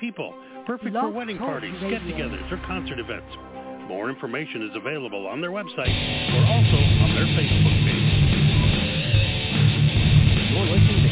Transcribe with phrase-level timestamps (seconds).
[0.00, 0.32] people.
[0.66, 3.28] Perfect for wedding parties, get-togethers, or concert events.
[3.86, 5.94] More information is available on their website
[6.34, 8.10] or also on their Facebook page.
[10.50, 11.10] You're listening to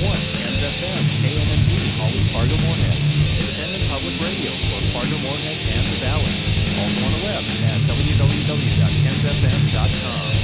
[0.00, 2.96] Ken's FM, KNMD, Holly Fargo Moorhead.
[3.36, 6.32] Independent public radio for Fargo Moorhead and the Valley.
[6.80, 10.39] Also on the web at www.kensfm.com.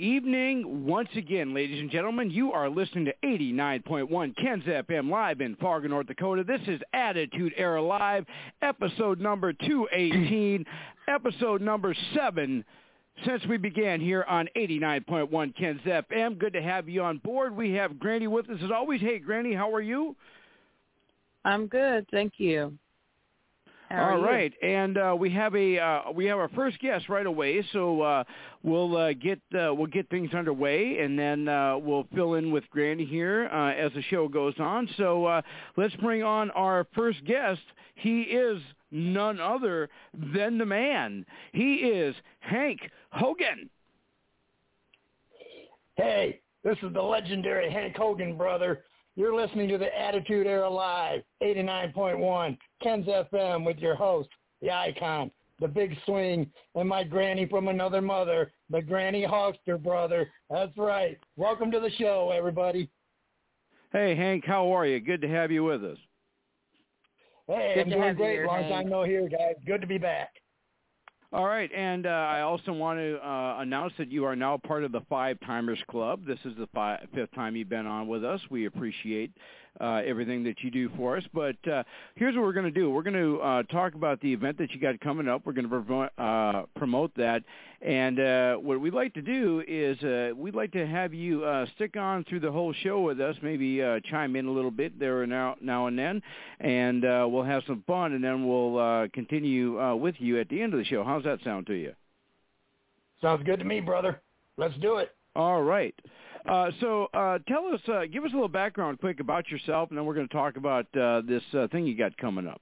[0.00, 2.30] evening once again, ladies and gentlemen.
[2.30, 6.42] You are listening to 89.1 Ken's FM live in Fargo, North Dakota.
[6.42, 8.24] This is Attitude Era Live,
[8.62, 10.64] episode number 218,
[11.08, 12.64] episode number 7
[13.26, 16.38] since we began here on 89.1 Ken's FM.
[16.38, 17.54] Good to have you on board.
[17.54, 19.00] We have Granny with us as always.
[19.00, 20.16] Hey, Granny, how are you?
[21.44, 22.72] I'm good, thank you.
[23.90, 27.26] How All are and uh, we have a uh, we have our first guest right
[27.26, 28.24] away, so uh,
[28.62, 32.62] we'll uh, get uh, we'll get things underway, and then uh, we'll fill in with
[32.70, 34.88] Granny here uh, as the show goes on.
[34.96, 35.42] So uh,
[35.76, 37.62] let's bring on our first guest.
[37.96, 38.62] He is
[38.92, 41.26] none other than the man.
[41.52, 42.78] He is Hank
[43.10, 43.68] Hogan.
[45.96, 48.84] Hey, this is the legendary Hank Hogan, brother.
[49.16, 54.28] You're listening to the Attitude Era Live, 89.1, Ken's FM with your host,
[54.62, 60.28] the icon, the big swing, and my granny from another mother, the Granny Hawkster, brother.
[60.48, 61.18] That's right.
[61.36, 62.88] Welcome to the show, everybody.
[63.92, 65.00] Hey, Hank, how are you?
[65.00, 65.98] Good to have you with us.
[67.48, 68.32] Hey, Good I'm doing great.
[68.34, 68.72] here, Long Hank.
[68.72, 69.56] time no here, guys.
[69.66, 70.30] Good to be back.
[71.32, 74.82] All right, and uh, I also want to uh, announce that you are now part
[74.82, 76.26] of the Five Timers Club.
[76.26, 78.40] This is the fi fifth time you've been on with us.
[78.50, 79.30] We appreciate
[79.80, 81.24] uh, everything that you do for us.
[81.32, 81.82] But uh,
[82.16, 84.72] here's what we're going to do: we're going to uh, talk about the event that
[84.72, 85.42] you got coming up.
[85.44, 87.42] We're going to promote, uh, promote that,
[87.82, 91.66] and uh, what we'd like to do is uh, we'd like to have you uh,
[91.76, 93.36] stick on through the whole show with us.
[93.42, 96.20] Maybe uh, chime in a little bit there and now, now and then,
[96.60, 100.48] and uh, we'll have some fun, and then we'll uh, continue uh, with you at
[100.48, 101.04] the end of the show.
[101.04, 101.94] How's that sound to you?
[103.22, 104.20] Sounds good to me, brother.
[104.56, 105.14] Let's do it.
[105.36, 105.94] All right.
[106.48, 109.98] Uh, so uh, tell us, uh, give us a little background quick about yourself, and
[109.98, 112.60] then we're going to talk about uh, this uh, thing you got coming up.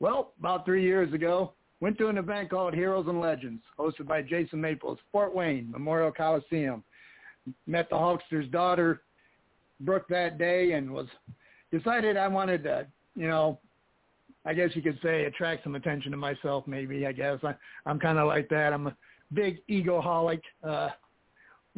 [0.00, 4.22] Well, about three years ago, went to an event called Heroes and Legends, hosted by
[4.22, 6.84] Jason Maples, Fort Wayne Memorial Coliseum.
[7.66, 9.02] Met the Hulkster's daughter,
[9.80, 11.06] Brooke, that day, and was
[11.72, 12.86] decided I wanted to,
[13.16, 13.58] you know,
[14.44, 16.66] I guess you could say attract some attention to myself.
[16.66, 17.54] Maybe I guess I,
[17.86, 18.72] I'm kind of like that.
[18.72, 18.96] I'm a
[19.32, 20.40] big egoholic.
[20.62, 20.90] Uh,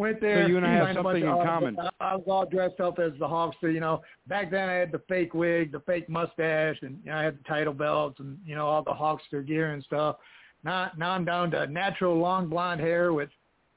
[0.00, 0.44] went there.
[0.44, 1.76] So you and I have signed a bunch something in of common.
[2.00, 3.72] I was all dressed up as the Hulkster.
[3.72, 7.18] You know, back then I had the fake wig, the fake mustache, and you know,
[7.18, 10.16] I had the title belts and you know all the Hulkster gear and stuff.
[10.64, 13.12] now, now I'm down to natural long blonde hair.
[13.12, 13.30] Which,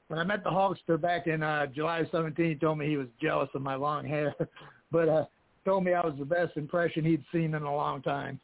[0.08, 3.08] when I met the Hulkster back in uh, July 17, he told me he was
[3.20, 4.34] jealous of my long hair,
[4.90, 5.24] but uh,
[5.64, 8.40] told me I was the best impression he'd seen in a long time.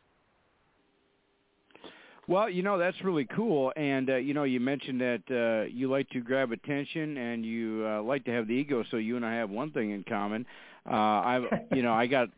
[2.31, 5.91] Well, you know that's really cool, and uh, you know you mentioned that uh, you
[5.91, 8.85] like to grab attention and you uh, like to have the ego.
[8.89, 10.47] So you and I have one thing in common.
[10.89, 11.41] Uh, I,
[11.75, 12.29] you know, I got,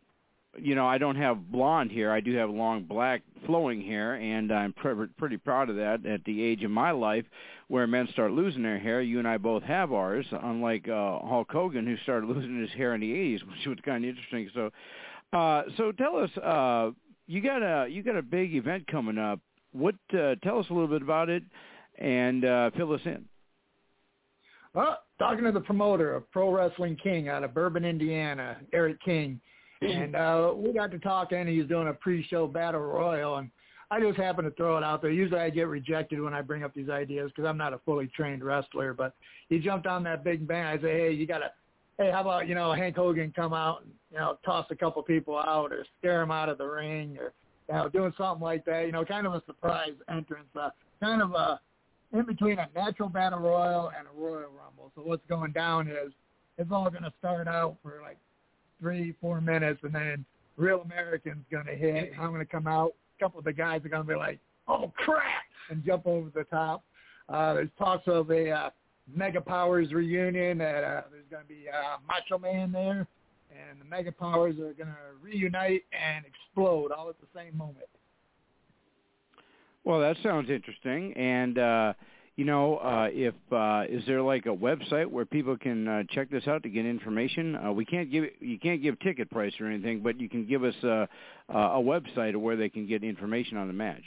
[0.57, 2.11] you know, I don't have blonde hair.
[2.11, 6.07] I do have long black flowing hair, and I'm pr- pretty proud of that.
[6.07, 7.27] At the age of my life,
[7.69, 10.25] where men start losing their hair, you and I both have ours.
[10.33, 14.07] Unlike uh, Hulk Hogan, who started losing his hair in the '80s, which was kind
[14.07, 14.49] of interesting.
[14.55, 14.71] So,
[15.39, 16.93] uh, so tell us, uh,
[17.27, 19.39] you got a you got a big event coming up
[19.73, 21.43] what uh, tell us a little bit about it
[21.99, 23.25] and uh, fill us in.
[24.75, 29.41] Well, talking to the promoter of Pro Wrestling King out of Bourbon, Indiana, Eric King,
[29.83, 31.39] and uh, we got to talking.
[31.39, 33.51] And he's doing a pre-show battle royal, and
[33.91, 35.11] I just happened to throw it out there.
[35.11, 38.11] Usually, I get rejected when I bring up these ideas because I'm not a fully
[38.17, 38.95] trained wrestler.
[38.95, 39.15] But
[39.49, 40.65] he jumped on that big bang.
[40.65, 41.51] I say, hey, you got to,
[41.99, 45.03] hey, how about you know Hank Hogan come out and you know toss a couple
[45.03, 47.35] people out or scare them out of the ring or
[47.73, 50.69] you know, doing something like that, you know, kind of a surprise entrance, uh,
[51.01, 51.59] kind of a
[52.13, 54.93] in between a natural battle royal and a royal rumble.
[54.95, 56.13] So what's going down is
[56.59, 58.19] it's all going to start out for like
[58.79, 60.27] three, four minutes, and then
[60.59, 62.13] Real American's going to hit.
[62.21, 62.93] I'm going to come out.
[63.19, 64.39] A couple of the guys are going to be like,
[64.69, 65.23] "Oh crap!"
[65.71, 66.85] and jump over the top.
[67.31, 68.71] Uh, there's talks of a uh,
[69.15, 70.59] Mega Powers reunion.
[70.59, 73.09] That uh, there's going to be uh, Macho Man there
[73.71, 77.87] and the mega powers are going to reunite and explode all at the same moment.
[79.85, 81.13] Well, that sounds interesting.
[81.15, 81.93] And uh,
[82.37, 86.31] you know, uh, if uh, is there like a website where people can uh, check
[86.31, 87.57] this out to get information?
[87.57, 90.65] Uh, we can't give you can't give ticket price or anything, but you can give
[90.65, 91.07] us uh,
[91.49, 94.03] a website where they can get information on the match.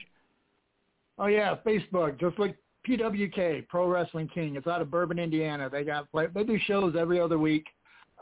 [1.19, 2.19] Oh yeah, Facebook.
[2.19, 2.57] Just like
[2.87, 4.55] PWK Pro Wrestling King.
[4.55, 5.69] It's out of Bourbon, Indiana.
[5.69, 7.65] They got they do shows every other week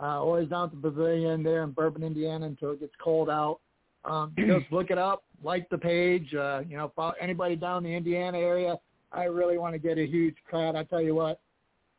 [0.02, 3.60] uh, always down at the pavilion there in Bourbon, Indiana until it gets cold out.
[4.06, 6.34] Um, just look it up, like the page.
[6.34, 8.78] Uh, you know, follow anybody down the Indiana area.
[9.12, 10.76] I really want to get a huge crowd.
[10.76, 11.40] I tell you what,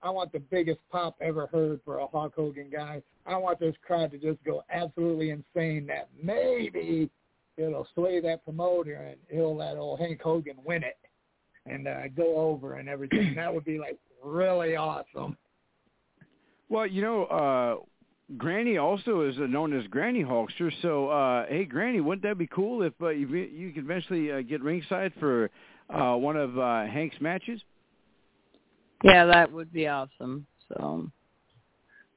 [0.03, 3.03] I want the biggest pop ever heard for a Hulk Hogan guy.
[3.27, 5.87] I want this crowd to just go absolutely insane.
[5.87, 7.09] That maybe
[7.57, 10.99] it'll sway that promoter and he'll let old Hank Hogan win it
[11.67, 13.35] and uh, go over and everything.
[13.37, 15.37] that would be like really awesome.
[16.75, 20.73] Well, you know, uh, Granny also is known as Granny Hulkster.
[20.83, 24.41] So, uh, hey, Granny, wouldn't that be cool if uh, you you could eventually uh,
[24.41, 25.51] get ringside for
[25.89, 27.61] uh, one of uh, Hank's matches?
[29.05, 30.49] Yeah, that would be awesome.
[30.67, 31.09] So.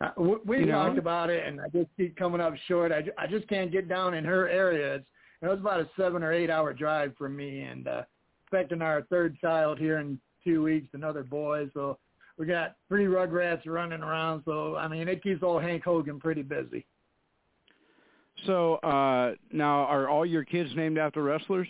[0.02, 0.10] Uh,
[0.44, 1.02] we you talked know?
[1.02, 2.92] about it, and I just keep coming up short.
[2.92, 4.96] I, I just can't get down in her area.
[4.96, 5.08] It's,
[5.44, 8.02] it was about a seven or eight hour drive for me, and uh,
[8.44, 11.70] expecting our third child here in two weeks, another boy.
[11.76, 12.00] So
[12.38, 16.44] we got three Rugrats running around, so I mean it keeps old Hank Hogan pretty
[16.44, 16.86] busy.
[18.46, 21.68] So uh now, are all your kids named after wrestlers?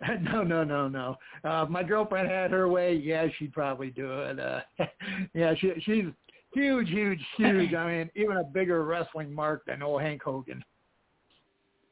[0.20, 1.16] no, no, no, no.
[1.42, 2.94] Uh, my girlfriend had her way.
[2.94, 4.38] Yeah, she'd probably do it.
[4.38, 4.60] Uh,
[5.34, 6.04] yeah, she she's
[6.52, 7.74] huge, huge, huge.
[7.74, 10.62] I mean, even a bigger wrestling mark than old Hank Hogan.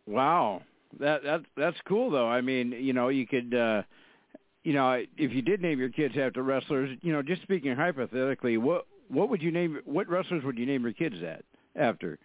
[0.06, 0.62] Wow,
[1.00, 2.28] that that that's cool though.
[2.28, 3.54] I mean, you know, you could.
[3.54, 3.82] uh
[4.66, 8.56] you know, if you did name your kids after wrestlers, you know, just speaking hypothetically,
[8.56, 11.44] what what would you name what wrestlers would you name your kids at
[11.80, 12.18] after?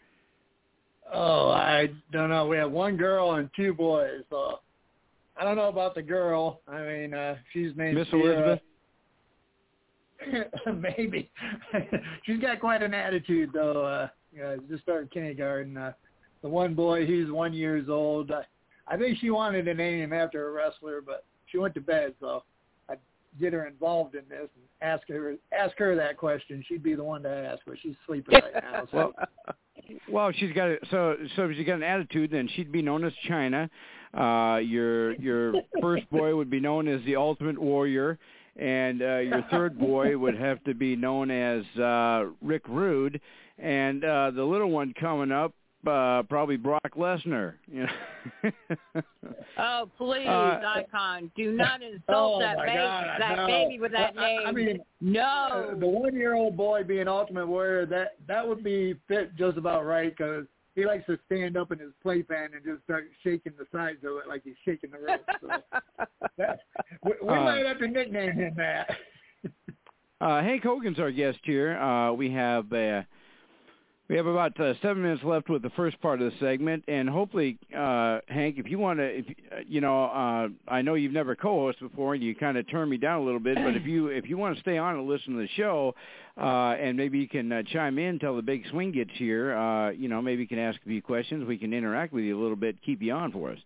[1.14, 2.48] Oh, I don't know.
[2.48, 4.24] We have one girl and two boys.
[4.32, 4.58] So
[5.38, 6.62] I don't know about the girl.
[6.68, 8.62] I mean, uh she's named Miss Elizabeth.
[10.98, 11.30] Maybe.
[12.26, 13.86] she's got quite an attitude though.
[13.86, 15.78] Uh yeah, just started kindergarten.
[15.78, 15.94] Uh
[16.42, 18.32] the one boy, he's one years old.
[18.32, 18.46] I,
[18.88, 22.14] I think she wanted to name him after a wrestler, but she went to bed,
[22.20, 22.44] so
[22.90, 22.96] I
[23.40, 26.64] get her involved in this and ask her ask her that question.
[26.68, 28.88] She'd be the one to ask, but she's sleeping right now.
[28.92, 29.14] So.
[29.18, 29.28] well,
[30.10, 33.04] well, she's got a, so so if she's got an attitude, then she'd be known
[33.04, 33.70] as Chyna.
[34.14, 38.20] Uh, your your first boy would be known as the Ultimate Warrior,
[38.58, 43.22] and uh, your third boy would have to be known as uh, Rick Rude,
[43.58, 45.54] and uh, the little one coming up
[45.88, 47.54] uh, probably Brock Lesnar.
[47.72, 48.52] You know.
[49.58, 51.32] oh please, uh, Icon!
[51.36, 53.48] Do not insult oh that baby, God, that no.
[53.48, 54.42] baby with that name.
[54.46, 55.72] I, I mean, no.
[55.72, 60.16] Uh, the one-year-old boy being Ultimate Warrior that that would be fit just about right
[60.16, 60.46] because
[60.76, 64.18] he likes to stand up in his playpen and just start shaking the sides of
[64.18, 65.22] it like he's shaking the rope.
[65.42, 66.06] So
[66.38, 66.60] that,
[67.04, 68.90] we, we uh, might have to nickname him that.
[70.22, 71.78] uh, Hank Hogan's our guest here.
[71.78, 72.72] Uh, we have.
[72.72, 73.02] Uh,
[74.12, 77.10] We have about uh, seven minutes left with the first part of the segment, and
[77.10, 81.14] hopefully, uh, Hank, if you want to, if, uh, you know, uh, I know you've
[81.14, 83.86] never co-hosted before, and you kind of turned me down a little bit, but if
[83.86, 85.96] you if you want to stay on and listen to the show,
[86.38, 89.92] uh, and maybe you can uh, chime in until the big swing gets here, uh,
[89.92, 92.42] you know, maybe you can ask a few questions, we can interact with you a
[92.42, 93.60] little bit, keep you on for us.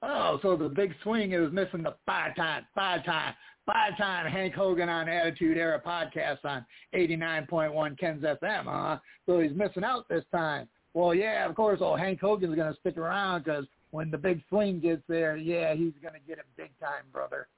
[0.00, 3.34] Oh, so the big swing is missing the five time, five time,
[3.70, 8.98] five-time Hank Hogan on Attitude Era podcast on 89.1 Ken's FM, huh?
[9.26, 10.68] So he's missing out this time.
[10.94, 14.40] Well, yeah, of course, old Hank Hogan's going to stick around because when the big
[14.48, 17.48] swing gets there, yeah, he's going to get it big time, brother.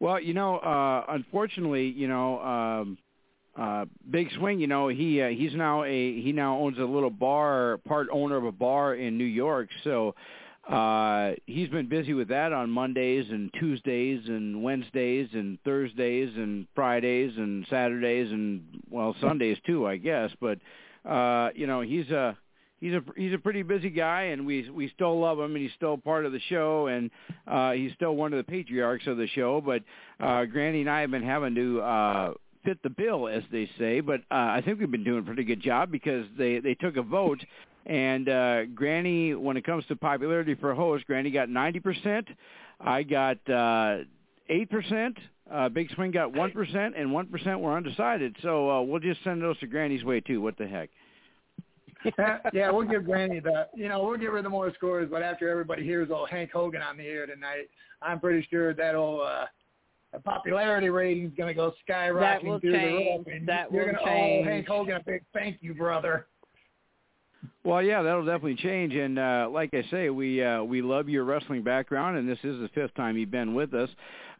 [0.00, 2.98] Well, you know, uh, unfortunately, you know, um,
[3.56, 7.10] uh, Big Swing, you know, he uh, he's now a he now owns a little
[7.10, 9.68] bar, part owner of a bar in New York.
[9.84, 10.14] So
[10.70, 16.66] uh, he's been busy with that on Mondays and Tuesdays and Wednesdays and Thursdays and
[16.76, 20.30] Fridays and Saturdays and well Sundays too, I guess.
[20.40, 20.58] But
[21.04, 22.38] uh, you know, he's a
[22.78, 25.72] he's a he's a pretty busy guy, and we we still love him, and he's
[25.74, 27.10] still part of the show, and
[27.48, 29.60] uh, he's still one of the patriarchs of the show.
[29.60, 29.82] But
[30.24, 31.80] uh, Granny and I have been having to.
[31.80, 34.00] Uh, fit the bill, as they say.
[34.00, 36.98] But uh, I think we've been doing a pretty good job because they they took
[36.98, 37.42] a vote
[37.86, 42.26] and uh, Granny, when it comes to popularity for a host, Granny got 90%.
[42.80, 44.04] I got uh,
[44.50, 45.16] 8%.
[45.50, 48.36] Uh, Big Swing got 1%, and 1% were undecided.
[48.42, 50.40] So uh, we'll just send those to Granny's way, too.
[50.40, 50.90] What the heck?
[52.52, 55.48] yeah, we'll give Granny the, you know, we'll give her the more scores, but after
[55.48, 57.68] everybody hears old Hank Hogan on the air tonight,
[58.00, 59.46] I'm pretty sure that'll, uh,
[60.12, 63.24] the popularity rating is going to go skyrocketing through change.
[63.26, 63.38] the roof.
[63.38, 64.46] And that you're will gonna change.
[64.46, 66.26] owe Hank Hogan a big thank you, brother.
[67.64, 68.94] Well, yeah, that'll definitely change.
[68.94, 72.58] And uh, like I say, we uh, we love your wrestling background, and this is
[72.60, 73.88] the fifth time you've been with us.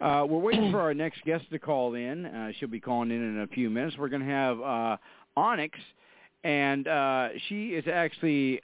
[0.01, 2.27] Uh, we're waiting for our next guest to call in.
[2.27, 3.97] Uh, she'll be calling in in a few minutes.
[3.99, 4.97] We're going to have uh,
[5.37, 5.79] Onyx,
[6.45, 8.63] and uh, she is actually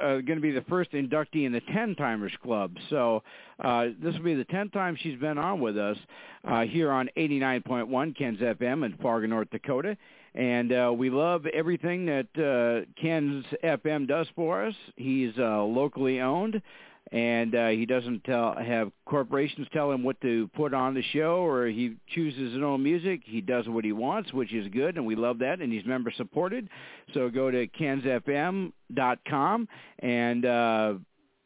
[0.00, 2.72] uh, going to be the first inductee in the Ten Timers Club.
[2.90, 3.22] So
[3.62, 5.96] uh, this will be the tenth time she's been on with us
[6.44, 9.96] uh, here on 89.1 Ken's FM in Fargo, North Dakota.
[10.38, 14.74] And uh, we love everything that uh, Ken's FM does for us.
[14.94, 16.62] He's uh, locally owned,
[17.10, 21.44] and uh, he doesn't tell, have corporations tell him what to put on the show,
[21.44, 23.22] or he chooses his own music.
[23.24, 25.60] He does what he wants, which is good, and we love that.
[25.60, 26.68] And he's member supported.
[27.14, 29.68] So go to kensfm.com
[29.98, 30.94] and uh,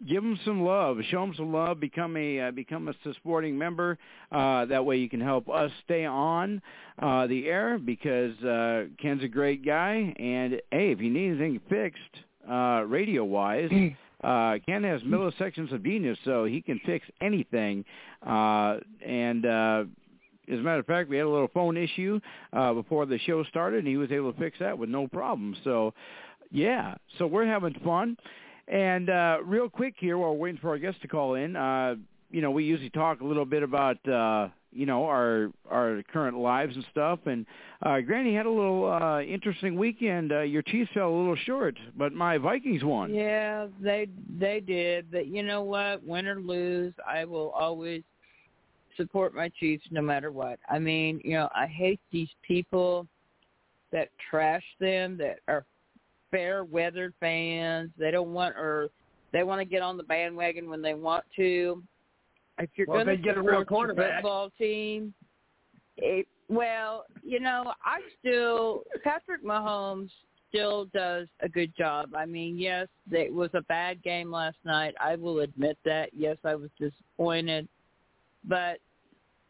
[0.09, 3.99] give them some love, show them some love, become a uh, become a supporting member.
[4.31, 6.61] Uh, that way you can help us stay on
[7.01, 10.15] uh, the air because uh, Ken's a great guy.
[10.19, 13.71] And hey, if you need anything fixed uh, radio wise.
[14.23, 17.85] Uh, Ken has millisections of Venus, so he can fix anything.
[18.25, 19.85] Uh, and uh,
[20.49, 22.21] as a matter of fact, we had a little phone issue
[22.53, 25.57] uh, before the show started, and he was able to fix that with no problem.
[25.65, 25.93] So,
[26.51, 28.17] yeah, so we're having fun.
[28.69, 31.97] And uh, real quick here, while we're waiting for our guest to call in, uh,
[32.31, 36.39] you know, we usually talk a little bit about uh, you know our our current
[36.39, 37.19] lives and stuff.
[37.27, 37.45] And
[37.83, 40.33] uh, Granny had a little uh, interesting weekend.
[40.33, 43.15] Uh, your Chiefs fell a little short, but my Vikings won.
[43.15, 45.11] Yeah, they they did.
[45.11, 46.05] But you know what?
[46.05, 48.03] Win or lose, I will always
[48.97, 50.59] support my Chiefs no matter what.
[50.71, 53.07] I mean, you know, I hate these people
[53.93, 55.65] that trash them that are
[56.33, 57.91] fair weather fans.
[57.97, 58.89] They don't want or
[59.33, 61.81] they want to get on the bandwagon when they want to.
[62.59, 64.17] If you're well, going to get a real quarterback.
[64.17, 65.15] football team,
[65.97, 70.11] it, well, you know, I still Patrick Mahomes
[70.49, 72.11] still does a good job.
[72.15, 74.95] I mean, yes, it was a bad game last night.
[75.01, 76.11] I will admit that.
[76.13, 77.69] Yes, I was disappointed,
[78.45, 78.79] but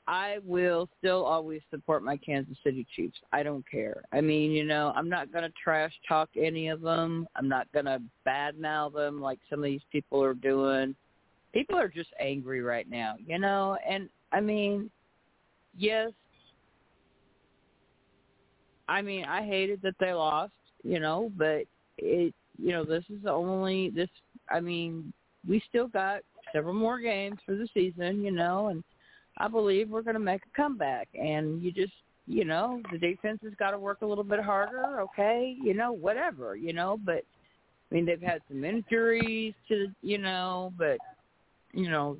[0.08, 3.18] I will still always support my Kansas City Chiefs.
[3.32, 4.02] I don't care.
[4.12, 7.28] I mean, you know, I'm not going to trash talk any of them.
[7.36, 10.96] I'm not going to badmouth them like some of these people are doing.
[11.52, 14.90] People are just angry right now, you know, and I mean,
[15.76, 16.10] yes,
[18.88, 21.64] I mean, I hated that they lost, you know, but
[21.98, 24.08] it, you know, this is only this.
[24.50, 25.12] I mean,
[25.46, 28.82] we still got several more games for the season, you know, and
[29.38, 31.08] I believe we're going to make a comeback.
[31.14, 31.92] And you just,
[32.26, 35.00] you know, the defense has got to work a little bit harder.
[35.00, 37.24] Okay, you know, whatever, you know, but
[37.90, 40.98] I mean, they've had some injuries to, you know, but
[41.72, 42.16] you know,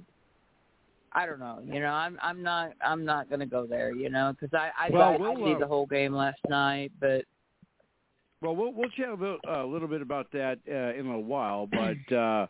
[1.12, 1.60] I don't know.
[1.64, 3.94] You know, I'm I'm not I'm not going to go there.
[3.94, 6.90] You know, because I I well, got we'll, see uh, the whole game last night,
[7.00, 7.24] but
[8.40, 11.24] Well, we'll we'll chat a little, uh, little bit about that uh, in a little
[11.24, 12.46] while, but uh,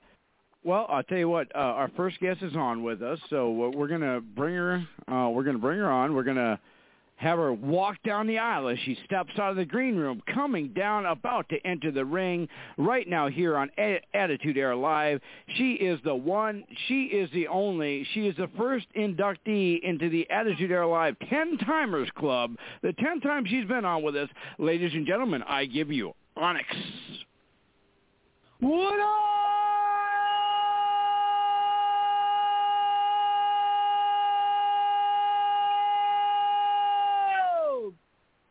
[0.64, 1.54] well, I'll tell you what.
[1.54, 4.87] Uh, our first guest is on with us, so we're- gonna bring her.
[5.09, 6.14] Uh, we're gonna bring her on.
[6.14, 6.59] We're gonna
[7.16, 10.69] have her walk down the aisle as she steps out of the green room, coming
[10.69, 13.71] down, about to enter the ring right now here on
[14.12, 15.21] Attitude Era Live.
[15.54, 20.28] She is the one, she is the only, she is the first inductee into the
[20.31, 22.57] Attitude Era Live 10 Timers Club.
[22.83, 24.28] The 10 times she's been on with us.
[24.59, 26.66] Ladies and gentlemen, I give you Onyx.
[28.59, 29.33] What up?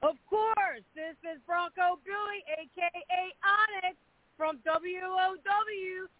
[0.03, 3.24] Of course, this is Bronco Billy, a.k.a.
[3.40, 3.96] Onyx,
[4.36, 5.36] from WOW,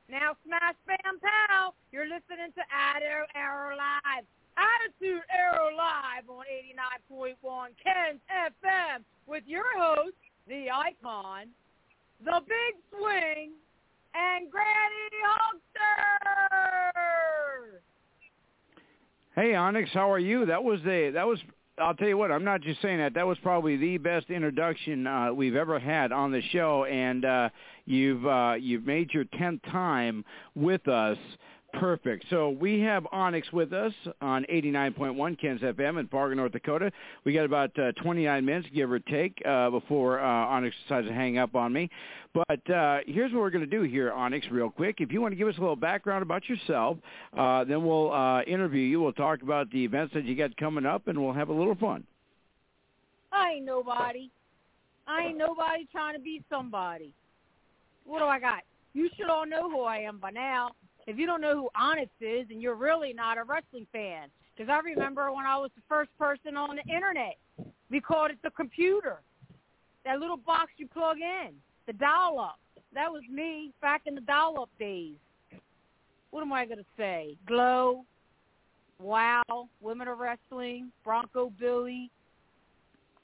[0.08, 1.74] now Smash Bam Pow.
[1.92, 4.24] You're listening to Addo Arrow Live.
[4.56, 6.46] Attitude Era Live on
[7.04, 10.16] 89.1 Ken's FM with your host,
[10.48, 11.48] the icon,
[12.24, 13.52] the big swing,
[14.14, 16.22] and Granny Hulkster.
[19.36, 20.46] Hey Onyx, how are you?
[20.46, 21.40] That was a that was
[21.78, 23.14] I'll tell you what, I'm not just saying that.
[23.14, 27.50] That was probably the best introduction uh, we've ever had on the show, and uh,
[27.86, 30.26] you've uh, you've made your tenth time
[30.56, 31.18] with us.
[31.74, 32.26] Perfect.
[32.30, 36.92] So we have Onyx with us on 89.1 Ken's FM in Fargo, North Dakota.
[37.24, 41.14] We got about uh, 29 minutes, give or take, uh, before uh, Onyx decides to
[41.14, 41.90] hang up on me.
[42.34, 44.98] But uh, here's what we're going to do here, Onyx, real quick.
[45.00, 46.98] If you want to give us a little background about yourself,
[47.38, 49.02] uh, then we'll uh, interview you.
[49.02, 51.76] We'll talk about the events that you got coming up, and we'll have a little
[51.76, 52.06] fun.
[53.32, 54.30] I ain't nobody.
[55.08, 57.14] I ain't nobody trying to be somebody.
[58.06, 58.64] What do I got?
[58.94, 60.72] You should all know who I am by now.
[61.08, 64.30] If you don't know who Onyx is, and you're really not a wrestling fan.
[64.56, 67.38] Because I remember when I was the first person on the internet,
[67.90, 69.22] we called it the computer.
[70.06, 71.54] That little box you plug in,
[71.88, 72.60] the dial-up.
[72.94, 75.16] That was me back in the dial-up days.
[76.32, 77.36] What am I going to say?
[77.48, 78.06] Glow,
[79.00, 82.12] Wow, Women of Wrestling, Bronco Billy,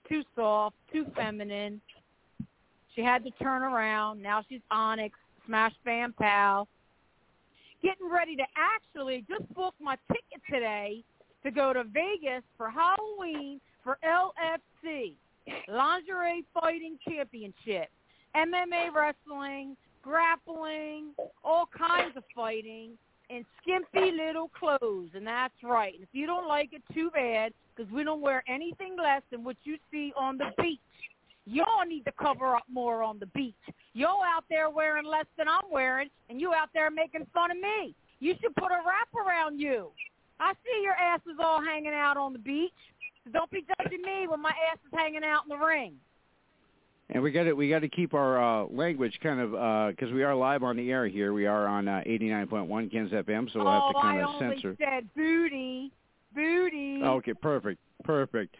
[0.09, 1.79] too soft, too feminine.
[2.95, 4.21] She had to turn around.
[4.21, 6.67] Now she's Onyx, Smash Bam Pow.
[7.83, 11.03] Getting ready to actually just book my ticket today
[11.43, 15.13] to go to Vegas for Halloween for LFC,
[15.67, 17.89] Lingerie Fighting Championship,
[18.35, 22.91] MMA wrestling, grappling, all kinds of fighting
[23.29, 25.93] in skimpy little clothes, and that's right.
[25.93, 29.43] And if you don't like it, too bad, because we don't wear anything less than
[29.43, 30.79] what you see on the beach.
[31.49, 33.55] Y'all need to cover up more on the beach.
[33.93, 37.57] Y'all out there wearing less than I'm wearing, and you out there making fun of
[37.57, 37.95] me.
[38.19, 39.87] You should put a wrap around you.
[40.41, 42.73] I see your asses all hanging out on the beach.
[43.23, 45.93] So don't be judging me when my ass is hanging out in the ring.
[47.09, 49.51] And we got to we got to keep our uh, language kind of
[49.95, 51.31] because we are live on the air here.
[51.31, 54.29] We are on uh, 89.1 Ken's FM, so we'll have oh, to kind I of
[54.41, 54.75] only censor.
[54.77, 55.91] said booty,
[56.35, 57.01] booty.
[57.03, 58.55] Okay, perfect, perfect.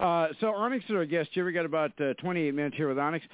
[0.00, 1.44] Uh, so Onyx is our guest here.
[1.44, 3.24] We got about uh, 28 minutes here with Onyx.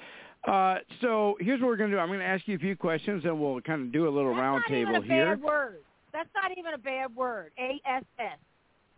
[0.47, 1.99] Uh, so here's what we're going to do.
[1.99, 4.31] I'm going to ask you a few questions, and we'll kind of do a little
[4.31, 5.35] That's round not even table a here.
[5.35, 5.77] bad word.
[6.13, 7.51] That's not even a bad word.
[7.59, 8.37] A S S.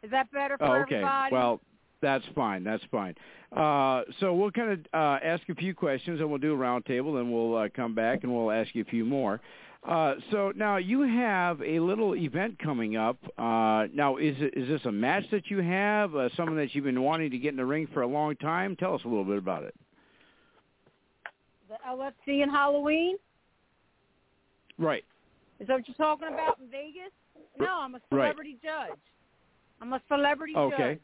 [0.04, 0.96] Is that better for Oh, okay.
[0.96, 1.34] everybody?
[1.34, 1.62] Well,
[2.02, 2.64] that's fine.
[2.64, 3.16] That's fine.
[3.56, 6.86] Uh, so we'll kind of uh, ask a few questions, and we'll do a round
[6.86, 9.42] table, and we'll uh, come back and we'll ask you a few more.
[9.88, 13.18] Uh, so now you have a little event coming up.
[13.38, 16.14] Uh, now, is it, is this a match that you have?
[16.16, 18.76] Uh, something that you've been wanting to get in the ring for a long time?
[18.76, 19.74] Tell us a little bit about it.
[21.70, 23.16] the LFC in Halloween.
[24.80, 25.06] Right.
[25.60, 27.12] Is that what you're talking about in Vegas?
[27.60, 28.24] No, I'm a Right.
[28.26, 28.98] celebrity judge.
[29.80, 30.78] I'm a celebrity Okay.
[30.96, 31.00] judge.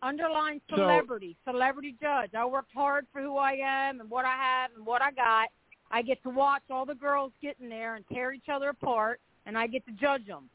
[0.00, 2.34] Underline So- celebrity, celebrity judge.
[2.34, 5.48] I worked hard for who I am and what I have and what I got.
[5.90, 9.20] I get to watch all the girls get in there and tear each other apart,
[9.46, 10.50] and I get to judge them.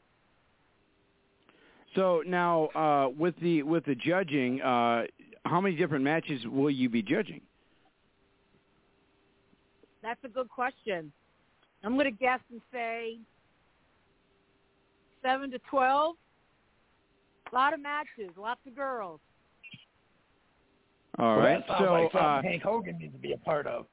[1.94, 5.04] So now uh, with the with the judging, uh,
[5.44, 7.40] how many different matches will you be judging?
[10.02, 11.12] That's a good question.
[11.82, 13.18] I'm going to guess and say
[15.22, 16.16] seven to twelve.
[17.52, 19.20] A lot of matches, lots of girls.
[21.18, 21.58] All Well, right.
[21.58, 23.86] that sounds so like something uh, Hank Hogan needs to be a part of.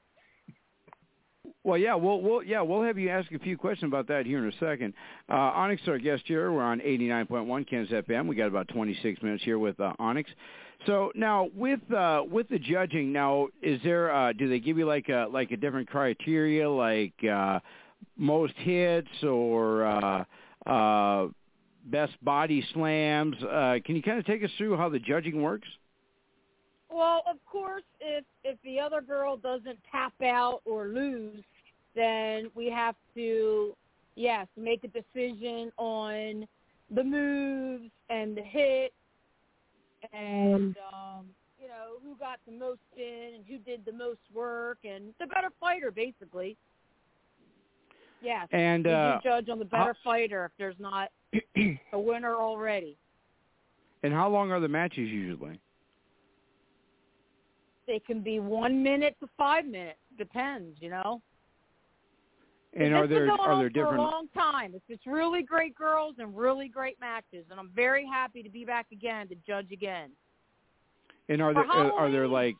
[1.63, 4.39] Well, yeah, we'll, we'll yeah we'll have you ask a few questions about that here
[4.39, 4.93] in a second.
[5.29, 8.27] Uh, Onyx, our guest here, we're on 89.1 Ken's FM.
[8.27, 10.29] We got about 26 minutes here with uh, Onyx.
[10.87, 14.85] So now with uh, with the judging, now is there uh, do they give you
[14.85, 17.59] like a like a different criteria, like uh,
[18.17, 20.23] most hits or uh,
[20.65, 21.27] uh,
[21.85, 23.35] best body slams?
[23.43, 25.67] Uh, can you kind of take us through how the judging works?
[26.91, 31.43] Well, of course, if if the other girl doesn't tap out or lose,
[31.95, 33.75] then we have to,
[34.15, 36.45] yes, make a decision on
[36.93, 38.93] the moves and the hit
[40.13, 41.25] and um,
[41.61, 45.27] you know who got the most in and who did the most work and the
[45.27, 46.57] better fighter, basically.
[48.21, 48.47] Yes.
[48.51, 51.09] And you uh, judge on the better fighter if there's not
[51.93, 52.97] a winner already.
[54.03, 55.59] and how long are the matches usually?
[57.91, 59.99] They can be one minute to five minutes.
[60.17, 61.21] Depends, you know.
[62.73, 63.99] And are there are there different?
[63.99, 64.71] a long time.
[64.73, 68.63] It's just really great girls and really great matches, and I'm very happy to be
[68.63, 70.11] back again to judge again.
[71.27, 72.55] And are For there uh, are there like?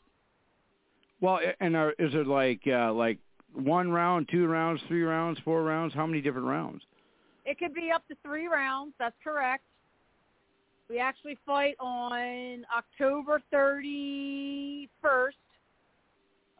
[1.21, 3.17] Well, and are is it like uh, like
[3.53, 5.93] one round, two rounds, three rounds, four rounds?
[5.93, 6.83] How many different rounds?
[7.45, 8.95] It could be up to three rounds.
[8.99, 9.63] That's correct.
[10.91, 14.89] We actually fight on October 31st,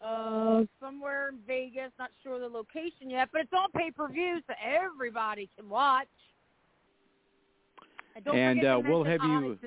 [0.02, 1.92] uh, somewhere in Vegas.
[2.00, 6.08] Not sure the location yet, but it's on pay-per-view, so everybody can watch.
[8.16, 9.60] And don't And, uh, we'll have you-.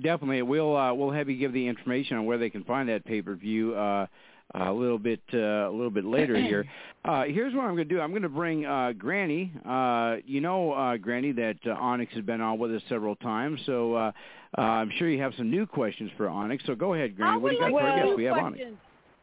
[0.00, 3.04] Definitely, we'll uh, we'll have you give the information on where they can find that
[3.04, 4.06] pay per view uh,
[4.54, 6.64] a little bit uh, a little bit later here.
[7.04, 8.00] Uh, here's what I'm going to do.
[8.00, 9.50] I'm going to bring uh, Granny.
[9.66, 13.60] Uh, you know, uh, Granny, that uh, Onyx has been on with us several times,
[13.64, 14.12] so uh,
[14.58, 16.64] uh, I'm sure you have some new questions for Onyx.
[16.66, 17.40] So go ahead, Granny.
[17.40, 18.16] What do you got would for like our guest?
[18.16, 18.56] We have Onyx.
[18.56, 18.78] questions.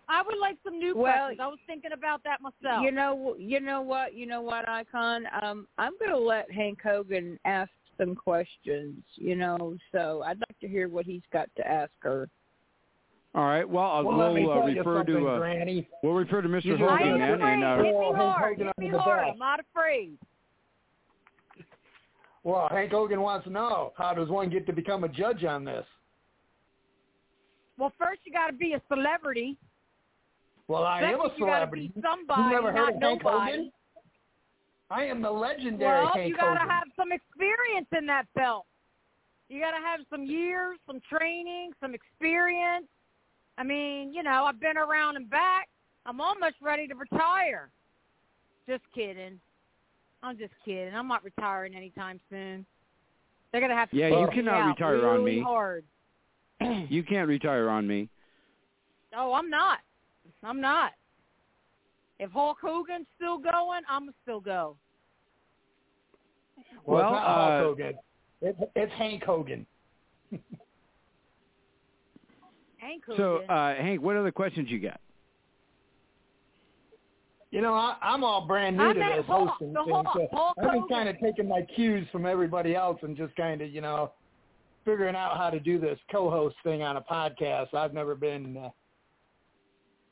[0.08, 1.40] I would like some new Well, questions.
[1.42, 2.84] I was thinking about that myself.
[2.84, 5.26] You know, you know what, you know what, Icon.
[5.42, 9.04] Um, I'm going to let Hank Hogan ask some questions.
[9.16, 12.30] You know, so I'd like to hear what he's got to ask her.
[13.36, 13.68] All right.
[13.68, 15.88] Well, I'll, Well, we'll uh, refer to uh, Granny.
[16.02, 16.64] we'll refer to Mr.
[16.66, 18.58] You Hogan ain't then, and uh, Hit me hard.
[18.58, 19.28] Hit me hard.
[19.34, 20.18] I'm not afraid.
[22.44, 25.66] Well, Hank Hogan wants to know how does one get to become a judge on
[25.66, 25.86] this?
[27.78, 29.58] Well, first you got to be a celebrity.
[30.68, 31.88] Well, I Second, am a you got to celebrity.
[31.94, 33.52] be somebody, you never not heard of Hank nobody.
[33.52, 33.72] Hogan?
[34.92, 36.70] I am the legendary Well, Hank you got to Hogan.
[36.70, 38.66] have some experience in that belt.
[39.50, 42.86] You got to have some years, some training, some experience.
[43.58, 45.70] I mean, you know, I've been around and back.
[46.06, 47.70] I'm almost ready to retire.
[48.68, 49.40] Just kidding.
[50.22, 50.94] I'm just kidding.
[50.94, 52.66] I'm not retiring anytime soon.
[53.52, 55.42] They're gonna have to Yeah, you cannot out retire on me.
[55.42, 55.86] Hard.
[56.90, 58.10] you can't retire on me.
[59.16, 59.80] Oh, I'm not.
[60.44, 60.92] I'm not.
[62.20, 64.78] If Hulk Hogan's still going, I'm going to still go.
[66.86, 67.94] well, Well, it's not Hulk uh, Hogan.
[68.42, 69.66] It's, it's Hank Hogan.
[72.86, 73.18] Hank Hogan.
[73.48, 75.00] So, uh, Hank, what other questions you got?
[77.52, 79.94] You know, I, I'm all brand new I to met this Hulk- hosting the thing,
[79.94, 83.36] Hulk- so Hulk I've been kind of taking my cues from everybody else and just
[83.36, 84.12] kind of, you know,
[84.84, 87.74] figuring out how to do this co-host thing on a podcast.
[87.74, 88.58] I've never been.
[88.58, 88.70] Uh,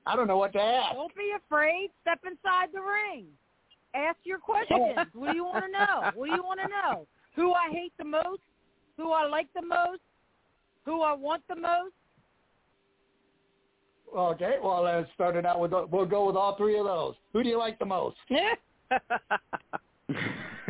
[0.06, 0.96] I don't know what to ask.
[0.96, 1.90] Don't be afraid.
[2.02, 3.26] Step inside the ring.
[3.94, 4.82] Ask your questions.
[5.14, 6.12] what do you want to know?
[6.16, 7.08] What do you want to know?
[7.36, 8.42] Who I hate the most?
[8.98, 10.02] Who I like the most?
[10.86, 11.94] Who I want the most?
[14.16, 15.72] Okay, well, let's start it out with.
[15.72, 17.16] We'll go with all three of those.
[17.34, 18.18] Who do you like the most?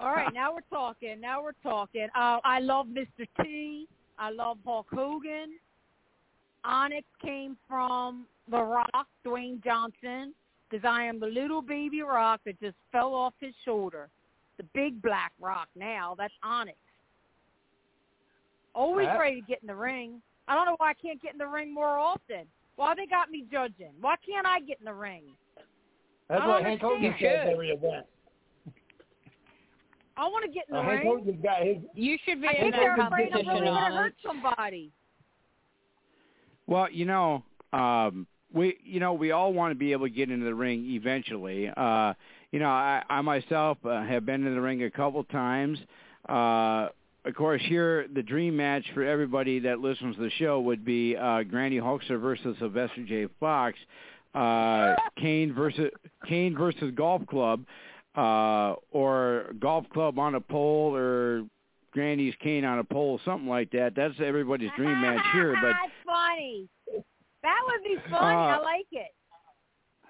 [0.00, 1.20] All right, now we're talking.
[1.20, 2.08] Now we're talking.
[2.14, 3.26] Uh, I love Mr.
[3.42, 3.86] T.
[4.18, 5.58] I love Hulk Hogan.
[6.64, 10.32] Onyx came from The Rock, Dwayne Johnson,
[10.70, 14.08] because I am the little baby rock that just fell off his shoulder.
[14.58, 16.14] The big black rock now.
[16.16, 16.78] That's Onyx.
[18.74, 20.22] Always ready to get in the ring.
[20.48, 22.46] I don't know why I can't get in the ring more often.
[22.76, 23.92] Why they got me judging?
[24.00, 25.24] Why can't I get in the ring?
[26.28, 28.06] That's I what Hank Hogan says every event.
[30.16, 31.18] I want to get in the Uh, Hank ring.
[31.18, 31.76] Hogan's got his.
[31.94, 34.14] You should be I in think that they're afraid I'm competition really going to hurt
[34.24, 34.92] somebody.
[36.66, 40.30] Well, you know, um, we you know we all want to be able to get
[40.30, 41.68] into the ring eventually.
[41.76, 42.14] Uh,
[42.50, 45.78] you know, I, I myself uh, have been in the ring a couple times.
[46.28, 46.88] Uh,
[47.24, 51.16] of course, here the dream match for everybody that listens to the show would be
[51.16, 53.26] uh, Granny Hulkster versus Sylvester J.
[53.38, 53.78] Fox,
[54.34, 55.90] uh, Kane versus
[56.26, 57.64] Kane versus Golf Club,
[58.16, 61.44] uh, or Golf Club on a pole, or
[61.92, 63.94] Granny's Kane on a pole, something like that.
[63.94, 65.52] That's everybody's dream match here.
[65.60, 66.68] But That's funny.
[67.42, 68.34] That would be funny.
[68.36, 69.08] I Uh, like it.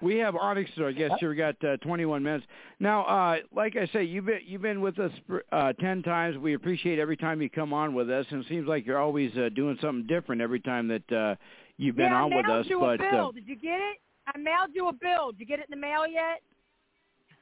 [0.03, 2.45] We have Onyx, so I guess here we got uh, 21 minutes.
[2.79, 5.11] Now, uh, like I say, you've been you've been with us
[5.51, 6.37] uh, 10 times.
[6.37, 9.31] We appreciate every time you come on with us, and it seems like you're always
[9.37, 11.35] uh, doing something different every time that uh,
[11.77, 12.69] you've been yeah, on I with mailed us.
[12.69, 13.27] you But a bill.
[13.29, 13.97] uh, Did you get it?
[14.27, 15.31] I mailed you a bill.
[15.31, 16.41] Did you get it in the mail yet?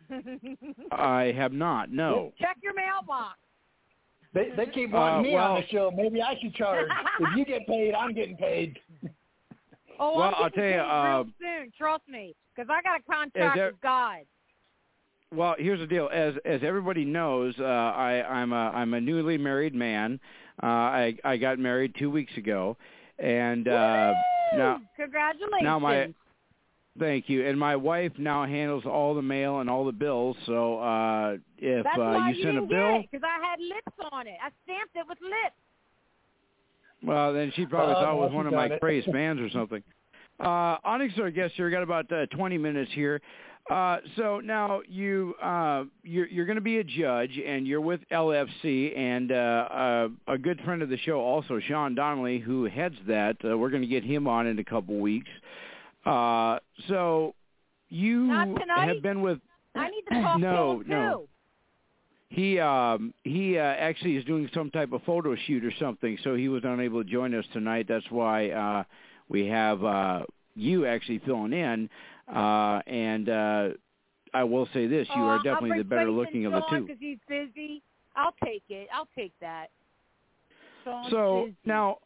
[0.91, 1.91] I have not.
[1.91, 2.31] No.
[2.39, 3.37] Check your mailbox.
[4.33, 5.91] They they keep wanting Uh, me well- on the show.
[5.95, 6.87] Maybe I should charge.
[7.19, 8.77] if you get paid, I'm getting paid.
[9.99, 11.71] Oh, Well, I'm I'll tell you, uh, soon.
[11.77, 14.19] Trust me, because I got a contract there- with God.
[15.33, 16.09] Well, here's the deal.
[16.11, 20.19] As as everybody knows, uh, I, I'm a I'm a newly married man.
[20.61, 22.75] Uh, I I got married two weeks ago,
[23.17, 24.13] And uh,
[24.53, 25.63] now, congratulations.
[25.63, 26.13] now my
[26.99, 27.47] thank you.
[27.47, 30.35] And my wife now handles all the mail and all the bills.
[30.45, 34.27] So uh, if That's uh, why you send a bill, because I had lips on
[34.27, 34.35] it.
[34.43, 35.55] I stamped it with lips.
[37.03, 38.81] well, then she probably Uh, thought it was one of my got it.
[38.81, 39.81] crazed fans or something.
[40.41, 43.21] Uh, Onyx, our guest here, got about uh, 20 minutes here.
[43.69, 47.99] Uh, so now you uh, you're, you're going to be a judge, and you're with
[48.11, 52.95] LFC, and uh, uh, a good friend of the show, also Sean Donnelly, who heads
[53.07, 53.37] that.
[53.47, 55.29] Uh, we're going to get him on in a couple weeks.
[56.05, 57.35] Uh, so
[57.89, 59.37] you have been with
[59.75, 60.89] I need to talk No, to him too.
[60.89, 61.27] no.
[62.29, 66.35] he um he uh, actually is doing some type of photo shoot or something, so
[66.35, 67.85] he was unable to join us tonight.
[67.87, 68.83] That's why uh
[69.31, 70.23] we have uh
[70.55, 71.89] you actually filling in.
[72.33, 73.69] Uh and uh
[74.33, 76.81] I will say this, you are definitely the better looking of the two.
[76.81, 77.81] Because he's busy.
[78.15, 78.87] I'll take it.
[78.93, 79.67] I'll take that.
[80.83, 81.55] Sean's So busy.
[81.65, 81.97] now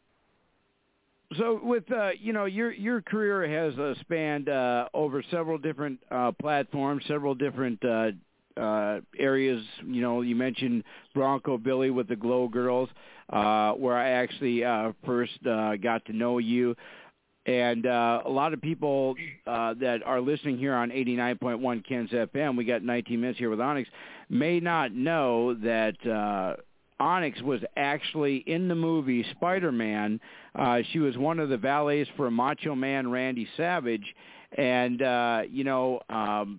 [1.36, 5.98] so with uh you know your your career has uh, spanned uh over several different
[6.10, 8.10] uh platforms, several different uh
[8.56, 10.82] uh areas, you know, you mentioned
[11.14, 12.88] Bronco Billy with the Glow Girls,
[13.30, 16.76] uh where I actually uh first uh got to know you.
[17.46, 19.14] And uh a lot of people
[19.46, 23.60] uh that are listening here on 89.1 Ken's FM, we got 19 minutes here with
[23.60, 23.88] Onyx,
[24.28, 26.56] may not know that uh
[26.98, 30.18] Onyx was actually in the movie Spider-Man.
[30.54, 34.14] Uh, she was one of the valets for Macho Man Randy Savage,
[34.56, 36.58] and uh, you know, um,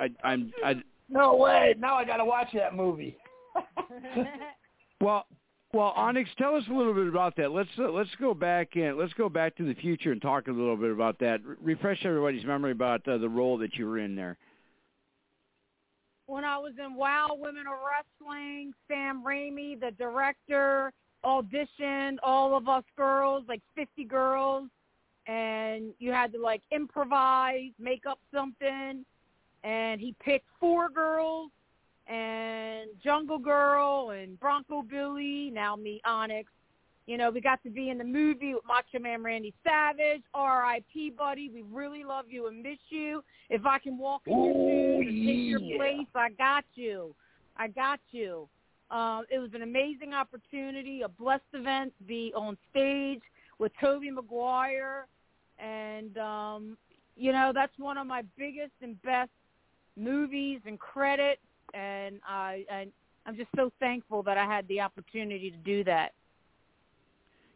[0.00, 0.76] I, I'm, I,
[1.08, 1.74] No way.
[1.78, 3.16] Now I got to watch that movie.
[5.00, 5.26] well,
[5.76, 7.52] well, Onyx, tell us a little bit about that.
[7.52, 10.50] Let's uh, let's go back and let's go back to the future and talk a
[10.50, 11.44] little bit about that.
[11.44, 14.38] Re- refresh everybody's memory about uh, the role that you were in there.
[16.26, 20.92] when I was in Wow Women of Wrestling, Sam Raimi, the director,
[21.24, 24.68] auditioned all of us girls, like 50 girls,
[25.26, 29.04] and you had to like improvise, make up something,
[29.64, 31.50] and he picked four girls,
[32.06, 36.50] and Jungle Girl and Bronco Billy, now me, Onyx.
[37.06, 41.10] You know, we got to be in the movie with Macho Man Randy Savage, R.I.P.
[41.10, 41.48] buddy.
[41.48, 43.22] We really love you and miss you.
[43.48, 47.14] If I can walk in your Ooh, shoes and take your place, I got you.
[47.56, 48.48] I got you.
[48.90, 53.22] Um, it was an amazing opportunity, a blessed event to be on stage
[53.58, 55.06] with Tobey Maguire,
[55.58, 56.76] and um,
[57.16, 59.30] you know that's one of my biggest and best
[59.96, 61.40] movies and credit,
[61.76, 62.90] and I and
[63.26, 66.12] I'm just so thankful that I had the opportunity to do that.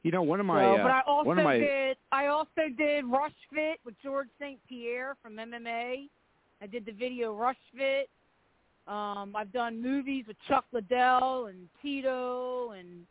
[0.03, 2.27] You know, one of my So, uh, but I also one of my did I
[2.27, 4.59] also did Rush Fit with George St.
[4.69, 6.09] Pierre from MMA.
[6.63, 8.09] I did the video Rush Fit.
[8.87, 13.07] Um, I've done movies with Chuck Liddell and Tito, and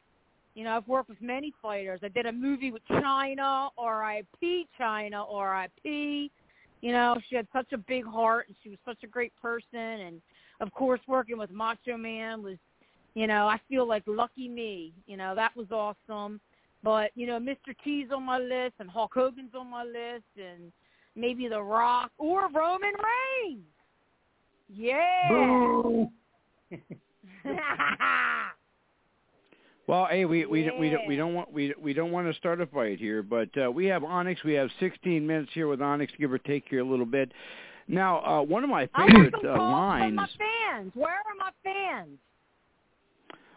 [0.56, 2.00] you know I've worked with many fighters.
[2.04, 4.68] I did a movie with Chyna, R.I.P.
[4.80, 6.32] Chyna, R.I.P.
[6.82, 9.80] You know she had such a big heart, and she was such a great person.
[9.80, 10.22] And
[10.60, 12.58] of course, working with Macho Man was,
[13.16, 14.94] you know, I feel like lucky me.
[15.08, 16.40] You know that was awesome.
[16.84, 17.76] But you know, Mr.
[17.84, 20.72] T's on my list, and Hulk Hogan's on my list, and
[21.16, 22.94] maybe The Rock or Roman
[23.44, 23.64] Reigns.
[24.74, 25.30] Yeah.
[25.30, 26.10] Boo.
[29.90, 32.38] Well, hey, we we don't we don't we don't want we we don't want to
[32.38, 34.44] start a fight here, but uh, we have Onyx.
[34.44, 37.32] We have 16 minutes here with Onyx, give or take here a little bit.
[37.90, 40.06] Now, uh, one of my I want favorite some uh, calls lines.
[40.10, 40.92] from my fans.
[40.94, 42.18] Where are my fans?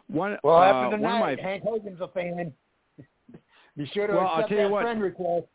[0.08, 2.52] One Well, uh, after one of my tonight, Hank Hogan's a fan.
[3.76, 4.82] Be sure to Well, I'll accept tell you that what.
[4.82, 5.46] friend request.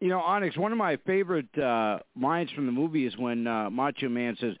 [0.00, 3.68] You know, Onyx, one of my favorite uh, lines from the movie is when uh,
[3.68, 4.54] Macho Man says,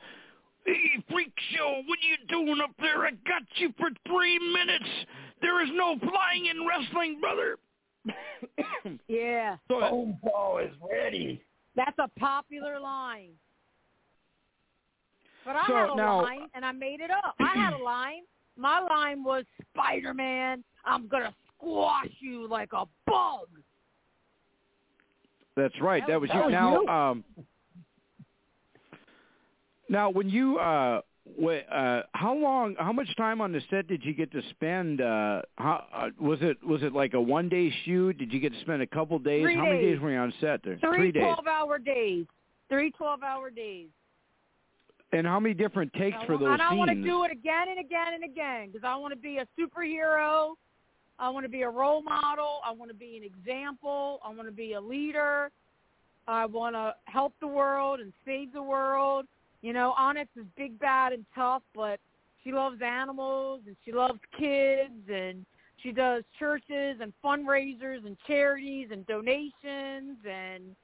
[0.66, 3.06] Hey, freak show, what are you doing up there?
[3.06, 4.88] I got you for three minutes.
[5.40, 7.56] There is no flying in wrestling, brother.
[9.08, 9.90] Yeah, Go ahead.
[9.90, 11.42] Phone call is ready.
[11.78, 13.30] That's a popular line.
[15.46, 17.34] But I So had a now- line, and I made it up.
[17.40, 18.22] I had a line.
[18.56, 20.62] My line was Spider-Man.
[20.84, 23.46] I'm gonna squash you like a bug.
[25.56, 26.02] That's right.
[26.06, 26.42] That That was- that you.
[26.44, 26.88] was Now, you.
[26.88, 27.24] um,
[29.88, 31.00] now when you uh,
[31.40, 35.00] wh- uh, how long, how much time on the set did you get to spend?
[35.00, 36.64] Uh, how uh, was it?
[36.64, 38.18] Was it like a one day shoot?
[38.18, 39.42] Did you get to spend a couple days?
[39.42, 40.00] Three how many days days.
[40.00, 40.78] were you on set there?
[40.78, 41.22] Three days.
[41.22, 42.26] 12-hour days.
[42.68, 43.88] Three 12-hour days.
[45.12, 47.68] And how many different takes I for those and I want to do it again
[47.70, 50.52] and again and again because I want to be a superhero.
[51.18, 52.60] I want to be a role model.
[52.64, 54.20] I want to be an example.
[54.22, 55.50] I want to be a leader.
[56.28, 59.26] I want to help the world and save the world.
[59.62, 61.98] You know, Onyx is big, bad, and tough, but
[62.44, 65.44] she loves animals and she loves kids and
[65.82, 70.76] She does churches and fundraisers and charities and donations and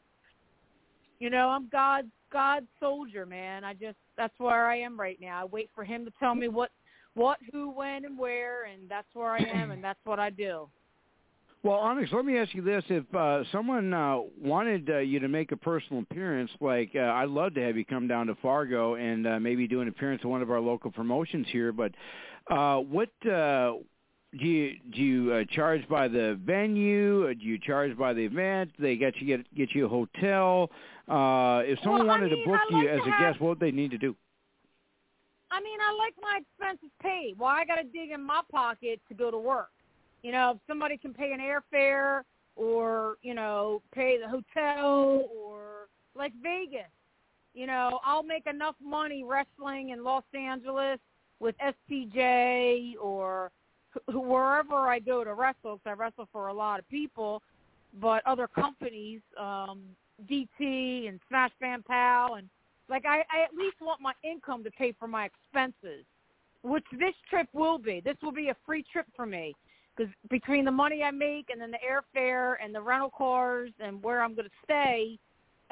[1.21, 3.65] you know, I'm God's God's soldier, man.
[3.65, 5.43] I just that's where I am right now.
[5.43, 6.71] I wait for him to tell me what
[7.15, 10.69] what, who, when, and where, and that's where I am, and that's what I do.
[11.65, 15.29] Well, Onyx, let me ask you this: If uh, someone uh, wanted uh, you to
[15.29, 18.97] make a personal appearance, like uh, I'd love to have you come down to Fargo
[18.97, 21.73] and uh, maybe do an appearance at one of our local promotions here.
[21.73, 21.93] But
[22.51, 23.77] uh, what uh,
[24.39, 25.03] do you do?
[25.03, 27.25] You uh, charge by the venue?
[27.25, 28.73] Or do you charge by the event?
[28.79, 30.71] They get you get get you a hotel.
[31.09, 33.41] Uh, if someone well, wanted I mean, to book like you as a have, guest,
[33.41, 34.15] what would they need to do?
[35.51, 37.37] I mean, I like my expenses paid.
[37.39, 39.71] Well, I got to dig in my pocket to go to work.
[40.25, 42.23] You know, if somebody can pay an airfare
[42.57, 46.91] or, you know, pay the hotel or like Vegas,
[47.53, 50.99] you know, I'll make enough money wrestling in Los Angeles
[51.41, 53.53] with STJ or
[54.15, 57.43] wherever I go to wrestle, because I wrestle for a lot of people,
[58.01, 59.83] but other companies, um,
[60.27, 62.49] DT and Smash Bam Pow, and
[62.89, 66.07] like I, I at least want my income to pay for my expenses,
[66.63, 68.01] which this trip will be.
[68.03, 69.55] This will be a free trip for me
[69.97, 74.03] because between the money I make and then the airfare and the rental cars and
[74.03, 75.19] where I'm going to stay,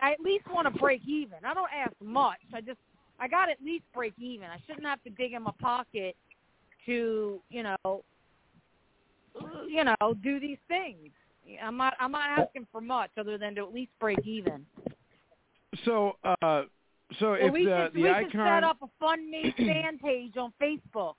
[0.00, 1.38] I at least want to break even.
[1.44, 2.38] I don't ask much.
[2.54, 2.78] I just
[3.20, 4.46] I got to at least break even.
[4.46, 6.16] I shouldn't have to dig in my pocket
[6.87, 8.02] to you know
[9.68, 11.11] you know do these things.
[11.62, 14.64] I'm not I'm not asking for much other than to at least break even.
[15.85, 16.62] So, uh,
[17.18, 19.54] so Well, if we the should the we icon should set up a fund me
[19.56, 21.14] fan page on Facebook.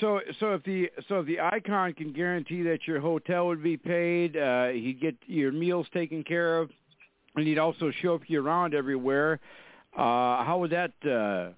[0.00, 3.76] So so if the so if the icon can guarantee that your hotel would be
[3.76, 6.70] paid, uh, he'd get your meals taken care of,
[7.36, 9.40] and he'd also show up you around everywhere.
[9.96, 11.52] Uh, how would that uh,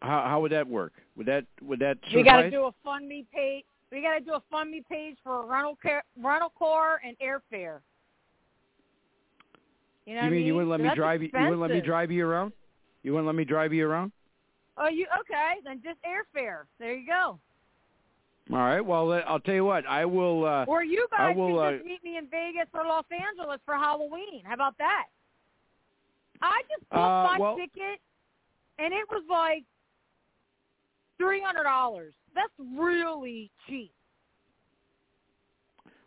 [0.00, 0.92] how how would that work?
[1.16, 3.64] Would that would that We got to do a fund me page.
[3.92, 7.16] We got to do a fund me page for a rental car, rental car and
[7.18, 7.80] airfare.
[10.06, 11.30] You know you what mean you wouldn't let me That's drive you?
[11.32, 12.52] You wouldn't let me drive you around?
[13.02, 14.12] You wouldn't let me drive you around?
[14.78, 15.60] Oh, you okay?
[15.64, 16.64] Then just airfare.
[16.78, 17.38] There you go.
[18.52, 18.80] All right.
[18.80, 19.84] Well, uh, I'll tell you what.
[19.86, 20.44] I will.
[20.44, 23.04] Uh, Or you guys I will, can uh, just meet me in Vegas or Los
[23.10, 24.42] Angeles for Halloween.
[24.44, 25.06] How about that?
[26.42, 28.00] I just booked Uh, my well- ticket,
[28.78, 29.64] and it was like
[31.18, 32.14] three hundred dollars.
[32.34, 33.90] That's really cheap.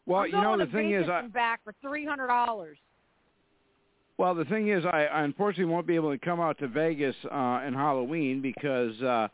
[0.05, 2.77] well, I'm you know the thing Vegas is, I, and back for three hundred dollars.
[4.17, 7.15] Well, the thing is, I, I unfortunately won't be able to come out to Vegas
[7.31, 9.27] uh, in Halloween because uh,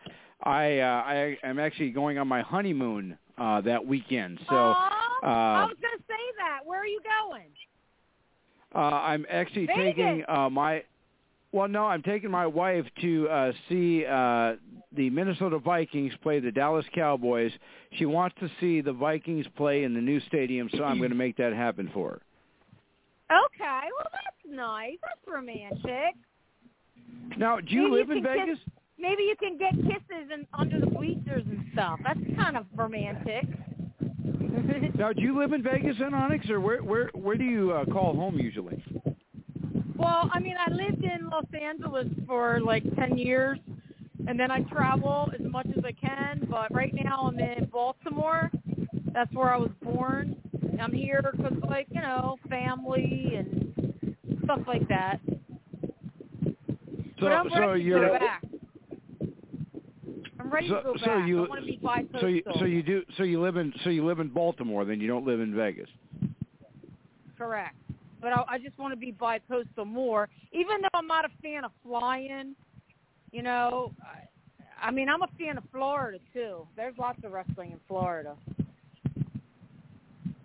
[0.46, 4.40] I uh, I am actually going on my honeymoon uh, that weekend.
[4.50, 6.60] So Aw, uh, I was going to say that.
[6.66, 7.48] Where are you going?
[8.76, 9.84] uh, I'm actually Vegas.
[9.84, 10.84] taking uh, my.
[11.52, 14.56] Well, no, I'm taking my wife to uh, see uh,
[14.96, 17.52] the Minnesota Vikings play the Dallas Cowboys.
[17.94, 21.16] She wants to see the Vikings play in the new stadium, so I'm going to
[21.16, 22.22] make that happen for her.
[23.32, 24.98] Okay, well that's nice.
[25.02, 26.16] That's romantic.
[27.38, 28.60] Now, do you Maybe live you in can kiss- Vegas?
[28.98, 32.00] Maybe you can get kisses and under the bleachers and stuff.
[32.04, 33.46] That's kind of romantic.
[34.98, 37.84] Now, do you live in Vegas, then, Onyx, or where where where do you uh,
[37.86, 38.82] call home usually?
[39.98, 43.60] well, I mean, I lived in Los Angeles for like 10 years,
[44.28, 48.50] and then I travel as much as I can, but right now I'm in Baltimore.
[49.14, 50.36] That's where I was born.
[50.82, 55.20] I'm here because, like, you know, family and stuff like that.
[57.20, 58.44] So I'm so you're go back.
[60.56, 61.28] Ready so to go so back.
[61.28, 62.22] you I want to be bi-coastal.
[62.22, 65.02] so you so you do so you live in so you live in Baltimore, then
[65.02, 65.90] you don't live in Vegas.
[67.38, 67.76] Correct.
[68.22, 71.66] But I, I just want to be bi-coastal more, even though I'm not a fan
[71.66, 72.56] of flying.
[73.34, 76.66] You know, I, I mean, I'm a fan of Florida too.
[76.78, 78.38] There's lots of wrestling in Florida.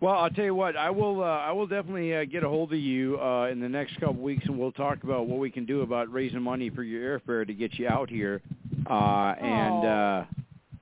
[0.00, 0.76] Well, I'll tell you what.
[0.76, 1.22] I will.
[1.22, 4.14] Uh, I will definitely uh, get a hold of you uh, in the next couple
[4.14, 7.46] weeks, and we'll talk about what we can do about raising money for your airfare
[7.46, 8.42] to get you out here,
[8.90, 10.24] uh, and uh,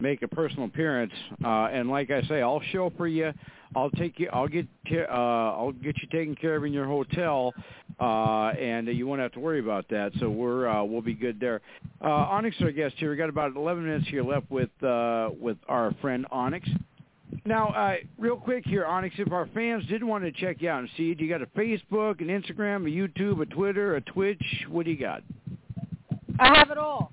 [0.01, 1.13] make a personal appearance.
[1.45, 3.33] Uh, and like I say, I'll show for you.
[3.77, 4.31] I'll take you.
[4.33, 4.67] I'll get.
[4.91, 7.53] Uh, I'll get you taken care of in your hotel,
[8.01, 10.13] uh, and you won't have to worry about that.
[10.21, 11.61] So we're uh, we'll be good there.
[12.03, 13.11] Uh, Onyx, our guest here.
[13.11, 16.69] We got about 11 minutes here left with uh, with our friend Onyx.
[17.45, 20.81] Now, uh, real quick here, Onyx, if our fans did want to check you out
[20.81, 24.43] and see you, you got a Facebook, an Instagram, a YouTube, a Twitter, a Twitch.
[24.69, 25.23] What do you got?
[26.39, 27.13] I have it all.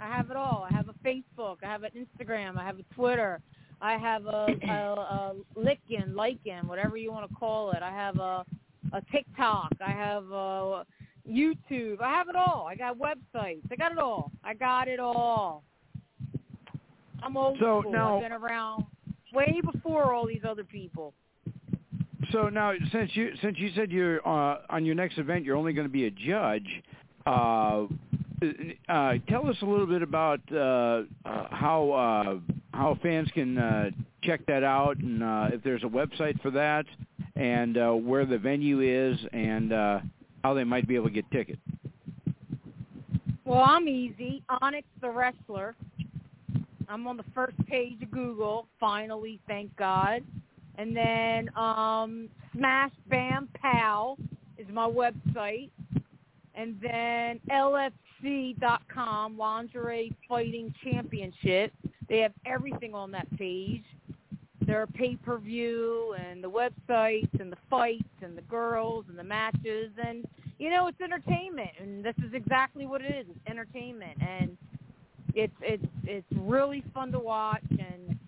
[0.00, 0.66] I have it all.
[0.70, 1.56] I have a Facebook.
[1.62, 2.56] I have an Instagram.
[2.58, 3.40] I have a Twitter.
[3.80, 7.82] I have a, a, a Lickin, Likin, whatever you want to call it.
[7.82, 8.44] I have a
[8.92, 9.72] a TikTok.
[9.84, 10.84] I have a
[11.28, 12.00] YouTube.
[12.00, 12.66] I have it all.
[12.68, 13.60] I got websites.
[13.70, 14.32] I got it all.
[14.42, 15.62] I got it all.
[17.22, 17.92] I'm old So, school.
[17.92, 18.86] now- I've been around
[19.34, 21.12] way before all these other people.
[22.32, 25.72] So now, since you since you said you're uh, on your next event, you're only
[25.72, 26.66] going to be a judge.
[27.26, 27.86] Uh,
[28.88, 33.90] uh, tell us a little bit about uh, uh, how uh, how fans can uh,
[34.22, 36.84] check that out, and uh, if there's a website for that,
[37.36, 40.00] and uh, where the venue is, and uh,
[40.44, 41.60] how they might be able to get tickets.
[43.44, 44.42] Well, I'm easy.
[44.60, 45.74] Onyx the wrestler.
[46.88, 48.66] I'm on the first page of Google.
[48.78, 50.22] Finally, thank God.
[50.76, 54.16] And then um, Smash Bam Pow
[54.58, 55.70] is my website.
[56.58, 61.72] And then LFC.com, Lingerie Fighting Championship.
[62.08, 63.84] They have everything on that page.
[64.66, 69.92] Their pay-per-view and the websites and the fights and the girls and the matches.
[70.04, 70.26] And,
[70.58, 71.70] you know, it's entertainment.
[71.80, 73.26] And this is exactly what it is.
[73.30, 74.18] It's entertainment.
[74.20, 74.56] And
[75.34, 78.18] it's it's it's really fun to watch and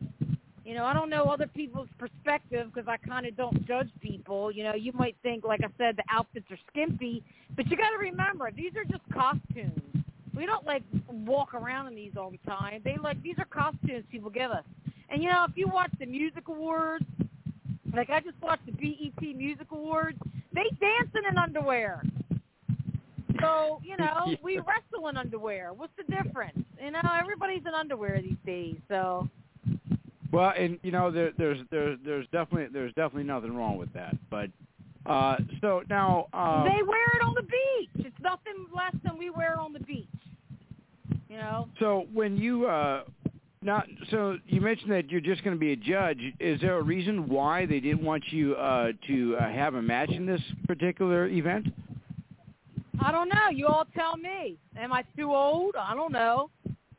[0.71, 4.53] you know, I don't know other people's perspective because I kind of don't judge people.
[4.53, 7.25] You know, you might think, like I said, the outfits are skimpy,
[7.57, 10.05] but you got to remember these are just costumes.
[10.35, 12.81] We don't like walk around in these all the time.
[12.85, 14.65] They like these are costumes people give us.
[15.09, 17.05] And you know, if you watch the music awards,
[17.95, 20.19] like I just watched the BET Music Awards,
[20.55, 22.03] they dancing in underwear.
[23.41, 24.37] So you know, yeah.
[24.43, 25.73] we wrestle in underwear.
[25.73, 26.65] What's the difference?
[26.83, 28.77] You know, everybody's in underwear these days.
[28.89, 29.29] So
[30.33, 34.17] well, and you know, there, there's there's there's definitely there's definitely nothing wrong with that.
[34.31, 34.51] But
[35.07, 38.07] uh, so now um, they wear it on the beach.
[38.07, 40.07] It's nothing less than we wear on the beach.
[41.29, 41.69] You know.
[41.79, 43.05] So when you uh,
[43.63, 46.19] not so you mentioned that you're just going to be a judge.
[46.39, 50.11] Is there a reason why they didn't want you uh, to uh, have a match
[50.11, 51.67] in this particular event?
[53.03, 53.49] I don't know.
[53.53, 54.57] You all tell me.
[54.79, 55.75] Am I too old?
[55.77, 56.51] I don't know.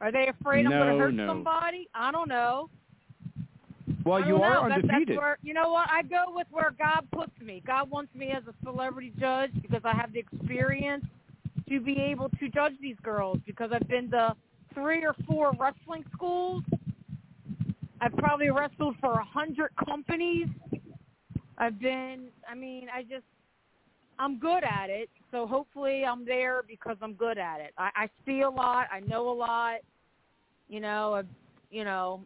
[0.02, 1.28] Are they afraid I'm going to hurt no.
[1.28, 1.88] somebody?
[1.93, 2.70] I don't know.
[4.06, 4.76] Well, you are know.
[4.76, 5.10] undefeated.
[5.10, 5.89] That's where, you know what?
[5.89, 7.62] I go with where God puts me.
[7.66, 11.06] God wants me as a celebrity judge because I have the experience
[11.70, 14.36] to be able to judge these girls because I've been to
[14.74, 16.64] three or four wrestling schools.
[17.99, 20.47] I've probably wrestled for a hundred companies.
[21.58, 23.26] I've been, I mean, I just,
[24.18, 25.10] I'm good at it.
[25.30, 27.74] So hopefully I'm there because I'm good at it.
[27.78, 28.88] I, I see a lot.
[28.91, 29.78] I know a lot.
[30.68, 31.22] You know, I,
[31.70, 32.26] you know,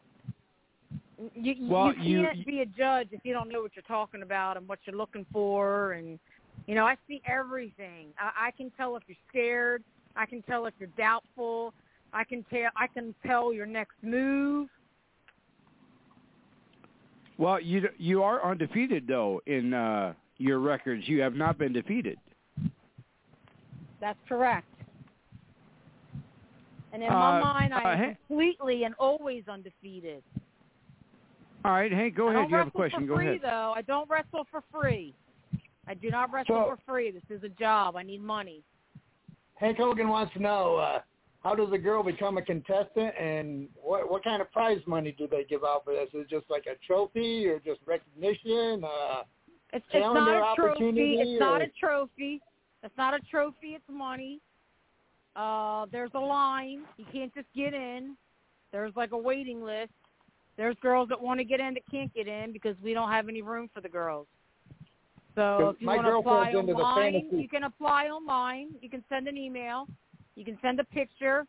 [1.33, 4.21] you, well, you can't you, be a judge if you don't know what you're talking
[4.21, 5.93] about and what you're looking for.
[5.93, 6.19] And
[6.67, 8.07] you know, I see everything.
[8.19, 9.83] I, I can tell if you're scared.
[10.15, 11.73] I can tell if you're doubtful.
[12.13, 12.69] I can tell.
[12.75, 14.69] I can tell your next move.
[17.37, 21.07] Well, you you are undefeated though in uh, your records.
[21.07, 22.17] You have not been defeated.
[23.99, 24.67] That's correct.
[26.93, 30.23] And in uh, my mind, I am uh, completely and always undefeated.
[31.65, 32.47] All right, hey, go ahead.
[32.47, 33.01] You have a question.
[33.01, 33.39] For go free, ahead.
[33.41, 35.15] Though I don't wrestle for free.
[35.87, 37.09] I do not wrestle So- for free.
[37.09, 37.95] This is a job.
[37.95, 38.61] I need money.
[39.55, 40.99] Hank Hogan wants to know uh,
[41.43, 45.27] how does a girl become a contestant, and what what kind of prize money do
[45.27, 46.07] they give out for this?
[46.13, 48.83] Is it just like a trophy, or just recognition?
[48.83, 49.23] Uh,
[49.73, 51.17] It's, it's not a trophy.
[51.19, 52.41] It's not a trophy.
[52.83, 53.69] It's not a trophy.
[53.69, 54.39] It's money.
[55.35, 56.81] Uh, there's a line.
[56.97, 58.15] You can't just get in.
[58.71, 59.93] There's like a waiting list.
[60.57, 63.27] There's girls that want to get in that can't get in because we don't have
[63.27, 64.27] any room for the girls.
[65.35, 68.69] So if you want to apply girlfriend's into the online, you can apply online.
[68.81, 69.87] You can send an email.
[70.35, 71.45] You can send a picture.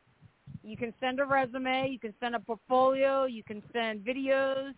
[0.65, 1.89] You can send a resume.
[1.89, 3.27] You can send a portfolio.
[3.27, 4.73] You can send videos.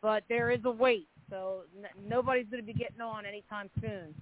[0.00, 1.08] But there is a wait.
[1.30, 4.14] So n- nobody's going to be getting on anytime soon.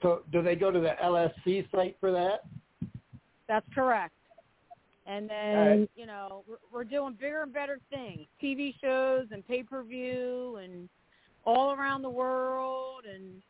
[0.00, 2.44] so do they go to the LFC site for that?
[3.48, 4.14] That's correct.
[5.06, 5.90] And then, All right.
[5.96, 10.88] you know, we're, we're doing bigger and better things, TV shows and pay-per-view and
[11.44, 13.04] all around the world.
[13.12, 13.42] And,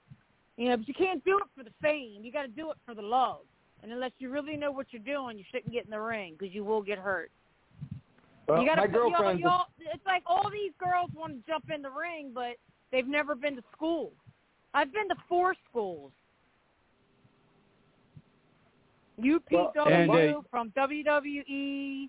[0.56, 2.20] you know, but you can't do it for the fame.
[2.22, 3.40] You got to do it for the love.
[3.82, 6.54] And unless you really know what you're doing, you shouldn't get in the ring because
[6.54, 7.30] you will get hurt.
[8.48, 9.40] Well, you gotta put, y'all, girlfriend.
[9.40, 12.56] y'all, it's like all these girls want to jump in the ring, but
[12.90, 14.12] they've never been to school.
[14.74, 16.12] I've been to four schools.
[19.20, 22.08] UPW and, uh, from WWE.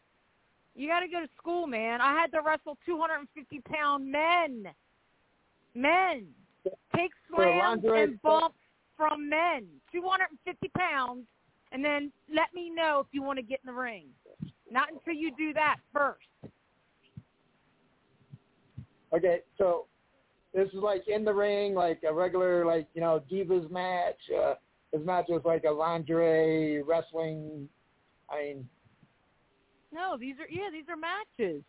[0.75, 2.01] You got to go to school, man.
[2.01, 4.67] I had to wrestle 250 pound men.
[5.75, 6.27] Men
[6.95, 8.55] take slams and bumps
[8.97, 9.65] from men.
[9.91, 11.25] 250 pounds,
[11.71, 14.05] and then let me know if you want to get in the ring.
[14.71, 16.19] Not until you do that first.
[19.15, 19.85] Okay, so
[20.53, 24.17] this is like in the ring, like a regular, like you know, divas match.
[24.35, 24.53] Uh,
[24.93, 27.67] it's not just like a lingerie wrestling.
[28.29, 28.69] I mean,
[29.91, 31.63] No, these are yeah, these are matches.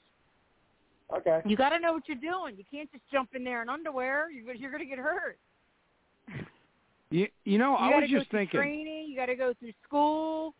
[1.14, 1.40] Okay.
[1.44, 2.56] You got to know what you're doing.
[2.56, 4.30] You can't just jump in there in underwear.
[4.30, 5.38] You're you're going to get hurt.
[7.10, 8.60] You you know, You I gotta was go just through thinking.
[8.60, 9.06] training.
[9.08, 10.54] You got to go through school.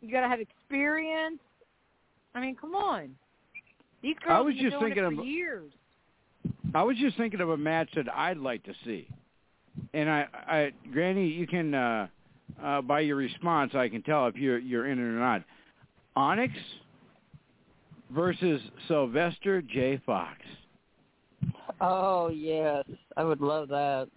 [0.00, 1.40] You got to have experience.
[2.34, 3.14] I mean, come on.
[4.02, 5.72] These girls I was have been just doing thinking it for of- years.
[6.74, 9.08] I was just thinking of a match that I'd like to see,
[9.94, 12.06] and I, I, Granny, you can, uh,
[12.62, 15.42] uh, by your response, I can tell if you're you're in it or not.
[16.16, 16.52] Onyx
[18.10, 20.00] versus Sylvester J.
[20.04, 20.38] Fox.
[21.80, 22.84] Oh yes,
[23.16, 24.08] I would love that.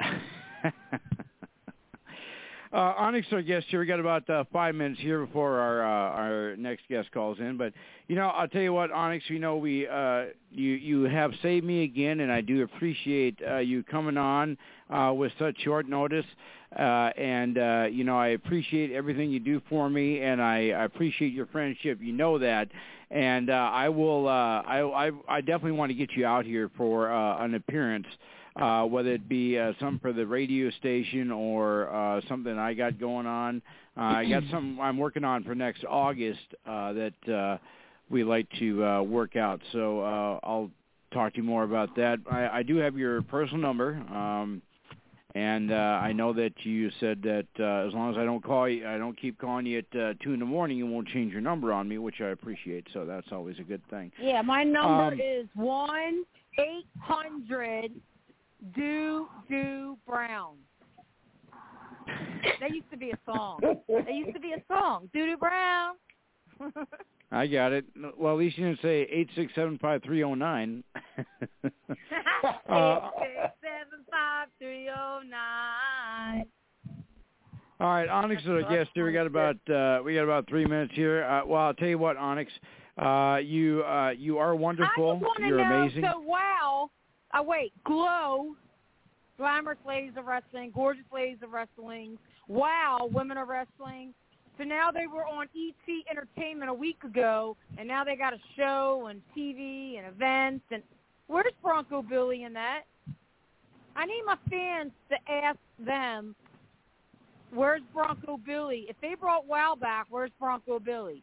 [2.72, 3.80] uh, Onyx, our guest here.
[3.80, 7.56] We got about uh, five minutes here before our uh, our next guest calls in.
[7.56, 7.72] But
[8.06, 9.24] you know, I'll tell you what, Onyx.
[9.28, 13.58] You know, we uh, you you have saved me again, and I do appreciate uh,
[13.58, 14.56] you coming on
[14.88, 16.26] uh, with such short notice.
[16.78, 20.84] Uh, and uh, you know, I appreciate everything you do for me, and I, I
[20.84, 21.98] appreciate your friendship.
[22.00, 22.68] You know that,
[23.10, 24.28] and uh, I will.
[24.28, 24.30] Uh,
[24.62, 28.06] I, I I definitely want to get you out here for uh, an appearance
[28.56, 33.26] whether it be uh, something for the radio station or uh, something I got going
[33.26, 33.62] on.
[33.96, 37.58] Uh, I got some I'm working on for next August uh, that uh,
[38.08, 39.60] we like to uh, work out.
[39.72, 40.70] So uh, I'll
[41.12, 42.18] talk to you more about that.
[42.30, 44.62] I, I do have your personal number, um,
[45.34, 48.68] and uh, I know that you said that uh, as long as I don't call
[48.68, 51.32] you, I don't keep calling you at uh, two in the morning, you won't change
[51.32, 52.86] your number on me, which I appreciate.
[52.92, 54.10] So that's always a good thing.
[54.20, 56.24] Yeah, my number Um, is one
[56.58, 57.92] eight hundred
[58.74, 60.56] do do brown.
[62.60, 63.60] That used to be a song.
[63.62, 65.08] That used to be a song.
[65.12, 65.94] Do Do brown.
[67.32, 67.84] I got it.
[68.18, 70.82] Well, at least you didn't say eight six seven five three zero nine.
[72.42, 76.44] Uh, Eight six seven five three oh nine.
[77.78, 79.04] All right, Onyx is our guest here.
[79.06, 81.24] We got about uh, we got about three minutes here.
[81.24, 82.50] Uh, well, I'll tell you what, Onyx,
[82.96, 85.20] uh, you uh, you are I wonderful.
[85.20, 85.82] just You're know.
[85.82, 86.02] amazing.
[86.02, 86.90] So wow.
[87.34, 88.54] Oh wait, glow.
[89.38, 92.18] Glamorous ladies of wrestling, gorgeous ladies of wrestling.
[92.46, 94.12] Wow, women of wrestling.
[94.58, 98.38] So now they were on ET Entertainment a week ago, and now they got a
[98.56, 100.64] show and TV and events.
[100.70, 100.82] And
[101.28, 102.82] where's Bronco Billy in that?
[103.96, 106.34] I need my fans to ask them,
[107.54, 108.84] where's Bronco Billy?
[108.88, 111.22] If they brought Wow back, where's Bronco Billy?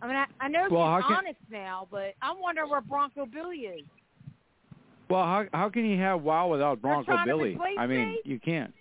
[0.00, 3.58] I mean, I, I know Well, he's Onyx now, but I'm wondering where Bronco Billy
[3.58, 3.84] is.
[5.14, 7.56] Well, how how can you have WoW without Bronco Billy?
[7.78, 8.20] I mean, me?
[8.24, 8.74] you can't.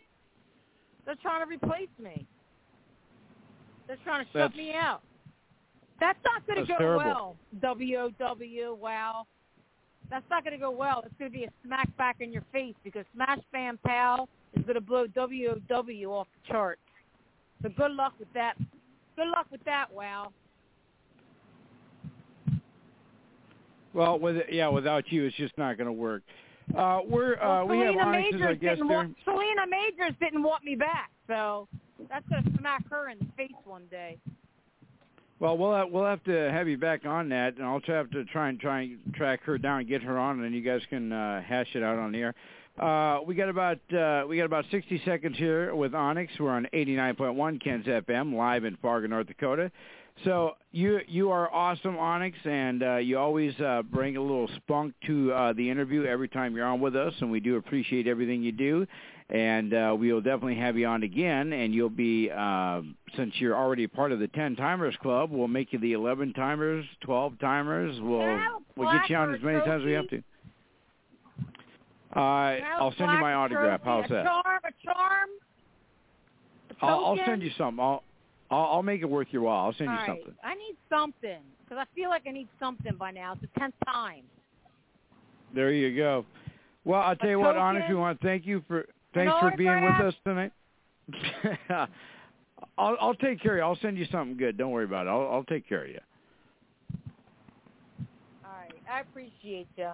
[1.06, 2.26] They're trying to replace me.
[3.88, 5.02] They're trying to shut That's- me out.
[6.00, 7.38] That's not going to go terrible.
[7.62, 7.78] well.
[7.78, 9.28] WOW, wow.
[10.10, 11.04] That's not going to go well.
[11.06, 14.64] It's going to be a smack back in your face because Smash Bam Pow is
[14.64, 16.82] going to blow WOW off the charts.
[17.62, 18.58] So good luck with that.
[19.16, 20.34] Good luck with that, wow.
[23.94, 26.24] Well, with yeah, without you, it's just not going to work.
[26.76, 28.98] Uh, we're uh, well, we have Selena Onyx as our Majors guest didn't there.
[28.98, 31.68] want, Selena Majors didn't want me back, so
[32.10, 34.18] that's going to smack her in the face one day.
[35.40, 38.24] Well, we'll have, we'll have to have you back on that, and I'll have to
[38.26, 40.82] try and try and track her down and get her on, and then you guys
[40.90, 42.36] can uh, hash it out on the air.
[42.80, 46.32] Uh, we got about uh, we got about 60 seconds here with Onyx.
[46.40, 49.70] We're on 89.1 Ken's FM live in Fargo, North Dakota.
[50.24, 54.94] So you you are awesome, Onyx, and uh, you always uh, bring a little spunk
[55.08, 58.42] to uh, the interview every time you're on with us, and we do appreciate everything
[58.42, 58.88] you do.
[59.30, 62.82] And uh, we'll definitely have you on again, and you'll be uh,
[63.18, 66.86] since you're already part of the 10 timers club, we'll make you the 11 timers,
[67.02, 68.00] 12 timers.
[68.00, 70.08] We'll Can I have a we'll get you on as many times as we have
[70.10, 70.24] to.
[72.16, 72.20] Uh,
[72.80, 73.82] I'll send you my autograph.
[73.84, 74.26] How's a that?
[74.26, 75.30] charm, a charm.
[76.80, 77.84] a I'll, I'll send you something.
[77.84, 78.04] I'll,
[78.54, 79.66] I'll I'll make it worth your while.
[79.66, 80.08] I'll send you All right.
[80.08, 80.36] something.
[80.44, 83.34] I need something because I feel like I need something by now.
[83.34, 84.24] It's the tenth time.
[85.54, 86.26] There you go.
[86.86, 89.84] Well, I'll tell you what, Onyx, we want to thank you for thanks for being
[89.84, 90.52] with us tonight.
[92.78, 93.64] I'll I'll take care of you.
[93.64, 94.58] I'll send you something good.
[94.58, 95.10] Don't worry about it.
[95.10, 96.00] I'll I'll take care of you.
[98.46, 98.74] All right.
[98.92, 99.92] I appreciate you.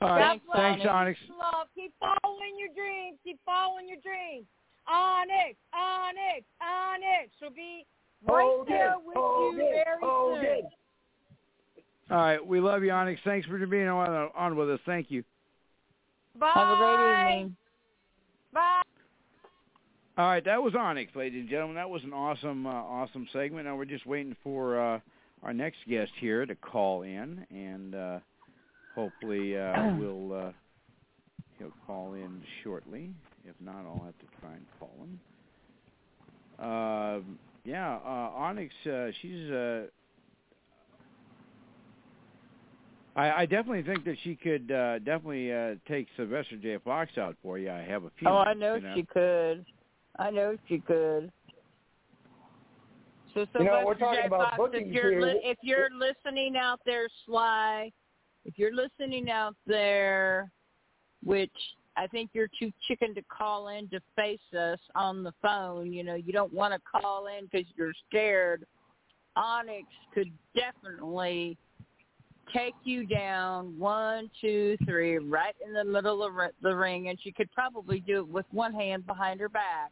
[0.00, 0.40] All right.
[0.54, 0.90] Thanks, you.
[0.90, 1.18] Onyx.
[1.30, 1.66] Love.
[1.74, 3.18] Keep following your dreams.
[3.24, 4.46] Keep following your dreams.
[4.90, 7.86] Onyx, Onyx, Onyx will be
[8.26, 10.44] right Hold there it, with you it, very soon.
[10.44, 10.64] it.
[12.10, 12.44] All right.
[12.44, 13.20] We love you, Onyx.
[13.24, 14.80] Thanks for being on on with us.
[14.84, 15.22] Thank you.
[16.38, 16.50] Bye.
[16.54, 17.56] Have a great evening.
[18.52, 18.82] Bye.
[20.18, 21.76] All right, that was Onyx, ladies and gentlemen.
[21.76, 23.64] That was an awesome, uh, awesome segment.
[23.66, 25.00] Now we're just waiting for uh,
[25.42, 28.18] our next guest here to call in, and uh,
[28.94, 30.52] hopefully uh, we'll uh,
[31.58, 33.10] he'll call in shortly.
[33.44, 35.20] If not, I'll have to try and call him.
[36.58, 37.20] Uh,
[37.64, 39.86] yeah, uh, Onyx, uh, she's uh,
[43.16, 46.78] I, I definitely think that she could uh, definitely uh, take Sylvester J.
[46.84, 47.70] Fox out for you.
[47.70, 48.28] I have a few.
[48.28, 48.94] Oh, I know, you know?
[48.94, 49.64] she could.
[50.18, 51.32] I know she could.
[53.34, 54.26] So You know, we're Sylvester talking J.
[54.26, 57.90] about Fox, bookings if you're li- if you're listening out there, Sly,
[58.44, 60.50] if you're listening out there,
[61.24, 61.52] which
[62.00, 65.92] I think you're too chicken to call in to face us on the phone.
[65.92, 68.64] You know, you don't want to call in because you're scared.
[69.36, 71.58] Onyx could definitely
[72.54, 76.32] take you down one, two, three, right in the middle of
[76.62, 79.90] the ring, and she could probably do it with one hand behind her back.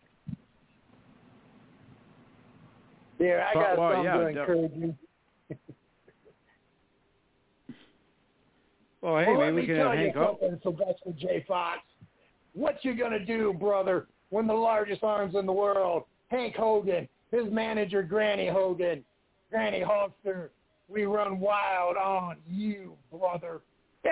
[3.18, 4.94] Yeah, I got well, something yeah, to def- encourage you.
[9.02, 10.38] Well, hey, well, maybe let we me can tell have you Hank up.
[10.40, 11.44] something, Sylvester J.
[11.46, 11.80] Fox.
[12.58, 17.44] What you gonna do, brother, when the largest arms in the world, Hank Hogan, his
[17.52, 19.04] manager Granny Hogan,
[19.48, 20.48] Granny Hawkster,
[20.88, 23.60] we run wild on you, brother.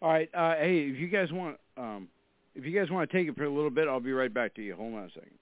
[0.00, 0.30] All right.
[0.32, 2.06] Uh, hey, if you guys want, um,
[2.54, 4.54] if you guys want to take it for a little bit, I'll be right back
[4.54, 4.76] to you.
[4.76, 5.32] Hold on a second.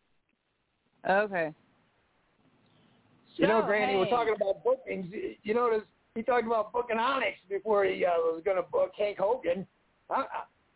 [1.07, 1.55] okay.
[3.37, 5.13] You know, So, Granny, we're talking about bookings.
[5.43, 5.83] You notice
[6.19, 9.65] he talked about booking Onyx before he uh, was going to book Hank Hogan.
[10.11, 10.25] I,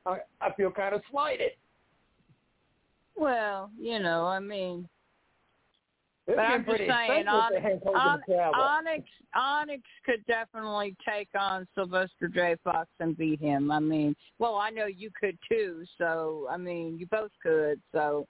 [0.07, 1.51] I, I feel kind of slighted.
[3.17, 4.89] Well, you know, I mean,
[6.29, 8.55] But I'm just saying, expensive on, for Hank Hogan on, to travel.
[8.55, 12.55] Onyx Onyx could definitely take on Sylvester J.
[12.63, 13.73] Fox and beat him.
[13.73, 15.83] I mean, well, I know you could too.
[15.99, 17.81] So I mean, you both could.
[17.91, 18.29] So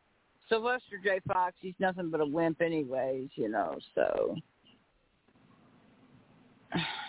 [0.48, 1.20] Sylvester J.
[1.28, 3.28] Fox, he's nothing but a wimp, anyways.
[3.34, 4.34] You know, so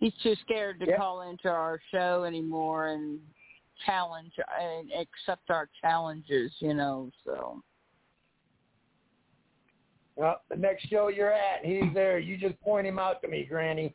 [0.00, 0.96] he's too scared to Yep.
[0.98, 3.20] call into our show anymore and
[3.86, 6.52] challenge and accept our challenges.
[6.58, 7.62] You know, so.
[10.16, 12.18] Well, the next show you're at, he's there.
[12.18, 13.94] You just point him out to me, Granny.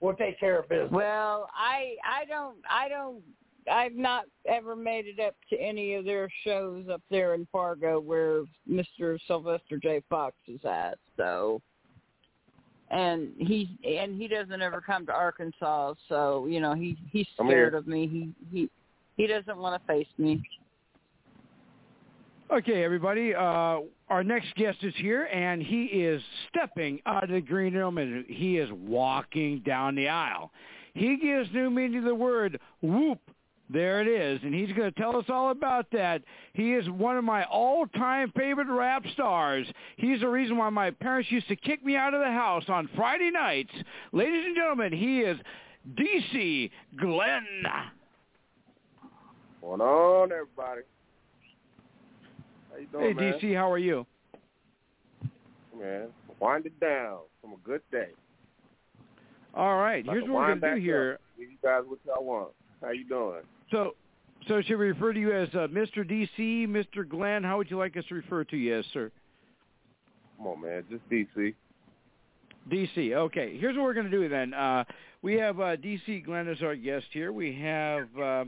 [0.00, 0.92] We'll take care of business.
[0.92, 3.22] Well, I I don't I don't
[3.70, 8.00] I've not ever made it up to any of their shows up there in Fargo
[8.00, 9.18] where Mr.
[9.26, 10.02] Sylvester J.
[10.08, 10.98] Fox is at.
[11.16, 11.60] So,
[12.90, 15.94] and he and he doesn't ever come to Arkansas.
[16.08, 18.06] So you know he he's scared of me.
[18.06, 18.70] He he
[19.16, 20.42] he doesn't want to face me.
[22.50, 23.34] Okay, everybody.
[23.34, 27.98] Uh, our next guest is here, and he is stepping out of the green room,
[27.98, 30.50] and he is walking down the aisle.
[30.94, 33.20] He gives new meaning to the word whoop.
[33.70, 36.22] There it is, and he's going to tell us all about that.
[36.54, 39.66] He is one of my all-time favorite rap stars.
[39.98, 42.88] He's the reason why my parents used to kick me out of the house on
[42.96, 43.72] Friday nights.
[44.12, 45.36] Ladies and gentlemen, he is
[45.98, 47.44] DC Glenn.
[49.60, 50.80] Going on, everybody?
[52.70, 53.32] How you doing, Hey, man?
[53.34, 54.06] DC, how are you?
[55.78, 56.08] Man,
[56.40, 58.08] wind it down from a good day.
[59.54, 61.12] All right, here's what we're going to do here.
[61.14, 61.20] up.
[61.38, 62.48] Give you guys what y'all want.
[62.80, 63.42] How you doing?
[63.70, 63.94] So,
[64.46, 65.98] so should we refer to you as uh, Mr.
[65.98, 67.08] DC, Mr.
[67.08, 67.44] Glenn?
[67.44, 69.10] How would you like us to refer to you as, sir?
[70.36, 70.84] Come on, man.
[70.90, 71.54] Just DC.
[72.70, 73.12] DC.
[73.12, 73.58] Okay.
[73.58, 74.54] Here's what we're going to do then.
[74.54, 74.84] Uh,
[75.22, 77.32] we have uh, DC Glenn as our guest here.
[77.32, 78.44] We have, uh,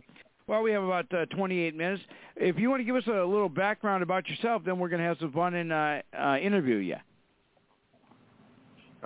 [0.47, 2.03] well, we have about uh, 28 minutes.
[2.37, 5.07] If you want to give us a little background about yourself, then we're going to
[5.07, 6.97] have some fun and uh, uh, interview you.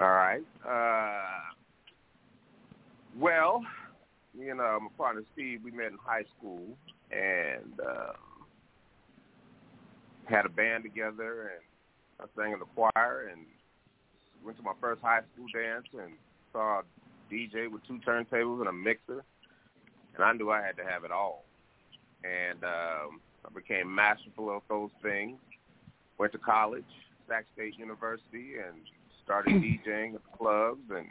[0.01, 0.43] All right.
[0.69, 1.21] Uh,
[4.35, 6.77] well, you know, my partner Steve, we met in high school
[7.11, 8.47] and um,
[10.27, 11.63] had a band together, and
[12.21, 13.43] I sang in the choir and
[14.45, 16.13] went to my first high school dance and
[16.53, 16.83] saw a
[17.33, 19.25] DJ with two turntables and a mixer,
[20.15, 21.45] and I knew I had to have it all.
[22.25, 25.39] And um, I became masterful of those things.
[26.19, 26.85] Went to college,
[27.29, 28.77] Sac State University, and
[29.25, 29.55] started
[29.87, 31.07] DJing at the clubs and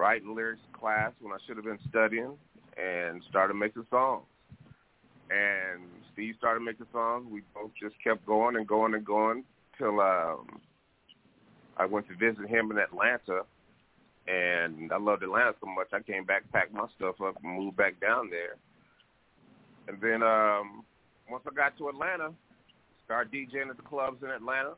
[0.00, 2.32] writing lyrics class when I should have been studying,
[2.78, 4.24] and started making songs.
[5.28, 5.82] And
[6.12, 7.26] Steve started making songs.
[7.30, 9.44] We both just kept going and going and going
[9.76, 10.60] till um,
[11.76, 13.42] I went to visit him in Atlanta.
[14.26, 17.76] And I loved Atlanta so much, I came back, packed my stuff up, and moved
[17.76, 18.56] back down there.
[19.88, 20.84] And then um,
[21.28, 22.32] once I got to Atlanta,
[23.04, 24.74] started DJing at the clubs in Atlanta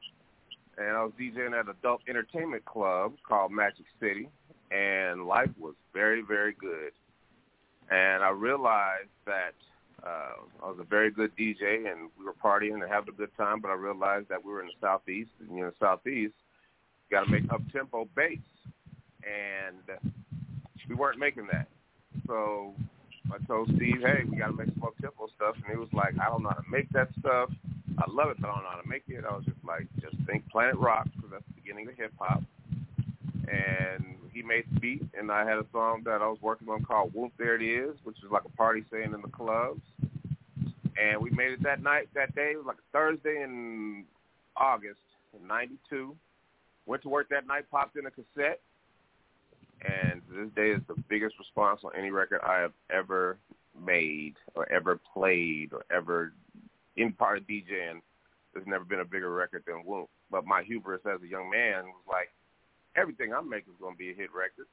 [0.78, 4.28] and I was DJing at an adult entertainment club called Magic City,
[4.72, 6.92] and life was very, very good.
[7.90, 9.54] And I realized that
[10.04, 13.36] uh, I was a very good DJ, and we were partying and having a good
[13.36, 13.60] time.
[13.60, 16.34] But I realized that we were in the southeast, and you know, the southeast,
[17.10, 18.38] got to make up tempo bass,
[19.22, 19.76] and
[20.88, 21.68] we weren't making that.
[22.26, 22.74] So
[23.32, 25.92] I told Steve, "Hey, we got to make some up tempo stuff," and he was
[25.92, 27.50] like, "I don't know how to make that stuff."
[27.98, 29.24] I love it, but I don't know how to make it.
[29.28, 32.42] I was just like, just think Planet Rock, because that's the beginning of hip hop.
[33.52, 36.84] And he made the beat, and I had a song that I was working on
[36.84, 39.82] called "Whoomp There It Is," which is like a party saying in the clubs.
[40.96, 42.52] And we made it that night, that day.
[42.52, 44.04] It was like a Thursday in
[44.56, 45.00] August
[45.38, 46.16] in '92.
[46.86, 48.60] Went to work that night, popped in a cassette,
[49.82, 53.36] and this day is the biggest response on any record I have ever
[53.78, 56.32] made or ever played or ever
[56.96, 58.00] in part of DJing.
[58.52, 60.08] There's never been a bigger record than Whoomp.
[60.30, 62.30] But my hubris as a young man was like,
[62.96, 64.66] everything I'm making is going to be a hit record.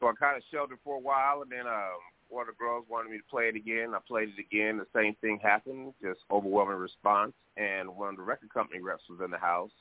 [0.00, 1.98] So I kind of sheltered for a while, and then um,
[2.28, 3.94] one of the girls wanted me to play it again.
[3.94, 4.78] I played it again.
[4.78, 7.32] The same thing happened, just overwhelming response.
[7.56, 9.72] And one of the record company reps was in the house.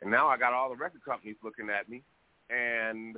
[0.00, 2.02] And now I got all the record companies looking at me,
[2.50, 3.16] and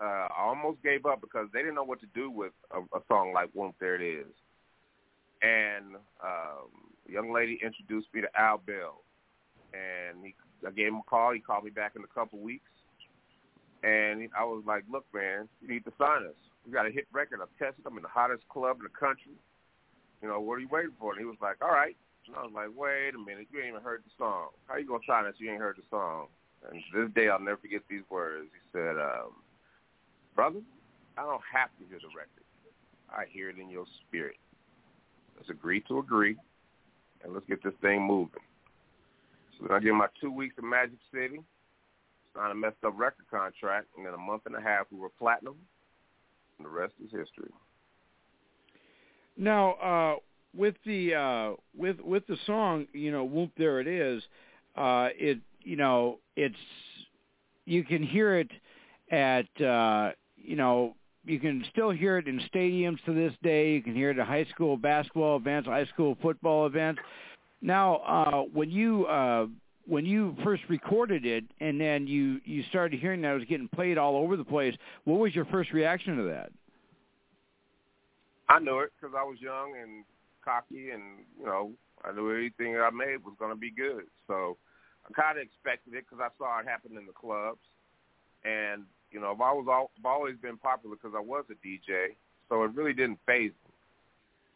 [0.00, 3.00] uh, I almost gave up because they didn't know what to do with a, a
[3.08, 4.32] song like "Whoomp There It Is."
[5.42, 6.70] And um,
[7.08, 9.02] a young lady introduced me to Al Bell,
[9.74, 10.34] and he,
[10.66, 11.32] I gave him a call.
[11.32, 12.70] He called me back in a couple weeks,
[13.82, 16.34] and I was like, "Look, man, you need to sign us.
[16.66, 17.40] We got a hit record.
[17.40, 17.86] I've tested.
[17.86, 19.32] I'm in the hottest club in the country.
[20.20, 21.96] You know, what are you waiting for?" And he was like, "All right."
[22.26, 24.50] And I was like, "Wait a minute, you ain't even heard the song.
[24.66, 25.34] How you gonna sign us?
[25.38, 26.28] You ain't heard the song."
[26.68, 28.48] And to this day, I'll never forget these words.
[28.52, 29.42] He said, um,
[30.34, 30.60] "Brother,
[31.16, 32.44] I don't have to hear the record.
[33.08, 34.36] I hear it in your spirit.
[35.36, 36.36] Let's agree to agree,
[37.22, 38.42] and let's get this thing moving."
[39.60, 41.40] Then I did my two weeks in Magic City,
[42.34, 45.10] signed a messed up record contract, and in a month and a half we were
[45.18, 45.56] platinum,
[46.58, 47.50] and the rest is history.
[49.36, 50.16] Now, uh,
[50.56, 54.22] with the uh, with with the song, you know, "Whoomp There It Is,"
[54.76, 56.56] uh, it you know it's
[57.64, 58.50] you can hear it
[59.10, 60.94] at uh, you know
[61.24, 63.72] you can still hear it in stadiums to this day.
[63.72, 67.00] You can hear it at high school basketball events, high school football events.
[67.60, 69.46] Now, uh, when you uh,
[69.86, 73.68] when you first recorded it, and then you you started hearing that it was getting
[73.68, 76.50] played all over the place, what was your first reaction to that?
[78.48, 80.04] I knew it because I was young and
[80.44, 81.72] cocky, and you know
[82.04, 84.04] I knew anything I made was going to be good.
[84.26, 84.56] So
[85.08, 87.64] I kind of expected it because I saw it happen in the clubs,
[88.44, 92.14] and you know I was all, I've always been popular because I was a DJ,
[92.48, 93.74] so it really didn't phase me.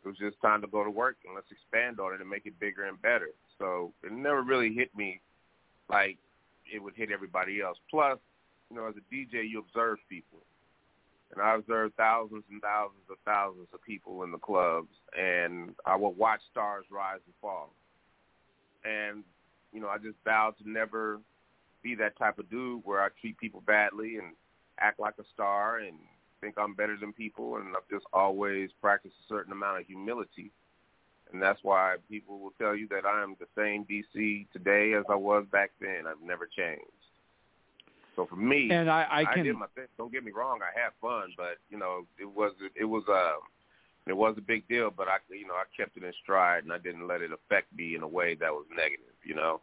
[0.05, 2.47] It was just time to go to work and let's expand on it and make
[2.47, 3.31] it bigger and better.
[3.59, 5.21] So it never really hit me
[5.89, 6.19] like
[6.73, 7.79] it would hit everybody else.
[7.91, 8.19] Plus,
[8.71, 10.39] you know, as a DJ, you observe people.
[11.33, 15.97] And I observed thousands and thousands of thousands of people in the clubs, and I
[15.97, 17.73] would watch stars rise and fall.
[18.85, 19.25] And,
[19.73, 21.21] you know, I just vowed to never
[21.83, 24.33] be that type of dude where I treat people badly and
[24.79, 25.97] act like a star and
[26.43, 30.51] think I'm better than people, and I've just always practiced a certain amount of humility.
[31.33, 35.05] And that's why people will tell you that I am the same DC today as
[35.09, 36.05] I was back then.
[36.07, 36.85] I've never changed.
[38.15, 39.87] So for me, and I, I, can, I did my thing.
[39.97, 43.41] Don't get me wrong, I had fun, but you know, it was it was uh,
[44.07, 44.91] it was a big deal.
[44.95, 47.75] But I, you know, I kept it in stride, and I didn't let it affect
[47.75, 49.15] me in a way that was negative.
[49.25, 49.61] You know.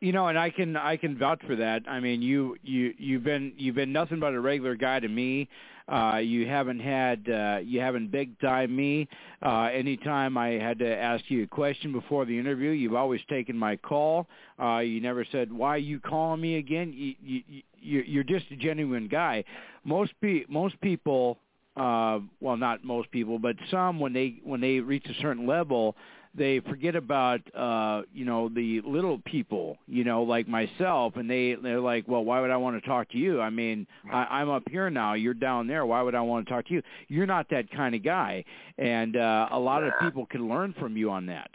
[0.00, 1.82] You know, and I can I can vouch for that.
[1.86, 5.46] I mean, you you you've been you've been nothing but a regular guy to me.
[5.90, 9.08] Uh, you haven't had uh, you haven't big time me.
[9.42, 13.58] Uh, anytime I had to ask you a question before the interview, you've always taken
[13.58, 14.26] my call.
[14.58, 16.94] Uh, you never said why you calling me again.
[16.96, 17.42] You, you,
[17.78, 19.44] you you're just a genuine guy.
[19.84, 21.38] Most pe- most people,
[21.76, 25.94] uh, well, not most people, but some when they when they reach a certain level
[26.34, 31.56] they forget about uh you know the little people you know like myself and they
[31.62, 33.40] they're like well why would i want to talk to you?
[33.40, 35.14] I mean I, i'm up here now.
[35.14, 35.84] You're down there.
[35.86, 36.82] Why would i want to talk to you?
[37.08, 38.44] You're not that kind of guy.
[38.78, 41.50] And uh a lot of people can learn from you on that.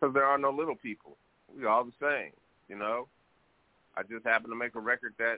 [0.00, 1.16] Because there are no little people.
[1.56, 2.32] We're all the same
[2.72, 3.06] you know?
[3.96, 5.36] I just happen to make a record that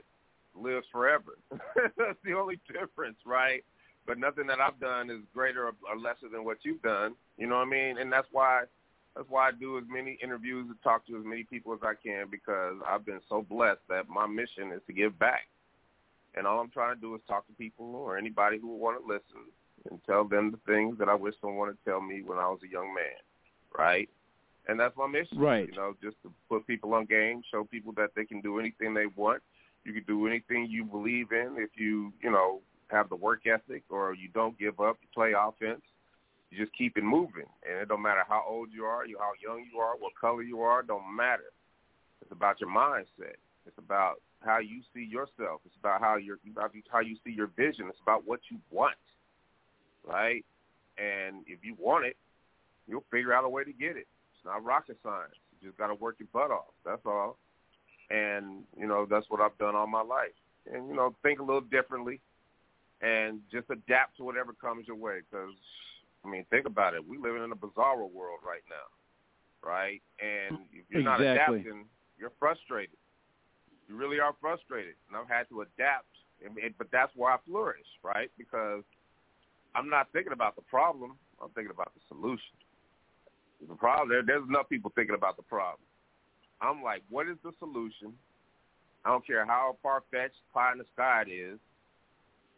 [0.55, 1.37] lives forever.
[1.75, 3.63] That's the only difference right
[4.05, 7.15] but nothing that I've done is greater or lesser than what you've done.
[7.37, 7.97] You know what I mean?
[7.97, 8.63] And that's why
[9.15, 11.93] that's why I do as many interviews and talk to as many people as I
[12.01, 15.47] can because I've been so blessed that my mission is to give back.
[16.35, 19.01] And all I'm trying to do is talk to people or anybody who will want
[19.01, 19.49] to listen
[19.89, 22.59] and tell them the things that I wish someone would tell me when I was
[22.63, 23.23] a young man,
[23.77, 24.09] right?
[24.67, 25.69] And that's my mission, right?
[25.69, 28.93] You know, just to put people on game, show people that they can do anything
[28.93, 29.41] they want.
[29.85, 33.83] You can do anything you believe in if you, you know, have the work ethic
[33.89, 35.81] or you don't give up, you play offense,
[36.51, 37.47] you just keep it moving.
[37.67, 40.43] And it don't matter how old you are, you how young you are, what color
[40.43, 41.51] you are, don't matter.
[42.21, 43.37] It's about your mindset.
[43.67, 45.61] It's about how you see yourself.
[45.65, 47.87] It's about how you about how you see your vision.
[47.89, 48.95] It's about what you want,
[50.05, 50.45] right?
[50.97, 52.17] And if you want it,
[52.87, 54.07] you'll figure out a way to get it.
[54.35, 55.33] It's not rocket science.
[55.61, 56.73] You just got to work your butt off.
[56.85, 57.37] That's all.
[58.09, 60.35] and you know that's what I've done all my life.
[60.71, 62.21] And you know, think a little differently,
[63.01, 65.19] and just adapt to whatever comes your way.
[65.29, 65.53] Because
[66.23, 67.05] I mean, think about it.
[67.05, 68.89] We living in a bizarre world right now,
[69.67, 70.01] right?
[70.19, 71.85] And if you're not adapting,
[72.17, 72.97] you're frustrated.
[73.87, 76.09] You really are frustrated, and I've had to adapt.
[76.43, 78.29] And, and, but that's where I flourish, right?
[78.37, 78.83] Because
[79.75, 81.15] I'm not thinking about the problem.
[81.41, 82.55] I'm thinking about the solution.
[83.67, 85.85] The problem there, there's enough people thinking about the problem.
[86.61, 88.13] I'm like, what is the solution?
[89.05, 91.59] I don't care how far fetched, pie in the sky it is,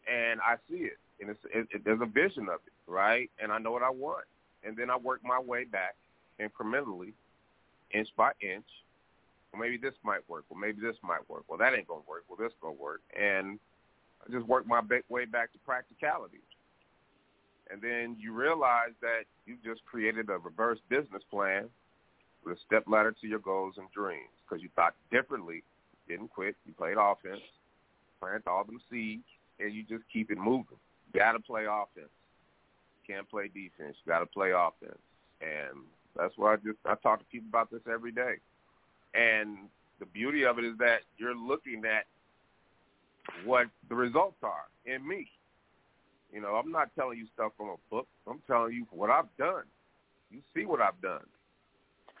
[0.08, 3.30] and I see it, and it's it, it, there's a vision of it, right?
[3.42, 4.24] And I know what I want,
[4.64, 5.94] and then I work my way back
[6.40, 7.12] incrementally,
[7.92, 8.66] inch by inch.
[9.52, 10.44] Well, maybe this might work.
[10.50, 11.44] Well, maybe this might work.
[11.48, 12.24] Well, that ain't gonna work.
[12.28, 13.58] Well, this gonna work, and
[14.26, 16.40] I just work my way back to practicality.
[17.70, 21.68] And then you realize that you just created a reverse business plan
[22.44, 25.62] with a step ladder to your goals and dreams because you thought differently,
[26.08, 27.42] didn't quit, you played offense,
[28.20, 29.24] planted all them seeds,
[29.60, 30.78] and you just keep it moving.
[31.14, 32.12] Got to play offense.
[33.06, 33.96] Can't play defense.
[34.06, 34.98] Got to play offense.
[35.40, 35.84] And
[36.16, 38.36] that's why I just I talk to people about this every day.
[39.14, 39.68] And
[40.00, 42.04] the beauty of it is that you're looking at
[43.44, 45.28] what the results are in me.
[46.32, 48.06] You know, I'm not telling you stuff from a book.
[48.28, 49.64] I'm telling you what I've done.
[50.30, 51.24] You see what I've done.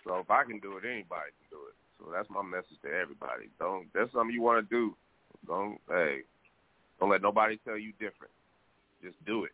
[0.04, 1.76] So if I can do it, anybody can do it.
[1.98, 3.50] So that's my message to everybody.
[3.58, 3.86] Don't.
[3.92, 4.96] That's something you want to do.
[5.46, 5.78] Don't.
[5.88, 6.20] Hey,
[7.00, 8.32] don't let nobody tell you different.
[9.02, 9.52] Just do it.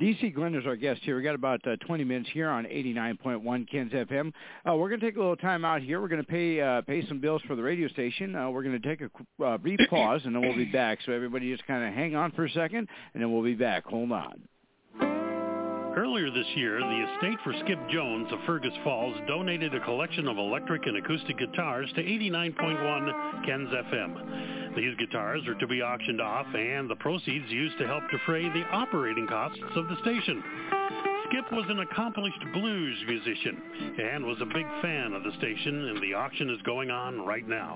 [0.00, 1.16] DC Glenn is our guest here.
[1.16, 4.32] We got about uh, 20 minutes here on 89.1 Ken's FM.
[4.68, 6.00] Uh, we're going to take a little time out here.
[6.00, 8.36] We're going to pay uh, pay some bills for the radio station.
[8.36, 11.00] Uh, we're going to take a uh, brief pause, and then we'll be back.
[11.04, 13.86] So everybody just kind of hang on for a second, and then we'll be back.
[13.86, 14.40] Hold on.
[15.98, 20.38] Earlier this year, the estate for Skip Jones of Fergus Falls donated a collection of
[20.38, 24.76] electric and acoustic guitars to 89.1 Ken's FM.
[24.76, 28.62] These guitars are to be auctioned off and the proceeds used to help defray the
[28.70, 30.40] operating costs of the station.
[31.26, 33.60] Skip was an accomplished blues musician
[33.98, 37.48] and was a big fan of the station and the auction is going on right
[37.48, 37.74] now.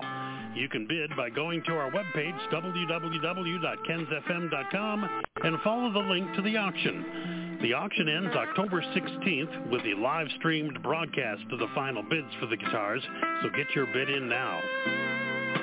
[0.55, 5.09] You can bid by going to our webpage www.kensfm.com
[5.43, 7.42] and follow the link to the auction.
[7.63, 12.45] The auction ends October 16th with the live streamed broadcast of the final bids for
[12.45, 13.01] the guitars,
[13.41, 14.59] so get your bid in now.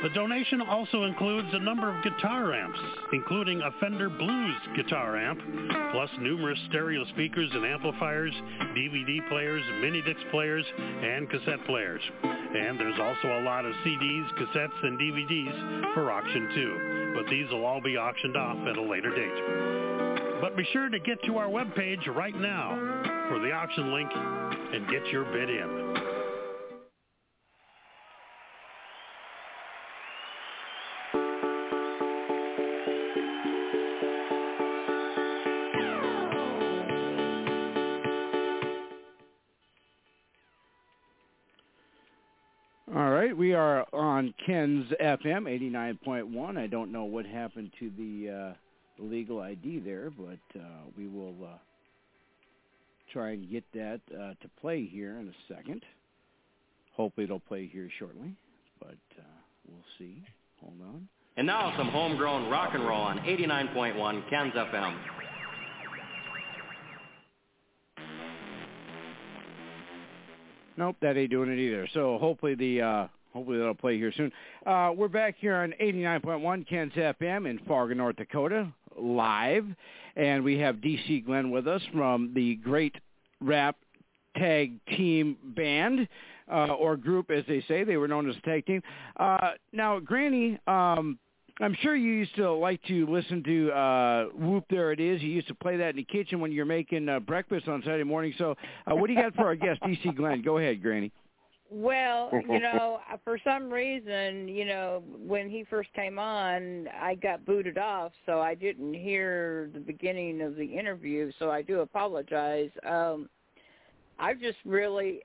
[0.02, 2.78] The donation also includes a number of guitar amps,
[3.12, 5.40] including a Fender Blues guitar amp,
[5.92, 8.32] plus numerous stereo speakers and amplifiers,
[8.74, 12.00] DVD players, mini disc players, and cassette players.
[12.24, 17.50] And there's also a lot of CDs, cassettes, and DVDs for auction too, but these
[17.50, 20.09] will all be auctioned off at a later date.
[20.40, 22.74] But be sure to get to our webpage right now
[23.28, 26.10] for the auction link and get your bid in.
[42.96, 46.56] All right, we are on Ken's FM 89.1.
[46.58, 48.54] I don't know what happened to the uh,
[49.00, 50.62] legal ID there, but uh,
[50.96, 51.58] we will uh,
[53.12, 55.82] try and get that uh, to play here in a second.
[56.94, 58.34] Hopefully, it'll play here shortly,
[58.78, 59.22] but uh,
[59.68, 60.22] we'll see.
[60.60, 61.08] Hold on.
[61.36, 64.96] And now some homegrown rock and roll on 89.1 Ken's FM.
[70.76, 71.88] Nope, that ain't doing it either.
[71.92, 74.32] So hopefully the uh, hopefully that'll play here soon.
[74.66, 79.66] Uh, we're back here on 89.1 Ken's FM in Fargo, North Dakota, live,
[80.16, 82.96] and we have DC Glenn with us from the Great
[83.40, 83.76] Rap
[84.36, 86.08] Tag Team Band.
[86.52, 88.82] Uh, or group, as they say, they were known as tag team.
[89.20, 91.16] Uh, now, Granny, um,
[91.60, 95.22] I'm sure you used to like to listen to uh, Whoomp There It Is.
[95.22, 98.02] You used to play that in the kitchen when you're making uh, breakfast on Saturday
[98.02, 98.32] morning.
[98.38, 98.56] So,
[98.90, 100.42] uh, what do you got for our guest, DC Glenn?
[100.42, 101.12] Go ahead, Granny.
[101.72, 107.46] Well, you know, for some reason, you know, when he first came on, I got
[107.46, 112.70] booted off, so I didn't hear the beginning of the interview, so I do apologize.
[112.84, 113.28] Um
[114.18, 115.22] I just really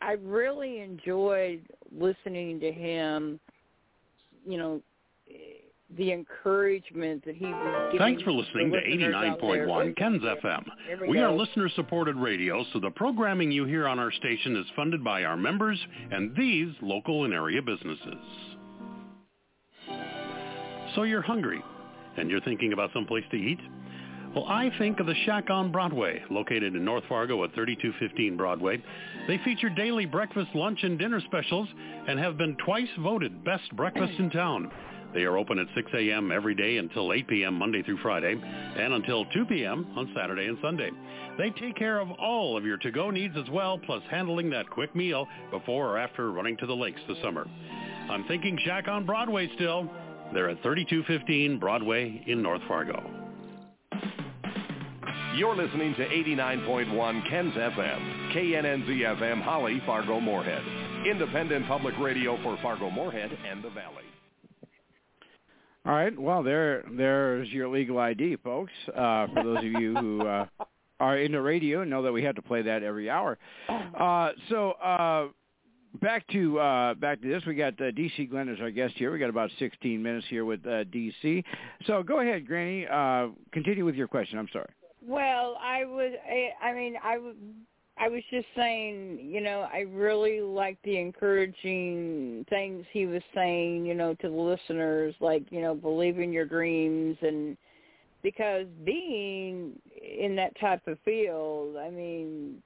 [0.00, 3.40] I really enjoyed listening to him,
[4.46, 4.80] you know,
[5.96, 9.66] the encouragement that he was giving Thanks for listening to listeners out there.
[9.66, 10.64] 89.1 Ken's FM.
[11.02, 15.02] We We are listener-supported radio, so the programming you hear on our station is funded
[15.02, 15.78] by our members
[16.10, 18.14] and these local and area businesses.
[20.94, 21.62] So you're hungry
[22.16, 23.58] and you're thinking about some place to eat?
[24.34, 28.82] Well, I think of the Shack on Broadway, located in North Fargo at 3215 Broadway.
[29.28, 31.68] They feature daily breakfast, lunch, and dinner specials
[32.06, 34.70] and have been twice voted best breakfast in town.
[35.16, 36.30] They are open at 6 a.m.
[36.30, 37.54] every day until 8 p.m.
[37.54, 39.86] Monday through Friday and until 2 p.m.
[39.96, 40.90] on Saturday and Sunday.
[41.38, 44.94] They take care of all of your to-go needs as well, plus handling that quick
[44.94, 47.46] meal before or after running to the lakes this summer.
[48.10, 49.90] I'm thinking Shack on Broadway still.
[50.34, 53.02] They're at 3215 Broadway in North Fargo.
[55.34, 60.62] You're listening to 89.1 KENS FM, KNNZ FM, Holly, Fargo, Moorhead.
[61.10, 64.04] Independent public radio for Fargo, Moorhead, and the Valley.
[65.86, 66.18] All right.
[66.18, 68.72] Well, there, there's your legal ID, folks.
[68.88, 70.46] Uh, for those of you who uh,
[71.00, 73.38] are into radio and know that we have to play that every hour.
[73.68, 75.28] Uh, so uh,
[76.00, 77.44] back to uh, back to this.
[77.46, 79.12] We got uh, DC Glenn as our guest here.
[79.12, 81.44] We got about 16 minutes here with uh, DC.
[81.86, 82.86] So go ahead, Granny.
[82.86, 84.38] Uh, continue with your question.
[84.40, 84.70] I'm sorry.
[85.06, 86.12] Well, I was.
[86.28, 87.34] I, I mean, I was.
[87.98, 93.86] I was just saying, you know, I really like the encouraging things he was saying,
[93.86, 97.56] you know, to the listeners, like, you know, believe in your dreams and
[98.22, 99.72] because being
[100.02, 102.62] in that type of field, I mean,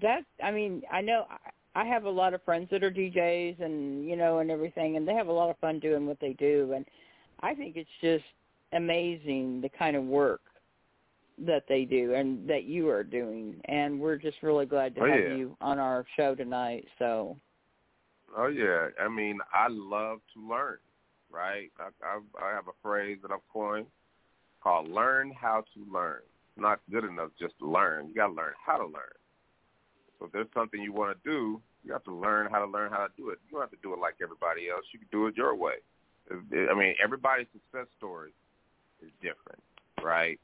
[0.00, 1.26] that, I mean, I know
[1.76, 5.06] I have a lot of friends that are DJs and, you know, and everything, and
[5.06, 6.72] they have a lot of fun doing what they do.
[6.74, 6.84] And
[7.40, 8.24] I think it's just
[8.72, 10.40] amazing the kind of work
[11.38, 13.60] that they do and that you are doing.
[13.66, 15.34] And we're just really glad to oh, have yeah.
[15.34, 17.36] you on our show tonight so.
[18.36, 18.88] Oh yeah.
[19.00, 20.78] I mean i love to learn
[21.30, 21.70] right?
[21.78, 23.86] I i, I have a phrase that i've coined
[24.62, 26.20] called learn how to learn.
[26.56, 28.08] Not good enough just to learn.
[28.08, 29.18] You got to learn how to learn.
[30.18, 32.90] So if there's something you want to do you have to learn how to learn
[32.90, 33.38] how to do it.
[33.46, 34.84] You don't have to do it like everybody else.
[34.92, 35.74] You can do it your way.
[36.30, 38.30] I mean everybody's success story
[39.02, 39.62] is different
[40.02, 40.40] right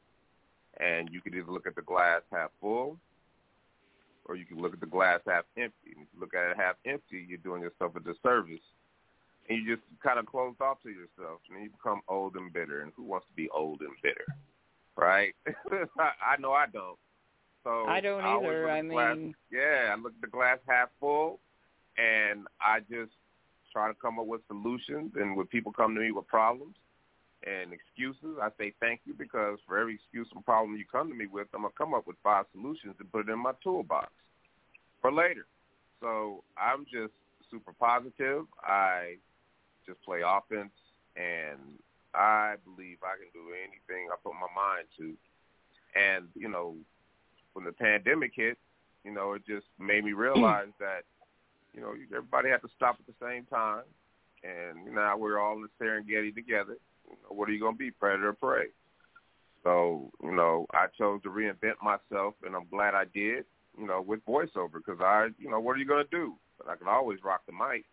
[0.81, 2.97] and you could either look at the glass half full
[4.31, 5.91] or you can look at the glass half empty.
[5.97, 8.63] And if you look at it half empty, you're doing yourself a disservice.
[9.49, 12.83] And you just kind of close off to yourself, and you become old and bitter.
[12.83, 14.25] And who wants to be old and bitter,
[14.97, 15.35] right?
[15.99, 16.99] I know I don't.
[17.65, 18.71] So I don't I either.
[18.71, 21.41] I glass, mean, yeah, I look at the glass half full,
[21.99, 23.11] and I just
[23.73, 25.13] try to come up with solutions.
[25.17, 26.77] And when people come to me with problems,
[27.47, 28.39] and excuses.
[28.41, 31.49] I say thank you because for every excuse and problem you come to me with,
[31.55, 34.11] I'm gonna come up with five solutions and put it in my toolbox
[35.01, 35.47] for later.
[36.01, 37.13] So I'm just
[37.51, 38.45] super positive.
[38.63, 39.17] I
[39.87, 40.73] just play offense,
[41.17, 41.59] and
[42.15, 45.15] I believe I can do anything I put my mind to.
[45.99, 46.75] And you know,
[47.55, 48.59] when the pandemic hit,
[49.05, 51.05] you know, it just made me realize that
[51.73, 53.85] you know everybody had to stop at the same time,
[54.45, 56.77] and now we're all in the Serengeti together
[57.29, 58.67] what are you going to be, predator or prey?
[59.63, 63.45] So, you know, I chose to reinvent myself, and I'm glad I did,
[63.79, 66.35] you know, with voiceover because I, you know, what are you going to do?
[66.59, 67.85] But I can always rock the mic.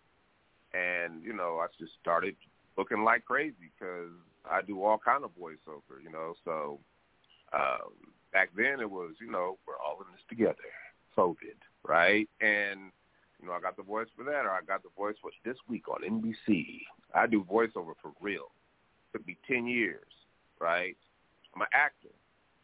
[0.73, 2.35] And, you know, I just started
[2.77, 4.11] looking like crazy because
[4.49, 6.35] I do all kind of voiceover, you know.
[6.45, 6.79] So
[7.53, 10.55] um, back then it was, you know, we're all in this together,
[11.17, 12.29] COVID, right?
[12.39, 12.91] And,
[13.41, 15.57] you know, I got the voice for that or I got the voice for this
[15.67, 16.81] week on NBC.
[17.13, 18.51] I do voiceover for real
[19.13, 20.11] took me 10 years,
[20.59, 20.95] right?
[21.55, 22.09] I'm an actor.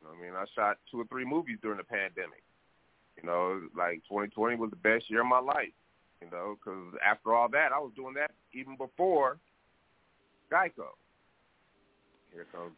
[0.02, 0.34] You know I mean?
[0.36, 2.44] I shot two or three movies during the pandemic.
[3.18, 5.74] You know, like 2020 was the best year of my life,
[6.22, 9.38] you know, because after all that, I was doing that even before
[10.52, 10.90] Geico.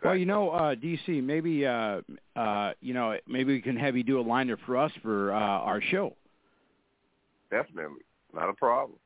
[0.04, 2.02] Well, you know, uh, DC, maybe uh,
[2.36, 5.38] uh, you know, maybe we can have you do a liner for us for uh,
[5.40, 6.14] our show.
[7.50, 8.02] Definitely,
[8.34, 9.00] not a problem.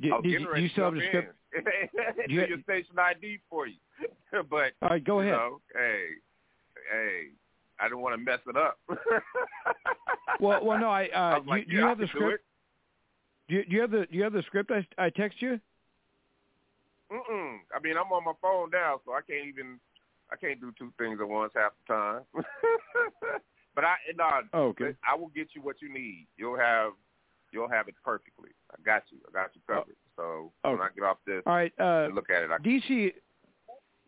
[0.00, 1.34] Do, I was do, getting do ready you still have a script?
[2.28, 3.76] you- your station ID for you,
[4.50, 5.34] but All right, go you ahead.
[5.38, 6.04] know, hey,
[6.90, 7.26] hey,
[7.80, 8.78] I didn't want to mess it up.
[10.40, 11.04] Well, well, no, I.
[11.14, 12.44] Uh, I do, like, yeah, you I have the do script?
[13.48, 14.70] Do you, do you have the Do you have the script?
[14.72, 15.60] I I text you.
[17.12, 17.58] Mm-mm.
[17.76, 19.78] I mean, I'm on my phone now, so I can't even,
[20.32, 22.22] I can't do two things at once half the time.
[23.74, 24.24] but I, no,
[24.54, 24.94] Oh, okay.
[25.06, 26.26] I will get you what you need.
[26.38, 26.92] You'll have,
[27.52, 28.50] you'll have it perfectly.
[28.72, 29.18] I got you.
[29.28, 29.94] I got you covered.
[30.16, 30.82] So when Okay.
[30.82, 31.72] I get off this All right.
[31.78, 33.12] Uh, look at it, I DC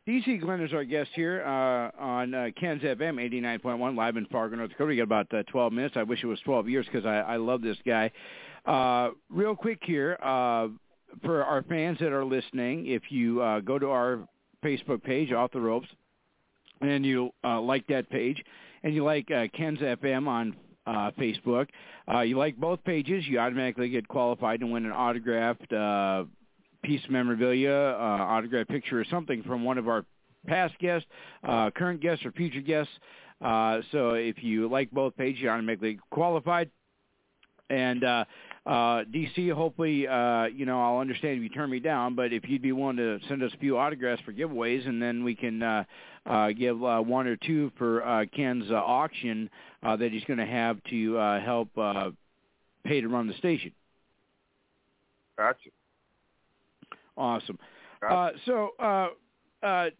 [0.07, 3.15] DC Glenn is our guest here uh, on uh, Ken's FM
[3.63, 4.89] 89.1 live in Fargo, North Dakota.
[4.89, 5.97] We got about uh, 12 minutes.
[5.97, 8.11] I wish it was 12 years because I, I love this guy.
[8.67, 10.69] Uh, real quick here, uh,
[11.25, 14.29] for our fans that are listening, if you uh, go to our
[14.63, 15.89] Facebook page, Off the Ropes,
[16.83, 18.43] and you uh, like that page,
[18.83, 20.55] and you like uh, Ken's FM on
[20.87, 21.69] uh, Facebook,
[22.13, 26.25] uh, you like both pages, you automatically get qualified to win an autographed uh,
[26.83, 30.05] piece of memorabilia, uh, autographed picture, or something from one of our
[30.47, 31.09] past guests,
[31.49, 32.93] uh, current guests, or future guests.
[33.41, 36.71] Uh, so if you like both pages, you're automatically qualified.
[37.71, 38.25] And uh,
[38.67, 42.49] uh, DC, hopefully, uh, you know, I'll understand if you turn me down, but if
[42.49, 45.63] you'd be willing to send us a few autographs for giveaways, and then we can
[45.63, 45.85] uh,
[46.25, 49.51] uh, give uh, one or two for uh, Ken's uh, auction
[49.83, 52.11] uh, that he's going to have to uh, help uh,
[52.85, 53.73] pay to run the station.
[55.37, 55.71] Gotcha.
[57.17, 57.59] Awesome.
[58.01, 58.15] Gotcha.
[58.15, 59.91] Uh, so uh, uh,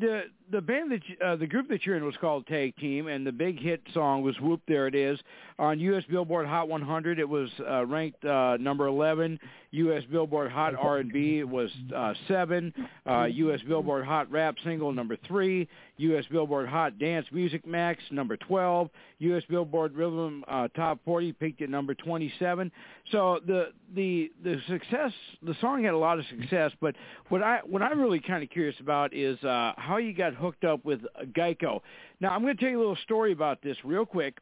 [0.00, 3.06] the the band that you, uh, the group that you're in was called Tag Team,
[3.06, 5.18] and the big hit song was "Whoomp There It Is"
[5.58, 6.02] on U.S.
[6.10, 7.18] Billboard Hot 100.
[7.18, 9.38] It was uh, ranked uh, number 11.
[9.72, 10.02] U.S.
[10.10, 12.72] Billboard Hot R&B was uh, seven.
[13.08, 13.60] Uh, U.S.
[13.66, 15.68] Billboard Hot Rap Single number three.
[15.98, 16.24] U.S.
[16.30, 18.90] Billboard Hot Dance Music Max number 12.
[19.18, 19.42] U.S.
[19.48, 22.72] Billboard Rhythm uh, Top 40 peaked at number 27.
[23.12, 25.12] So the the the success
[25.42, 26.94] the song had a lot of success, but
[27.28, 30.64] what I what I'm really kind of curious about is uh, how you got hooked
[30.64, 31.00] up with
[31.36, 31.80] Geico.
[32.20, 34.38] Now I'm going to tell you a little story about this real quick,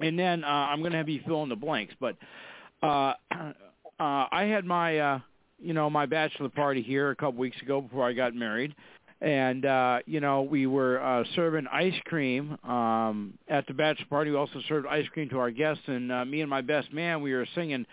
[0.00, 1.94] and then uh, I'm going to have you fill in the blanks.
[1.98, 2.16] But
[2.82, 3.14] uh,
[4.00, 5.20] uh, I had my uh,
[5.58, 8.74] you know my bachelor party here a couple weeks ago before I got married.
[9.20, 14.30] And uh, you know we were uh, serving ice cream um, at the bachelor party.
[14.30, 17.20] We also served ice cream to our guests, and uh, me and my best man
[17.20, 17.84] we were singing,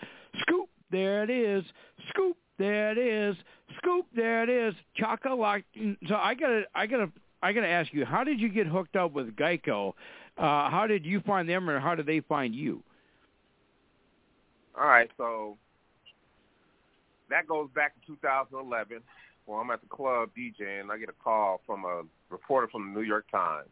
[0.42, 1.64] "Scoop, there it is,
[2.10, 3.36] scoop, there it is,
[3.78, 5.66] scoop, there it is, chocolate."
[6.08, 9.14] So I gotta, I gotta, I gotta ask you, how did you get hooked up
[9.14, 9.94] with Geico?
[10.38, 12.84] Uh, how did you find them, or how did they find you?
[14.80, 15.58] All right, so
[17.30, 19.02] that goes back to 2011.
[19.46, 22.94] Well, I'm at the club DJing, and I get a call from a reporter from
[22.94, 23.70] the New York Times,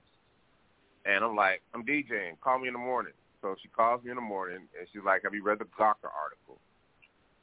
[1.06, 2.40] and I'm like, "I'm DJing.
[2.42, 5.24] Call me in the morning." So she calls me in the morning, and she's like,
[5.24, 6.60] "Have you read the Gawker article?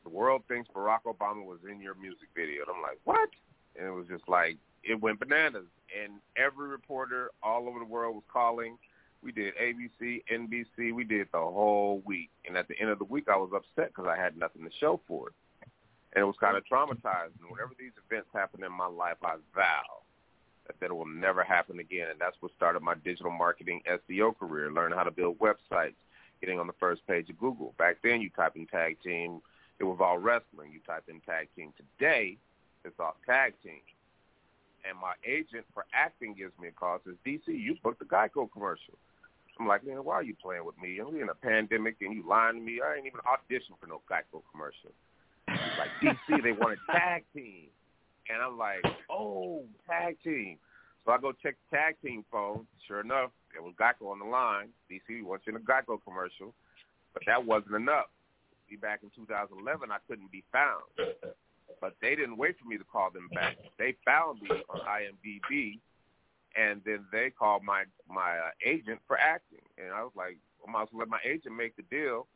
[0.05, 3.31] The world thinks Barack Obama was in your music video." And I'm like, "What?"
[3.77, 5.67] And it was just like it went bananas,
[6.01, 8.79] and every reporter all over the world was calling.
[9.23, 10.93] We did ABC, NBC.
[10.93, 13.89] We did the whole week, and at the end of the week, I was upset
[13.89, 15.35] because I had nothing to show for it
[16.13, 17.49] and it was kind of traumatizing.
[17.49, 20.03] Whenever these events happen in my life, I vow
[20.67, 22.09] that that will never happen again.
[22.11, 25.95] And that's what started my digital marketing SEO career, learning how to build websites,
[26.41, 27.75] getting on the first page of Google.
[27.79, 29.41] Back then, you type in tag team,
[29.79, 30.73] it was all wrestling.
[30.73, 31.73] You type in tag team.
[31.77, 32.37] Today,
[32.85, 33.81] it's all tag team.
[34.89, 38.51] And my agent for acting gives me a call, says, DC, you booked a Geico
[38.51, 38.95] commercial.
[39.59, 40.99] I'm like, man, why are you playing with me?
[41.03, 42.81] We're in a pandemic and you lying to me.
[42.81, 44.91] I ain't even auditioned for no Geico commercial.
[45.81, 47.69] Like, DC, they want a tag team.
[48.29, 50.59] And I'm like, oh, tag team.
[51.05, 52.67] So I go check the tag team phone.
[52.87, 54.69] Sure enough, there was Geico on the line.
[54.91, 56.53] DC wants you in a Geico commercial.
[57.15, 58.13] But that wasn't enough.
[58.69, 60.85] See, back in 2011, I couldn't be found.
[61.81, 63.57] But they didn't wait for me to call them back.
[63.79, 65.79] They found me on IMDb,
[66.57, 69.65] and then they called my my uh, agent for acting.
[69.79, 72.27] And I was like, I might as well let my agent make the deal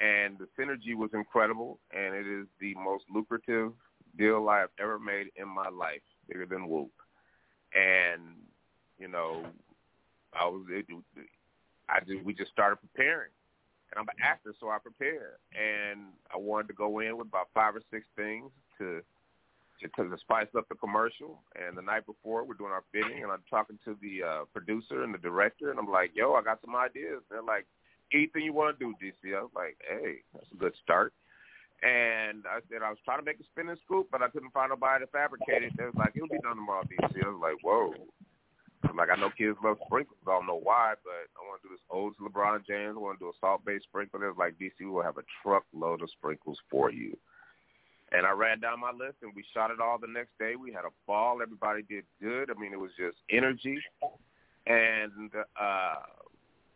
[0.00, 3.72] and the synergy was incredible, and it is the most lucrative
[4.16, 6.90] deal I have ever made in my life, bigger than Whoomp.
[7.74, 8.22] And
[8.98, 9.44] you know,
[10.38, 10.86] I was it,
[11.88, 13.30] I just we just started preparing,
[13.90, 16.00] and I'm an actor, so I prepare, and
[16.32, 19.02] I wanted to go in with about five or six things to
[19.80, 21.42] to, to spice up the commercial.
[21.54, 25.02] And the night before, we're doing our fitting, and I'm talking to the uh, producer
[25.02, 27.66] and the director, and I'm like, "Yo, I got some ideas." They're like,
[28.12, 29.36] anything you want to do, DC.
[29.36, 31.12] I was like, hey, that's a good start.
[31.82, 34.70] And I said I was trying to make a spinning scoop, but I couldn't find
[34.70, 35.72] nobody to fabricate it.
[35.76, 37.22] They was like, it'll be done tomorrow, DC.
[37.22, 37.94] I was like, whoa.
[38.82, 40.18] I'm like, I know kids love sprinkles.
[40.26, 42.94] I don't know why, but I want to do this to LeBron James.
[42.96, 44.22] I want to do a salt-based sprinkle.
[44.22, 47.16] It was like, DC, we'll have a truckload of sprinkles for you.
[48.10, 50.54] And I ran down my list, and we shot it all the next day.
[50.56, 51.42] We had a ball.
[51.42, 52.50] Everybody did good.
[52.50, 53.78] I mean, it was just energy.
[54.66, 55.94] And uh,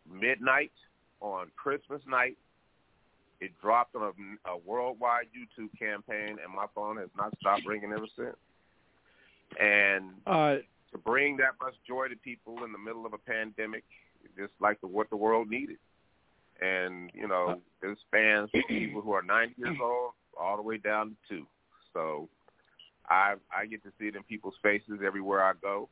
[0.07, 0.71] midnight–
[1.23, 2.37] on Christmas night.
[3.39, 7.91] It dropped on a, a worldwide YouTube campaign, and my phone has not stopped ringing
[7.91, 8.37] ever since.
[9.59, 10.55] And uh,
[10.91, 13.83] to bring that much joy to people in the middle of a pandemic,
[14.37, 15.77] just like the, what the world needed.
[16.61, 20.77] And you know, there's fans for people who are 90 years old all the way
[20.77, 21.47] down to two.
[21.93, 22.29] So
[23.09, 25.89] I I get to see it in people's faces everywhere I go,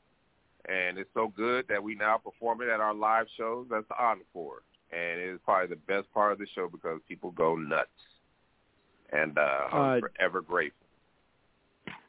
[0.69, 3.67] and it's so good that we now perform it at our live shows.
[3.69, 4.61] That's the encore
[4.91, 7.89] and it is probably the best part of the show because people go nuts,
[9.11, 9.41] and uh,
[9.71, 10.77] I'm Uh, forever grateful.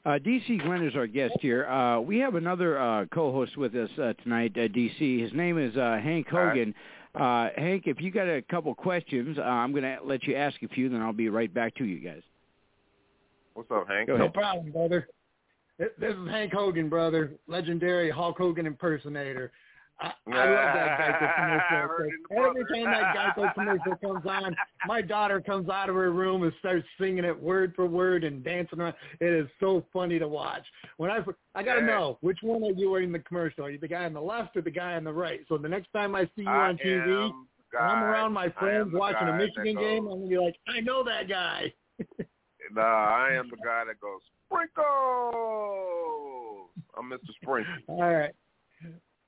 [0.04, 1.64] Uh, DC Glenn is our guest here.
[1.66, 5.20] Uh, we have another uh, co-host with us uh, tonight, uh, DC.
[5.22, 6.74] His name is uh, Hank Hogan.
[7.14, 10.60] Uh, Hank, if you got a couple questions, uh, I'm going to let you ask
[10.62, 12.22] a few, then I'll be right back to you guys.
[13.54, 14.08] What's up, Hank?
[14.08, 14.34] Go No ahead.
[14.34, 15.08] problem, brother.
[15.78, 19.52] This is Hank Hogan, brother, legendary Hulk Hogan impersonator.
[20.00, 22.10] I, I love that Geico commercial.
[22.30, 24.56] Ah, every time that Geico commercial comes on,
[24.86, 28.42] my daughter comes out of her room and starts singing it word for word and
[28.42, 28.94] dancing around.
[29.20, 30.64] It is so funny to watch.
[30.96, 31.20] When I
[31.54, 33.64] I gotta know which one are you in the commercial?
[33.64, 35.40] Are you the guy on the left or the guy on the right?
[35.48, 37.32] So the next time I see you I on TV,
[37.80, 41.28] I'm around my friends watching a Michigan game, I'm gonna be like, I know that
[41.28, 41.72] guy.
[42.72, 44.82] nah, I am the guy that goes sprinkles.
[46.96, 47.32] I'm Mr.
[47.40, 47.72] Sprinkle.
[47.88, 48.32] All right.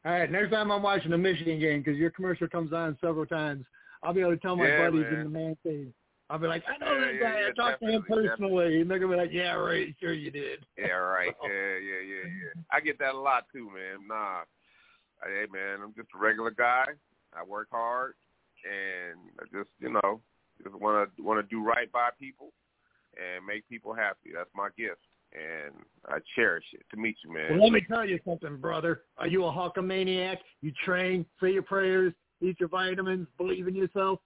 [0.05, 3.25] All right, next time I'm watching a Michigan game because your commercial comes on several
[3.25, 3.65] times,
[4.03, 5.13] I'll be able to tell my Yeah, buddies man.
[5.15, 5.93] in the man cave.
[6.29, 7.41] I'll be like, I know Yeah, that guy.
[7.41, 10.13] yeah, I talked to him definitely, personally, and they're gonna be like, Yeah, right, sure
[10.13, 10.67] you did.
[10.77, 11.35] Yeah, right.
[11.43, 12.63] Yeah, yeah, yeah, yeah.
[12.71, 14.07] I get that a lot too, man.
[14.07, 14.43] Nah,
[15.23, 16.85] hey, man, I'm just a regular guy.
[17.35, 18.15] I work hard,
[18.65, 20.21] and I just, you know,
[20.63, 22.53] just want to want to do right by people
[23.17, 24.31] and make people happy.
[24.35, 25.01] That's my gift,
[25.35, 25.75] and
[26.07, 26.83] I cherish it.
[26.91, 27.51] To meet you, man.
[27.51, 29.03] Well, let me tell you something, brother.
[29.19, 30.39] Are you a Hulkamaniac?
[30.61, 34.21] You train, say your prayers, eat your vitamins, believe in yourself.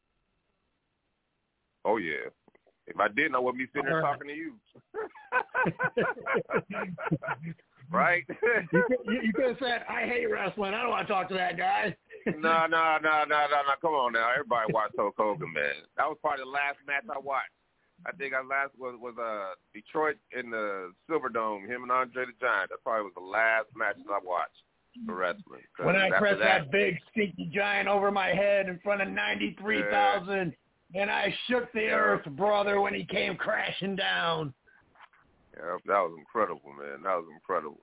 [1.84, 2.28] Oh yeah.
[2.86, 4.12] If I didn't, I wouldn't be sitting here right.
[4.12, 4.54] talking to you.
[7.90, 8.24] right?
[8.72, 10.72] you, could, you, you could have said, I hate wrestling.
[10.72, 11.94] I don't want to talk to that guy.
[12.26, 13.74] no, no, no, no, no, no.
[13.82, 14.30] Come on now.
[14.32, 15.74] Everybody watched Hulk Hogan, man.
[15.98, 17.50] That was probably the last match I watched.
[18.06, 21.66] I think I last was was uh Detroit in the Silverdome.
[21.66, 22.70] Him and Andre the Giant.
[22.70, 24.62] That probably was the last match that I watched
[25.06, 25.62] for wrestling.
[25.82, 30.52] when I pressed that, that big stinky giant over my head in front of 93,000,
[30.94, 31.94] and I shook the Yeah.
[31.94, 34.52] earth, brother, when he came crashing down.
[35.56, 37.02] yeah, that was incredible, man.
[37.02, 37.80] That was incredible.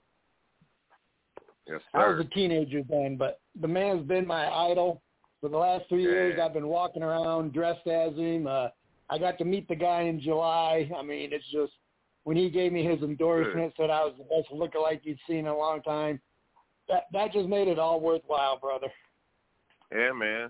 [1.67, 1.99] Yes, sir.
[1.99, 5.01] I was a teenager then, but the man's been my idol.
[5.41, 8.47] For the last three years, I've been walking around dressed as him.
[8.47, 8.69] Uh,
[9.09, 10.89] I got to meet the guy in July.
[10.97, 11.73] I mean, it's just
[12.23, 15.47] when he gave me his endorsement, said I was the best lookalike you'd seen in
[15.47, 16.19] a long time.
[16.89, 18.87] That that just made it all worthwhile, brother.
[19.91, 20.49] Yeah, man.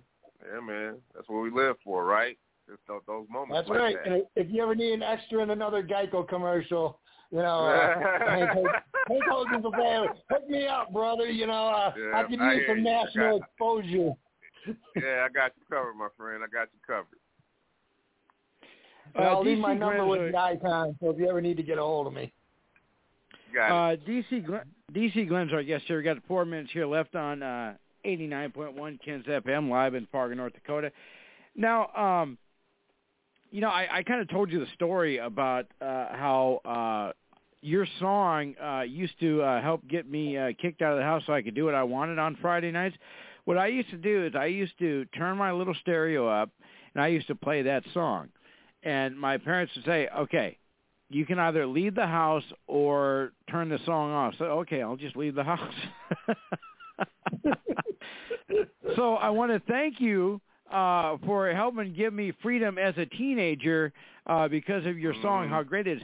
[0.53, 0.97] Yeah, man.
[1.13, 2.37] That's what we live for, right?
[2.67, 3.55] Just those, those moments.
[3.55, 3.95] That's like right.
[4.03, 4.13] That.
[4.13, 6.99] And if you ever need an extra in another Geico commercial,
[7.31, 7.99] you know, uh,
[8.29, 8.71] Hank Hogan-
[9.07, 9.65] Hank Hogan's.
[10.31, 11.25] Hook me up, brother.
[11.29, 14.13] You know, uh, Yeah, I could use some national exposure.
[14.95, 16.43] yeah, I got you covered, my friend.
[16.43, 17.19] I got you covered.
[19.15, 21.57] And I'll leave my number Glenn's with a- the icon, so if you ever need
[21.57, 22.31] to get a hold of me.
[23.53, 24.63] Got Uh, DC Glenn,
[24.93, 25.97] DC Glenn's our guest here.
[25.97, 30.53] We got four minutes here left on uh, 89.1 Ken's FM live in Fargo, North
[30.53, 30.91] Dakota.
[31.55, 32.37] Now, um,
[33.51, 37.13] you know, I, I kind of told you the story about uh, how uh,
[37.61, 41.23] your song uh, used to uh, help get me uh, kicked out of the house
[41.25, 42.97] so I could do what I wanted on Friday nights.
[43.45, 46.49] What I used to do is I used to turn my little stereo up
[46.93, 48.29] and I used to play that song.
[48.85, 50.57] And my parents would say, "Okay,
[51.09, 55.15] you can either leave the house or turn the song off." So, okay, I'll just
[55.17, 55.73] leave the house.
[58.95, 60.39] so I want to thank you
[60.71, 63.91] uh, for helping give me freedom as a teenager
[64.27, 65.49] uh, because of your song.
[65.49, 66.03] How great it is!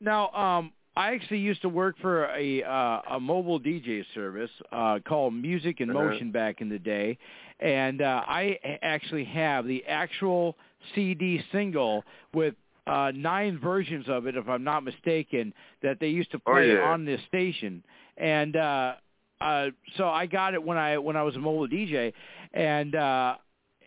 [0.00, 4.98] Now, um, I actually used to work for a uh, a mobile DJ service uh,
[5.06, 6.04] called Music in Uh-huh.
[6.04, 7.18] Motion back in the day,
[7.60, 10.56] and uh, I actually have the actual
[10.94, 12.54] CD single with
[12.86, 15.52] uh, nine versions of it, if I'm not mistaken,
[15.82, 16.80] that they used to Oh, play yeah.
[16.90, 17.84] on this station,
[18.16, 18.94] and uh,
[19.40, 22.12] uh, so I got it when I when I was a mobile DJ,
[22.54, 23.36] and uh,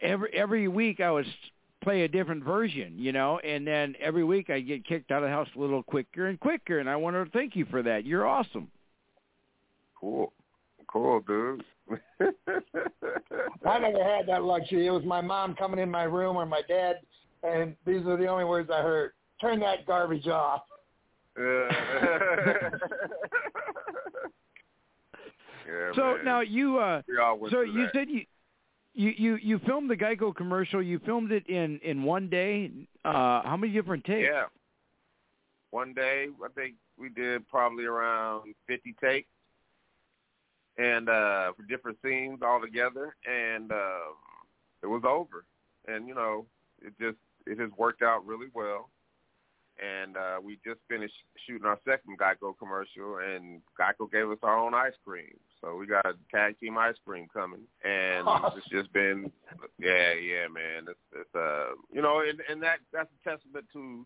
[0.02, 1.26] every every week I was
[1.84, 5.30] play a different version, you know, and then every week I get kicked out of
[5.30, 8.06] the house a little quicker and quicker, and I want to thank you for that.
[8.06, 8.68] You're awesome.
[10.00, 10.32] Cool.
[10.88, 11.64] Cool, dude.
[13.66, 14.88] I never had that luxury.
[14.88, 16.98] It was my mom coming in my room or my dad,
[17.44, 19.12] and these are the only words I heard.
[19.40, 20.64] Turn that garbage off.
[21.38, 21.70] yeah,
[25.96, 26.26] so man.
[26.26, 27.92] now you uh We all went so you that.
[27.94, 28.26] said you
[28.94, 30.82] you you you filmed the Geico commercial.
[30.82, 32.70] You filmed it in in one day.
[33.06, 34.28] Uh how many different takes?
[34.30, 34.46] Yeah.
[35.72, 39.30] One day, I think we did probably around 50 takes,
[40.82, 44.16] and uh for different scenes all together, and um,
[44.82, 45.46] it was over.
[45.88, 46.46] And you know,
[46.82, 48.90] it just it has worked out really well.
[49.82, 51.14] And uh we just finished
[51.46, 55.38] shooting our second Geico commercial, and Geico gave us our own ice cream.
[55.62, 58.28] So we got a tag team ice cream coming, and
[58.58, 59.32] it's just been,
[59.78, 60.88] yeah, yeah, man.
[60.90, 64.06] It's, it's uh, you know, and, and that that's a testament to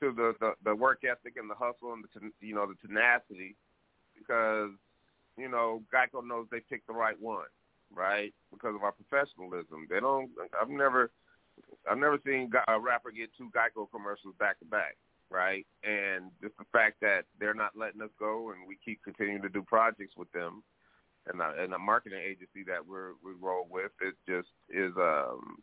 [0.00, 2.86] to the, the the work ethic and the hustle and the ten- you know the
[2.86, 3.56] tenacity
[4.16, 4.70] because
[5.38, 7.46] you know Geico knows they picked the right one,
[7.94, 8.34] right?
[8.52, 9.86] Because of our professionalism.
[9.88, 10.30] They don't.
[10.60, 11.10] I've never
[11.90, 14.96] I've never seen a rapper get two Geico commercials back to back.
[15.30, 15.66] right?
[15.84, 19.48] And just the fact that they're not letting us go, and we keep continuing to
[19.48, 20.62] do projects with them,
[21.26, 25.58] and a, and a marketing agency that we're we roll with, it just is um,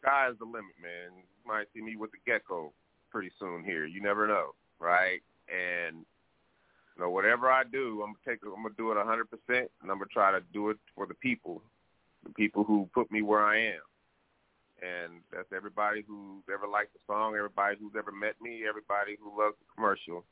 [0.00, 1.16] sky is the limit, man.
[1.16, 2.72] You might see me with the gecko
[3.10, 3.86] pretty soon here.
[3.86, 5.20] You never know, right?
[5.48, 6.04] And
[6.96, 9.90] you know, whatever I do, I'm gonna take, I'm gonna do it 100, percent and
[9.90, 11.62] I'm gonna try to do it for the people,
[12.24, 13.80] the people who put me where I am
[14.82, 19.30] and that's everybody who's ever liked the song, everybody who's ever met me, everybody who
[19.38, 20.24] loves the commercial.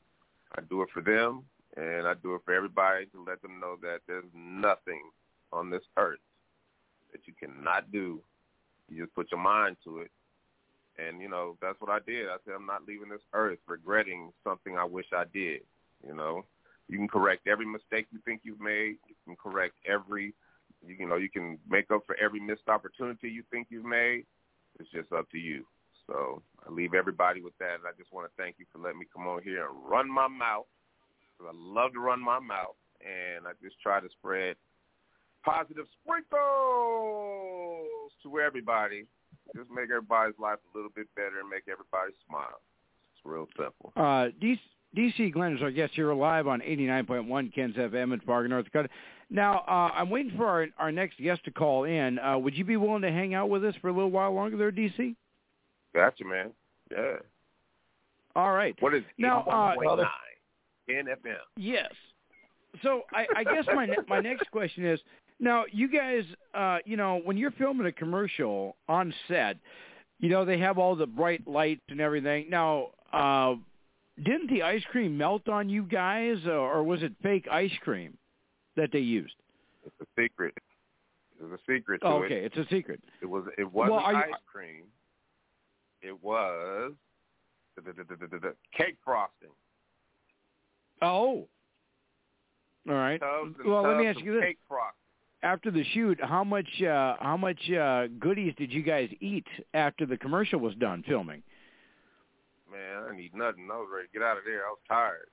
[0.57, 1.43] I do it for them,
[1.77, 5.01] and I do it for everybody to let them know that there's nothing
[5.53, 6.19] on this earth
[7.11, 8.19] that you cannot do.
[8.89, 10.11] You just put your mind to it.
[10.97, 12.27] And, you know, that's what I did.
[12.27, 15.61] I said, I'm not leaving this earth regretting something I wish I did.
[16.05, 16.43] You know,
[16.91, 18.97] you can correct every mistake you think you've made.
[19.07, 20.35] You can correct every,
[20.85, 24.25] you know, you can make up for every missed opportunity you think you've made
[24.79, 25.65] it's just up to you.
[26.07, 27.75] So I leave everybody with that.
[27.75, 30.09] And I just want to thank you for letting me come on here and run
[30.11, 30.65] my mouth.
[31.41, 32.75] I love to run my mouth.
[33.01, 34.55] And I just try to spread
[35.43, 36.29] positive sprinkles
[38.23, 39.05] to everybody.
[39.55, 42.61] Just make everybody's life a little bit better and make everybody smile.
[43.15, 43.91] It's real simple.
[43.95, 44.59] Uh, DC,
[44.95, 48.89] DC Glenn is our guest here live on 89.1 Ken's FM in Fargo, North Dakota.
[49.29, 52.19] Now, uh, I'm waiting for our, our next guest to call in.
[52.19, 54.57] Uh, would you be willing to hang out with us for a little while longer
[54.57, 55.15] there, DC?
[55.95, 56.51] Gotcha, man.
[56.91, 57.15] Yeah.
[58.35, 58.75] All right.
[58.81, 59.41] What is now?
[59.43, 59.75] Uh,
[60.89, 61.35] NFM.
[61.57, 61.91] Yes.
[62.83, 64.99] So I, I guess my my next question is
[65.39, 66.23] now you guys,
[66.53, 69.57] uh, you know, when you're filming a commercial on set,
[70.19, 72.49] you know they have all the bright lights and everything.
[72.49, 73.55] Now, uh,
[74.17, 78.17] didn't the ice cream melt on you guys, or was it fake ice cream?
[78.75, 79.35] that they used?
[79.85, 80.53] It's a secret.
[81.39, 82.25] It's a secret to oh, it.
[82.25, 83.01] Okay, it's a secret.
[83.21, 83.45] It was.
[83.57, 84.83] It wasn't well, ice cream.
[86.01, 86.93] It was
[87.75, 89.49] the, the, the, cake frosting.
[91.01, 91.47] Oh.
[92.89, 93.21] All right.
[93.65, 94.43] well, let me ask you this.
[94.43, 94.95] Cake frosting.
[95.43, 100.05] After the shoot, how much uh, how much uh, goodies did you guys eat after
[100.05, 101.41] the commercial was done filming?
[102.71, 103.67] Man, I didn't eat nothing.
[103.71, 104.63] I was ready to get out of there.
[104.65, 105.27] I was tired.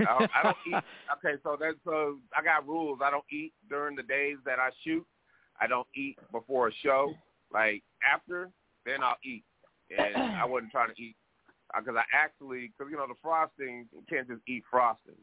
[0.00, 0.74] I, I don't eat.
[1.18, 3.00] Okay, so that's so I got rules.
[3.02, 5.06] I don't eat during the days that I shoot.
[5.60, 7.14] I don't eat before a show.
[7.52, 8.50] Like after,
[8.84, 9.44] then I'll eat.
[9.96, 11.16] And I wasn't trying to eat
[11.76, 15.18] because I actually, because you know the frosting, you can't just eat frosting.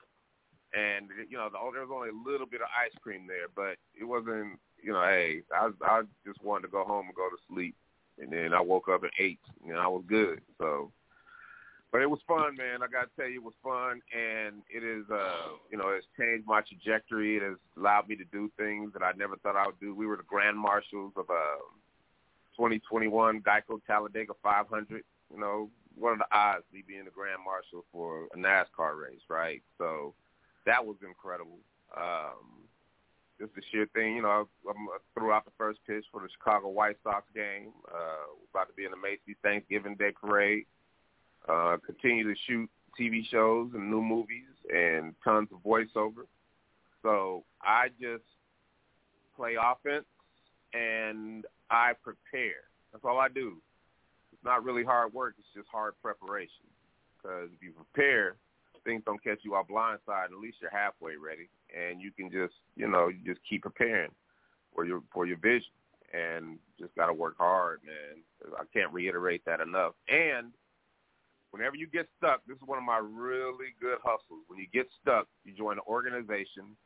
[0.74, 3.48] And you know the, oh, there was only a little bit of ice cream there,
[3.56, 4.60] but it wasn't.
[4.84, 7.76] You know, hey, I I just wanted to go home and go to sleep,
[8.20, 9.40] and then I woke up and ate.
[9.66, 10.42] You know, I was good.
[10.58, 10.92] So
[11.96, 12.84] but it was fun, man.
[12.84, 16.06] I got to tell you, it was fun, and it is, uh, you know, it's
[16.20, 17.38] changed my trajectory.
[17.38, 19.96] It has allowed me to do things that I never thought I would do.
[19.96, 21.64] We were the grand marshals of uh,
[22.58, 25.04] 2021 Geico Talladega 500.
[25.34, 29.24] You know, what are the odds me being the grand marshal for a NASCAR race,
[29.30, 29.64] right?
[29.78, 30.14] So
[30.66, 31.60] that was incredible.
[31.96, 32.65] Um,
[33.40, 36.30] just the sheer thing, you know, I, I threw out the first pitch for the
[36.32, 37.72] Chicago White Sox game.
[37.94, 40.66] Uh, about to be in the Macy's Thanksgiving Day Parade
[41.48, 46.26] uh, continue to shoot TV shows and new movies and tons of voiceover.
[47.04, 48.24] So I just
[49.36, 50.06] play offense
[50.74, 52.66] and I prepare.
[52.92, 53.58] That's all I do.
[54.34, 55.36] It's not really hard work.
[55.38, 56.66] It's just hard preparation.
[57.18, 58.36] Because if you prepare,
[58.86, 60.26] things don't catch you off blindside.
[60.26, 64.12] At least you're halfway ready, and you can just, you know, you just keep preparing
[64.74, 65.72] for your for your vision.
[66.14, 68.24] And just got to work hard, man.
[68.58, 69.94] I can't reiterate that enough.
[70.08, 70.54] And
[71.52, 74.44] whenever you get stuck, this is one of my really good hustles.
[74.48, 76.78] When you get stuck, you join an organization,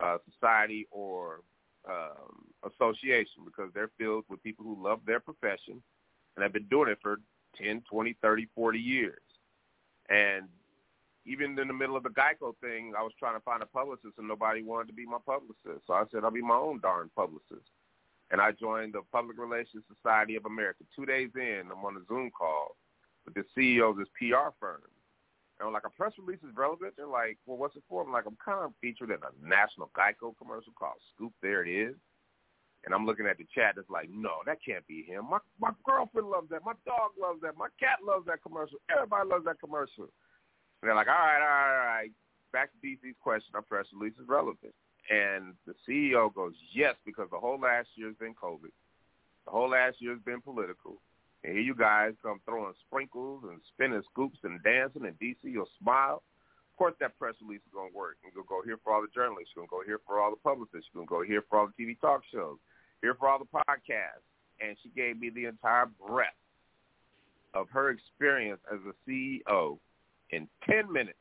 [0.00, 1.40] uh, society, or
[1.88, 5.82] um, association because they're filled with people who love their profession
[6.36, 7.18] and have been doing it for
[7.60, 9.20] 10, 20, 30, 40 years.
[10.08, 10.48] And
[11.24, 14.18] even in the middle of the Geico thing, I was trying to find a publicist
[14.18, 15.86] and nobody wanted to be my publicist.
[15.86, 17.68] So I said, I'll be my own darn publicist.
[18.30, 20.84] And I joined the Public Relations Society of America.
[20.96, 22.76] Two days in, I'm on a Zoom call
[23.24, 24.80] with the CEO of this PR firm.
[25.60, 26.94] And I'm like, a press release is relevant?
[26.96, 28.02] They're like, well, what's it for?
[28.02, 31.32] I'm like, I'm kind of featured in a national Geico commercial called Scoop.
[31.42, 31.94] There it is.
[32.84, 33.74] And I'm looking at the chat.
[33.76, 35.30] It's like, no, that can't be him.
[35.30, 36.64] My my girlfriend loves that.
[36.64, 37.56] My dog loves that.
[37.56, 38.78] My cat loves that commercial.
[38.90, 40.08] Everybody loves that commercial.
[40.82, 42.10] And they're like, all right, all right, all right.
[42.52, 43.54] Back to DC's question.
[43.54, 44.74] Our press release is relevant.
[45.08, 48.74] And the CEO goes, yes, because the whole last year has been COVID.
[49.46, 50.98] The whole last year has been political.
[51.44, 55.70] And here you guys come throwing sprinkles and spinning scoops and dancing, and DC, you'll
[55.80, 56.22] smile.
[56.72, 58.16] Of course, that press release is going to work.
[58.22, 59.50] You're going to go here for all the journalists.
[59.54, 60.90] You're going to go here for all the publicists.
[60.92, 62.58] You're going to go here for all the TV talk shows.
[63.02, 64.26] Here for all the podcasts.
[64.60, 66.38] And she gave me the entire breadth
[67.54, 69.78] of her experience as a CEO
[70.32, 71.18] in 10 minutes.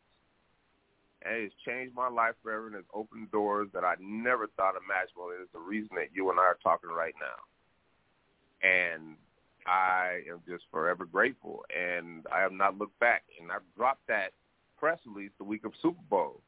[1.24, 5.30] And it's changed my life forever and it's opened doors that I never thought imaginable.
[5.30, 8.68] It is the reason that you and I are talking right now.
[8.68, 9.16] And
[9.68, 11.64] I am just forever grateful.
[11.70, 13.24] And I have not looked back.
[13.40, 14.32] And I dropped that
[14.80, 16.42] press release the week of Super Bowl.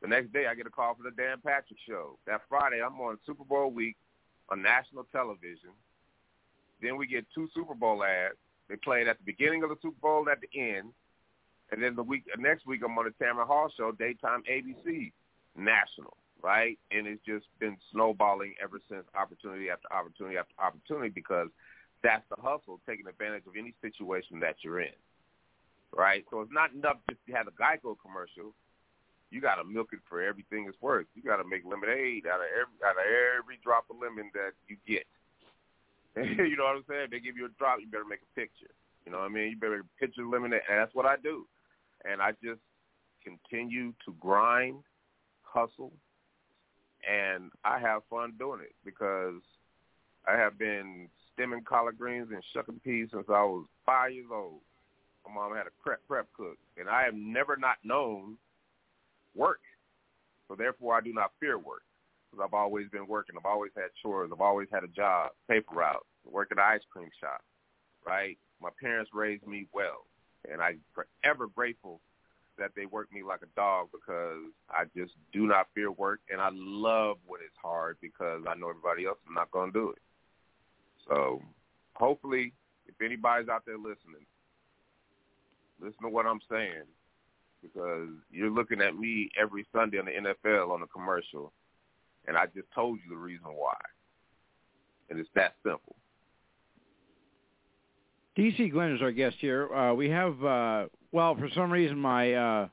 [0.00, 2.18] The next day, I get a call from the Dan Patrick Show.
[2.26, 3.96] That Friday, I'm on Super Bowl week
[4.48, 5.70] on national television.
[6.80, 8.36] Then we get two Super Bowl ads.
[8.68, 10.92] They played at the beginning of the Super Bowl at the end.
[11.74, 15.10] And then the week uh, next week, I'm on the Tamron Hall Show, daytime ABC,
[15.58, 16.78] national, right?
[16.92, 21.48] And it's just been snowballing ever since, opportunity after opportunity after opportunity, because
[22.04, 24.94] that's the hustle, taking advantage of any situation that you're in,
[25.90, 26.22] right?
[26.30, 28.54] So it's not enough just to have a Geico commercial.
[29.34, 31.10] You got to milk it for everything it's worth.
[31.16, 34.54] You got to make lemonade out of every out of every drop of lemon that
[34.70, 35.10] you get.
[36.38, 37.08] you know what I'm saying?
[37.10, 38.70] They give you a drop, you better make a picture.
[39.04, 39.50] You know what I mean?
[39.50, 41.50] You better make a picture of lemonade, and that's what I do.
[42.10, 42.60] And I just
[43.24, 44.82] continue to grind,
[45.42, 45.92] hustle,
[47.08, 49.40] and I have fun doing it because
[50.26, 54.60] I have been stemming collard greens and shucking peas since I was five years old.
[55.26, 58.36] My mom had a prep prep cook, and I have never not known
[59.34, 59.60] work.
[60.48, 61.82] So therefore, I do not fear work
[62.30, 63.36] because I've always been working.
[63.38, 64.30] I've always had chores.
[64.32, 67.42] I've always had a job, paper route, work at an ice cream shop,
[68.06, 68.36] right?
[68.60, 70.04] My parents raised me well,
[70.50, 72.00] and I'm forever grateful
[72.58, 76.40] that they work me like a dog because I just do not fear work, and
[76.40, 79.90] I love when it's hard because I know everybody else is not going to do
[79.90, 80.02] it.
[81.08, 81.42] So
[81.94, 82.52] hopefully,
[82.86, 84.26] if anybody's out there listening,
[85.80, 86.84] listen to what I'm saying
[87.62, 91.52] because you're looking at me every Sunday on the NFL on a commercial,
[92.26, 93.76] and I just told you the reason why.
[95.10, 95.96] And it's that simple.
[98.36, 99.72] DC Glenn is our guest here.
[99.72, 102.68] Uh, we have, uh, well, for some reason, my uh,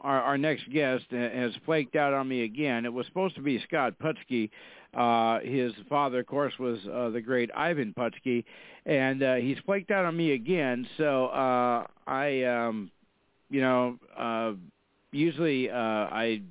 [0.00, 2.84] our, our next guest has flaked out on me again.
[2.84, 4.50] It was supposed to be Scott Putski.
[4.92, 8.44] Uh, his father, of course, was uh, the great Ivan Putski,
[8.86, 10.86] and uh, he's flaked out on me again.
[10.98, 12.90] So uh, I, um,
[13.50, 14.52] you know, uh,
[15.12, 16.42] usually uh, I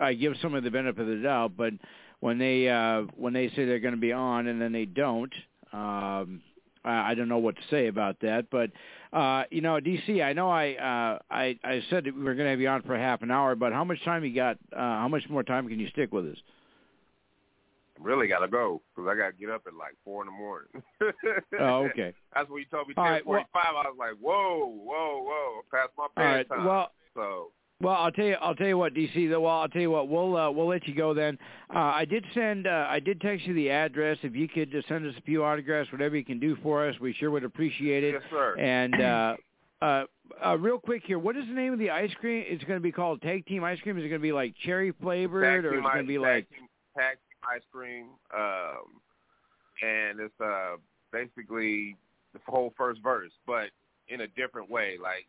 [0.00, 1.72] I give someone the benefit of the doubt, but
[2.20, 5.32] when they uh, when they say they're going to be on and then they don't,
[5.72, 6.42] um,
[6.84, 8.46] I, I don't know what to say about that.
[8.50, 8.70] But
[9.12, 12.46] uh, you know, DC, I know I uh, I I said that we were going
[12.46, 14.58] to have you on for half an hour, but how much time you got?
[14.72, 16.38] Uh, how much more time can you stick with us?
[18.00, 20.32] Really got to go because I got to get up at like four in the
[20.32, 20.82] morning.
[21.60, 22.14] oh, okay.
[22.34, 22.94] That's what you told me.
[22.94, 23.72] Ten forty-five.
[23.74, 26.58] Well, I was like, whoa, whoa, whoa, past my bedtime.
[26.58, 26.66] Right.
[26.66, 27.52] Well, so
[27.82, 28.36] well, I'll tell you.
[28.40, 29.28] I'll tell you what, DC.
[29.30, 30.08] Well, I'll tell you what.
[30.08, 31.38] We'll uh, we'll let you go then.
[31.74, 32.66] Uh, I did send.
[32.66, 34.18] Uh, I did text you the address.
[34.22, 36.94] If you could just send us a few autographs, whatever you can do for us,
[37.00, 38.14] we sure would appreciate it.
[38.14, 38.56] Yes, sir.
[38.58, 39.36] And uh,
[39.82, 40.04] uh,
[40.44, 42.44] uh, real quick here, what is the name of the ice cream?
[42.46, 43.98] It's going to be called Tag Team Ice Cream.
[43.98, 46.22] Is it going to be like cherry flavored, or is it going to be tag
[46.22, 48.06] like team, tag team ice cream?
[48.34, 49.00] Um,
[49.82, 50.76] and it's uh
[51.12, 51.96] basically
[52.32, 53.70] the whole first verse, but
[54.08, 54.96] in a different way.
[55.02, 55.26] Like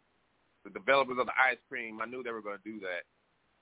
[0.64, 3.04] the developers of the ice cream, I knew they were going to do that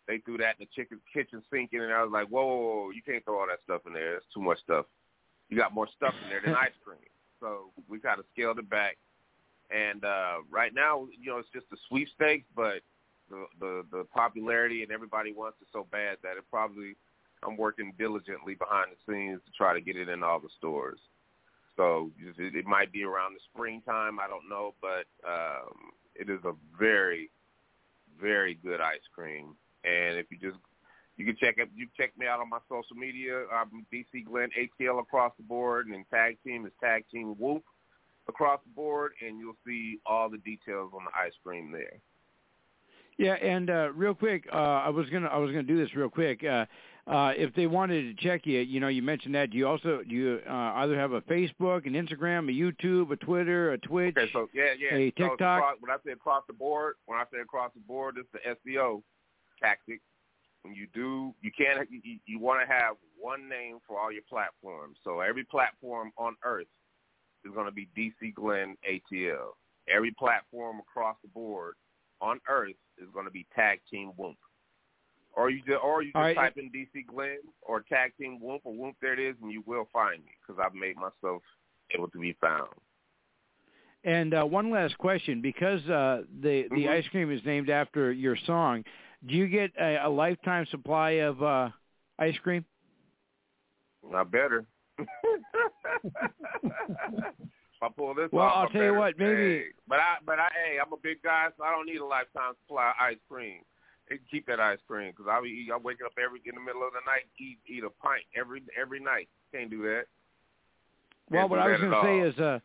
[0.07, 2.57] they threw that in the chicken kitchen sink in, and I was like, whoa, whoa,
[2.57, 4.17] whoa, you can't throw all that stuff in there.
[4.17, 4.85] It's too much stuff.
[5.49, 6.99] You got more stuff in there than ice cream.
[7.39, 8.97] So we kind of scaled it back.
[9.69, 12.81] And uh, right now, you know, it's just a sweepstakes, but
[13.29, 16.97] the, the the popularity and everybody wants it so bad that it probably
[17.43, 20.99] I'm working diligently behind the scenes to try to get it in all the stores.
[21.77, 24.19] So it, it might be around the springtime.
[24.19, 27.31] I don't know, but um, it is a very,
[28.19, 29.55] very good ice cream.
[29.83, 30.59] And if you just
[31.17, 31.69] you can check it.
[31.75, 33.43] You check me out on my social media.
[33.53, 37.61] I'm DC Glenn ATL across the board, and tag team is tag team Whoomp
[38.27, 41.99] across the board, and you'll see all the details on the ice cream there.
[43.17, 46.09] Yeah, and uh, real quick, uh, I was gonna I was gonna do this real
[46.09, 46.43] quick.
[46.43, 46.65] Uh,
[47.07, 49.51] uh, if they wanted to check you, you know, you mentioned that.
[49.51, 53.15] Do you also do you uh, either have a Facebook, an Instagram, a YouTube, a
[53.15, 55.39] Twitter, a Twitch, okay, so yeah, yeah, a TikTok?
[55.39, 58.29] So across, when I say across the board, when I say across the board, it's
[58.31, 59.01] the SEO
[59.61, 60.01] tactic.
[60.61, 61.89] When you do, you can't.
[61.89, 64.97] You, you want to have one name for all your platforms.
[65.03, 66.67] So every platform on Earth
[67.43, 69.53] is going to be DC Glenn ATL.
[69.89, 71.73] Every platform across the board
[72.21, 74.35] on Earth is going to be Tag Team Whoomp.
[75.33, 76.35] Or you just, or you just right.
[76.35, 78.95] type in DC Glenn or Tag Team Whoomp or Whoomp.
[79.01, 81.41] There it is, and you will find me because I've made myself
[81.95, 82.69] able to be found.
[84.03, 86.89] And uh, one last question, because uh, the the Mhm.
[86.89, 88.83] ice cream is named after your song,
[89.25, 91.69] do you get a, a lifetime supply of uh,
[92.19, 92.65] ice cream?
[94.13, 94.65] I better.
[97.81, 100.17] If I pull this Well, off, I'll I'm tell you what, maybe- Hey, but I,
[100.23, 102.95] but I, hey, I'm a big guy, so I don't need a lifetime supply of
[102.99, 103.61] ice cream.
[104.29, 106.93] Keep that ice cream because I'll be, I'm waking up every in the middle of
[106.93, 109.29] the night, eat eat a pint every every night.
[109.53, 110.03] Can't do that.
[111.29, 112.25] Well, Can't what I was gonna say all.
[112.27, 112.59] is, uh,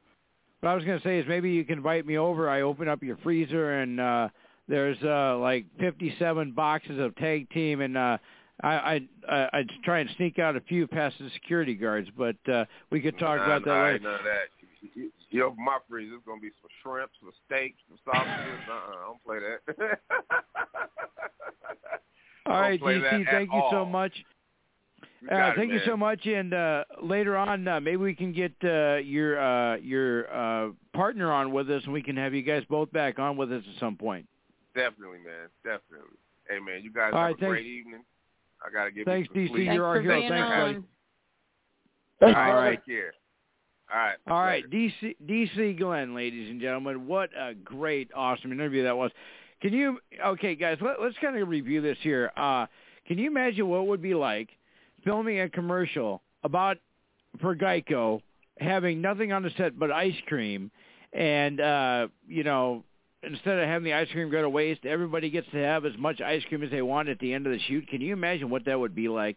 [0.60, 2.48] what I was going to say is maybe you can invite me over.
[2.48, 4.28] I open up your freezer and uh
[4.68, 8.18] there's uh like 57 boxes of tag team, and uh
[8.62, 12.36] I I I- I'd try and sneak out a few past the security guards, but
[12.52, 13.98] uh we could talk Nah, about that nah, later.
[14.24, 14.48] that.
[14.94, 18.60] You, you open my freezer, it's gonna be some shrimp, some steaks, some sausages.
[18.70, 19.98] uh-uh, I don't play that.
[22.46, 24.12] All Don't right, play that DC, thank you so much.
[25.20, 28.14] You Uh, got it, thank you so much, and uh, later on, uh, maybe we
[28.14, 32.34] can get uh, your uh, your uh, partner on with us, and we can have
[32.34, 34.26] you guys both back on with us at some point.
[34.74, 35.48] Definitely, man.
[35.64, 36.16] Definitely.
[36.48, 37.50] Hey, man, you guys All have right, a thanks.
[37.50, 38.04] great evening.
[38.64, 39.56] I gotta give Thanks, you some DC.
[39.64, 39.72] sleep.
[39.72, 40.20] You're our Thanks for hero.
[40.20, 40.72] being Thanks, on.
[40.74, 40.84] buddy.
[42.20, 43.12] Thanks, All Take care.
[43.92, 44.16] All right.
[44.26, 44.90] All right, later.
[44.90, 49.10] DC DC Glenn, ladies and gentlemen, what a great, awesome interview that was.
[49.62, 49.98] Can you?
[50.24, 52.32] Okay, guys, let, let's kind of review this here.
[52.36, 52.66] Uh,
[53.06, 54.48] can you imagine what it would be like
[55.04, 56.78] filming a commercial about
[57.40, 58.20] for Geico
[58.58, 60.70] having nothing on the set but ice cream,
[61.12, 62.82] and uh, you know,
[63.22, 66.20] instead of having the ice cream go to waste, everybody gets to have as much
[66.20, 67.86] ice cream as they want at the end of the shoot.
[67.88, 69.36] Can you imagine what that would be like?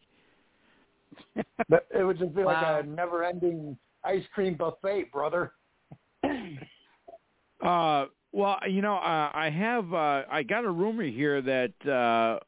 [1.35, 2.77] It would just be Wow.
[2.77, 5.53] like a never-ending ice cream buffet, brother.
[7.61, 12.39] Uh, well, you know, uh, I have uh, I got a rumor here that uh,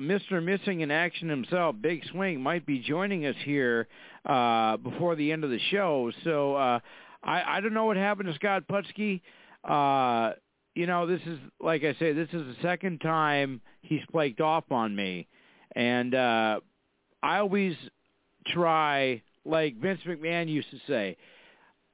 [0.00, 0.42] Mr.
[0.42, 3.88] Missing in Action himself, Big Swing, might be joining us here
[4.26, 6.10] uh, before the end of the show.
[6.24, 6.80] So uh,
[7.22, 9.20] I, I don't know what happened to Scott Putski.
[9.64, 10.34] Uh,
[10.74, 14.64] you know, this is like I say, this is the second time he's flaked off
[14.70, 15.26] on me,
[15.74, 16.60] and uh,
[17.22, 17.74] I always
[18.46, 21.16] try, like Vince McMahon used to say,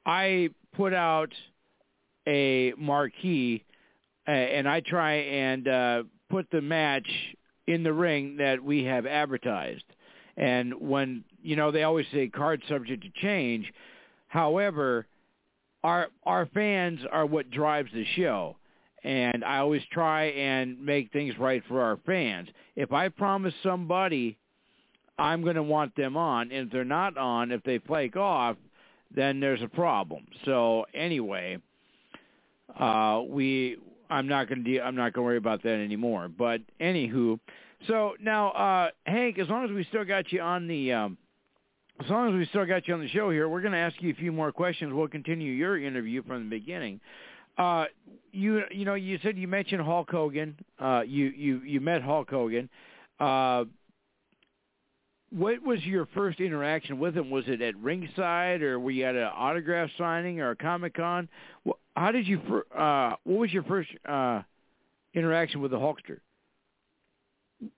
[0.04, 1.32] I put out
[2.26, 3.64] a marquee,
[4.26, 7.08] uh, and I try and uh, put the match
[7.66, 9.84] in the ring that we have advertised.
[10.36, 13.72] And when you know they always say card subject to change,
[14.26, 15.06] however,
[15.84, 18.56] our our fans are what drives the show.
[19.04, 22.48] And I always try and make things right for our fans.
[22.74, 24.38] If I promise somebody
[25.18, 28.56] I'm going to want them on, and if they're not on, if they flake off,
[29.14, 30.26] then there's a problem.
[30.44, 31.58] So anyway,
[32.78, 33.76] uh, we
[34.10, 36.28] I'm not going to de- I'm not going to worry about that anymore.
[36.28, 37.38] But anywho,
[37.86, 41.18] so now uh, Hank, as long as we still got you on the um,
[42.02, 43.96] as long as we still got you on the show here, we're going to ask
[44.00, 44.92] you a few more questions.
[44.92, 47.00] We'll continue your interview from the beginning.
[47.56, 47.84] Uh,
[48.32, 50.56] you you know you said you mentioned Hulk Hogan.
[50.78, 52.68] Uh, you you you met Hulk Hogan.
[53.20, 53.64] Uh,
[55.36, 57.30] what was your first interaction with him?
[57.30, 61.28] Was it at ringside, or were you at an autograph signing or a comic con?
[61.96, 62.40] How did you?
[62.76, 64.42] Uh, what was your first uh,
[65.14, 66.18] interaction with the Hulkster?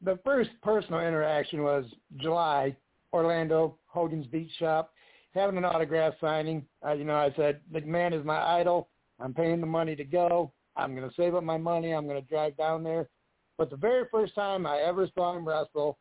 [0.02, 1.84] the first personal interaction was
[2.16, 2.76] July,
[3.12, 4.92] Orlando, Hogan's Beach Shop,
[5.34, 6.64] having an autograph signing.
[6.84, 8.88] Uh, you know, I said, McMahon is my idol.
[9.20, 10.52] I'm paying the money to go.
[10.76, 11.92] I'm going to save up my money.
[11.92, 13.08] I'm going to drive down there.
[13.56, 15.98] But the very first time I ever saw him wrestle,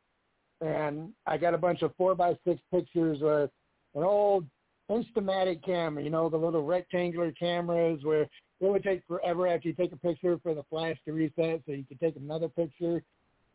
[0.65, 3.49] and I got a bunch of four by six pictures with
[3.93, 4.45] an old
[4.89, 8.29] Instamatic camera, you know, the little rectangular cameras where it
[8.59, 11.83] would take forever after you take a picture for the flash to reset so you
[11.87, 13.03] could take another picture.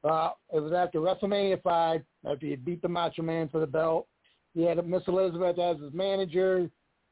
[0.03, 4.07] Uh, it was after WrestleMania 5, after he beat the Macho Man for the belt.
[4.55, 6.69] He had Miss Elizabeth as his manager,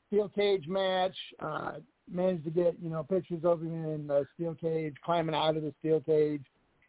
[0.09, 1.73] steel cage match, uh,
[2.11, 5.63] managed to get, you know, pictures of him in the steel cage, climbing out of
[5.63, 6.45] the steel cage.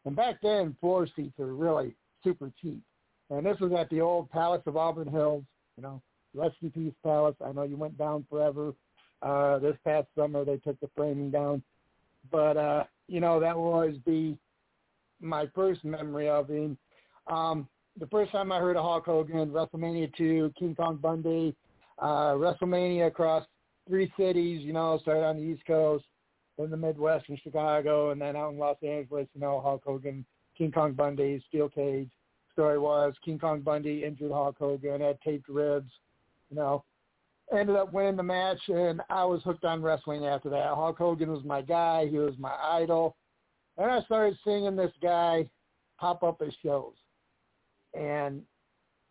[0.06, 2.82] And back then, floor seats were really super cheap.
[3.30, 5.44] And this was at the old Palace of Auburn Hills,
[5.78, 6.02] you know,
[6.34, 7.36] rest in peace Palace.
[7.46, 8.74] I know you went down forever.
[9.22, 11.62] Uh, this past summer, they took the framing down.
[12.32, 14.38] But, uh, you know, that will always be
[15.22, 16.78] my first memory of him.
[17.28, 17.68] Um,
[18.00, 21.56] the first time I heard of Hulk Hogan, WrestleMania 2, King Kong Bundy,
[22.00, 23.46] uh, WrestleMania across
[23.88, 26.06] three cities, you know, started on the East Coast,
[26.58, 30.26] then the Midwest in Chicago, and then out in Los Angeles, you know, Hulk Hogan,
[30.58, 32.10] King Kong Bundy, steel cage.
[32.60, 35.90] Story was King Kong Bundy injured Hulk Hogan, had taped ribs,
[36.50, 36.84] you know,
[37.58, 40.76] ended up winning the match, and I was hooked on wrestling after that.
[40.76, 42.08] Hulk Hogan was my guy.
[42.08, 43.16] He was my idol.
[43.78, 45.50] And I started seeing this guy
[45.98, 46.96] pop up at shows.
[47.94, 48.42] And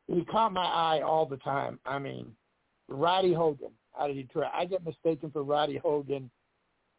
[0.08, 1.78] he caught my eye all the time.
[1.86, 2.26] I mean,
[2.86, 4.48] Roddy Hogan out of Detroit.
[4.52, 6.30] I get mistaken for Roddy Hogan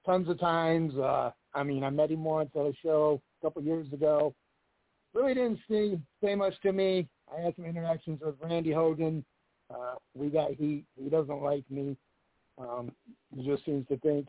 [0.04, 0.96] tons of times.
[0.96, 4.34] Uh, I mean, I met him once at a show a couple years ago.
[5.14, 7.07] Really didn't see say much to me.
[7.36, 9.23] I had some interactions with Randy Hogan.
[9.73, 10.86] Uh, we got heat.
[11.02, 11.95] He doesn't like me.
[12.57, 12.91] Um,
[13.36, 14.27] he just seems to think,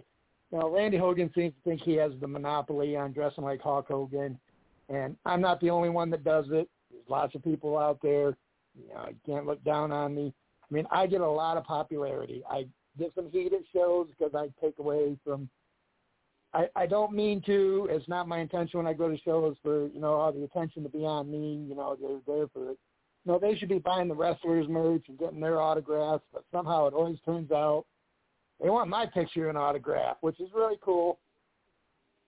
[0.52, 4.38] know, Randy Hogan seems to think he has the monopoly on dressing like Hulk Hogan,
[4.88, 6.68] and I'm not the only one that does it.
[6.90, 8.36] There's lots of people out there.
[8.74, 10.32] You know, you can't look down on me.
[10.62, 12.42] I mean, I get a lot of popularity.
[12.48, 12.66] I
[12.98, 15.48] get some heat at shows because I take away from.
[16.52, 17.88] I, I don't mean to.
[17.90, 20.82] It's not my intention when I go to shows for you know all the attention
[20.82, 21.64] to be on me.
[21.68, 22.78] You know, they're there for it.
[23.24, 26.94] No, they should be buying the wrestlers' merch and getting their autographs, but somehow it
[26.94, 27.84] always turns out
[28.60, 31.18] they want my picture and autograph, which is really cool.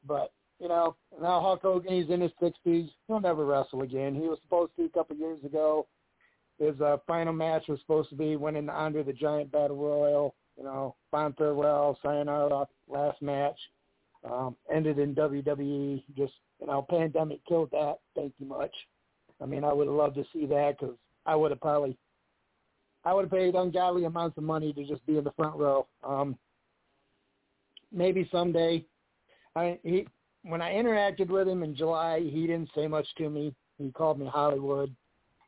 [0.07, 2.90] But you know, now Hulk Hogan, he's in his sixties.
[3.09, 4.15] He'll never wrestle again.
[4.15, 5.86] He was supposed to a couple years ago.
[6.59, 10.35] His uh, final match was supposed to be winning the Andre the Giant Battle Royal.
[10.57, 13.59] You know, fond farewell, sayonara, last match.
[14.31, 16.03] Um, ended in WWE.
[16.16, 17.99] Just you know, pandemic killed that.
[18.15, 18.74] Thank you much.
[19.43, 20.94] I mean, I would have loved to see that because
[21.27, 21.97] I would have probably,
[23.05, 25.86] I would have paid ungodly amounts of money to just be in the front row.
[26.05, 26.39] Um,
[27.93, 28.85] maybe someday.
[29.55, 30.07] I he
[30.44, 33.55] when I interacted with him in July, he didn't say much to me.
[33.78, 34.94] He called me Hollywood,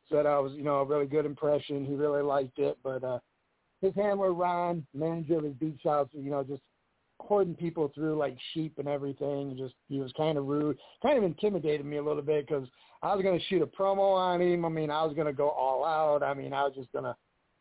[0.09, 1.85] said I was you know a really good impression.
[1.85, 3.19] He really liked it, but uh,
[3.81, 6.61] his handler Ron, manager of his beach house, you know, just
[7.27, 9.55] herding people through like sheep and everything.
[9.57, 12.67] Just he was kind of rude, kind of intimidated me a little bit because
[13.01, 14.65] I was going to shoot a promo on him.
[14.65, 16.23] I mean, I was going to go all out.
[16.23, 17.15] I mean, I was just going to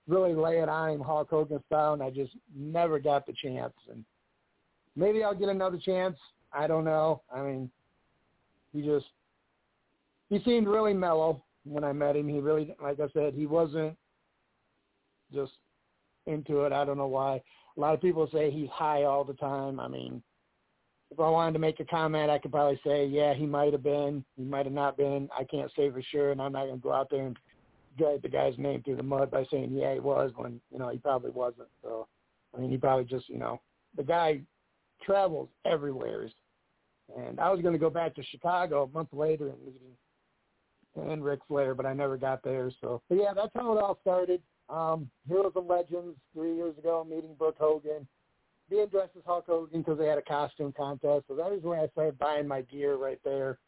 [0.09, 3.74] really lay it on him Hulk Hogan style, and I just never got the chance.
[3.91, 4.05] And
[4.97, 6.16] maybe I'll get another chance.
[6.53, 7.23] I don't know.
[7.35, 7.70] I mean,
[8.73, 9.07] he just
[10.31, 12.28] he seemed really mellow when I met him.
[12.28, 13.97] He really, like I said, he wasn't
[15.32, 15.53] just
[16.27, 16.73] into it.
[16.73, 17.43] I don't know why.
[17.76, 19.80] A lot of people say he's high all the time.
[19.80, 20.22] I mean,
[21.10, 23.82] if I wanted to make a comment, I could probably say, yeah, he might have
[23.82, 24.24] been.
[24.36, 25.28] He might have not been.
[25.36, 27.36] I can't say for sure, and I'm not going to go out there and
[27.98, 30.88] drag the guy's name through the mud by saying, yeah, he was, when, you know,
[30.88, 31.68] he probably wasn't.
[31.82, 32.06] So,
[32.56, 33.60] I mean, he probably just, you know,
[33.96, 34.40] the guy
[35.05, 36.28] travels everywhere.
[37.16, 41.10] And I was going to go back to Chicago a month later and meet him
[41.10, 42.70] and Ric Flair, but I never got there.
[42.80, 44.40] So, but yeah, that's how it all started.
[44.69, 48.07] Um, Heroes and Legends three years ago, meeting Brooke Hogan,
[48.70, 51.24] being dressed as Hulk Hogan because they had a costume contest.
[51.28, 53.59] So that is when I started buying my gear right there.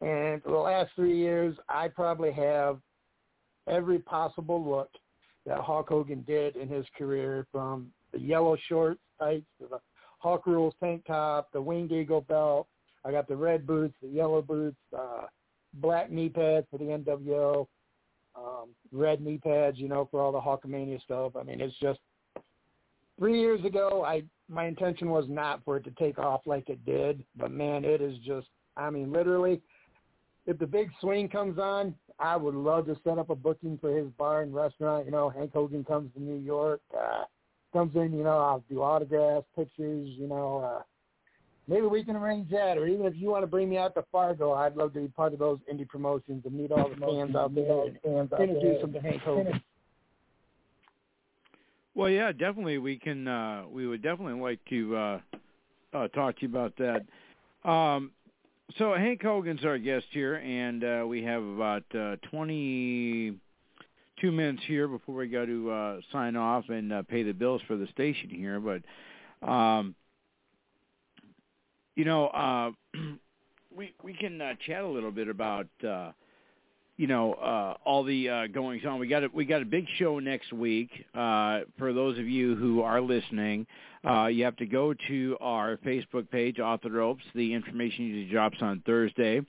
[0.00, 2.78] And for the last three years, I probably have
[3.68, 4.90] every possible look
[5.46, 9.80] that Hulk Hogan did in his career, from the yellow shorts tights to the
[10.18, 12.66] Hulk Rules tank top, the Winged Eagle belt.
[13.04, 15.26] I got the red boots, the yellow boots, uh,
[15.74, 17.66] black knee pads for the NWO,
[18.38, 21.36] um, red knee pads, you know, for all the Hulkamania stuff.
[21.36, 22.00] I mean, it's just
[23.18, 24.04] three years ago.
[24.06, 27.84] I my intention was not for it to take off like it did, but man,
[27.84, 28.48] it is just.
[28.76, 29.60] I mean, literally,
[30.46, 33.96] if the big swing comes on, I would love to set up a booking for
[33.96, 35.04] his bar and restaurant.
[35.06, 37.24] You know, Hank Hogan comes to New York, uh,
[37.72, 38.16] comes in.
[38.16, 40.08] You know, I'll do autographs, pictures.
[40.16, 40.58] You know.
[40.58, 40.82] uh
[41.68, 42.78] maybe we can arrange that.
[42.78, 45.08] Or even if you want to bring me out to Fargo, I'd love to be
[45.08, 48.80] part of those indie promotions and meet all the fans out there and fans introduce
[48.80, 49.60] them to Hank Hogan.
[51.94, 52.78] Well, yeah, definitely.
[52.78, 53.28] We can.
[53.28, 55.20] uh We would definitely like to uh,
[55.92, 57.04] uh talk to you about that.
[57.68, 58.12] Um,
[58.76, 64.86] so Hank Hogan's our guest here, and uh, we have about uh, 22 minutes here
[64.86, 68.28] before we go to uh, sign off and uh, pay the bills for the station
[68.30, 68.60] here.
[68.60, 69.94] But um,
[71.98, 72.70] you know, uh,
[73.76, 76.12] we we can uh, chat a little bit about uh,
[76.96, 79.00] you know uh, all the uh, goings on.
[79.00, 80.90] We got a, we got a big show next week.
[81.12, 83.66] Uh, for those of you who are listening,
[84.08, 87.24] uh, you have to go to our Facebook page, Off the Ropes.
[87.34, 89.40] The information usually drops on Thursday.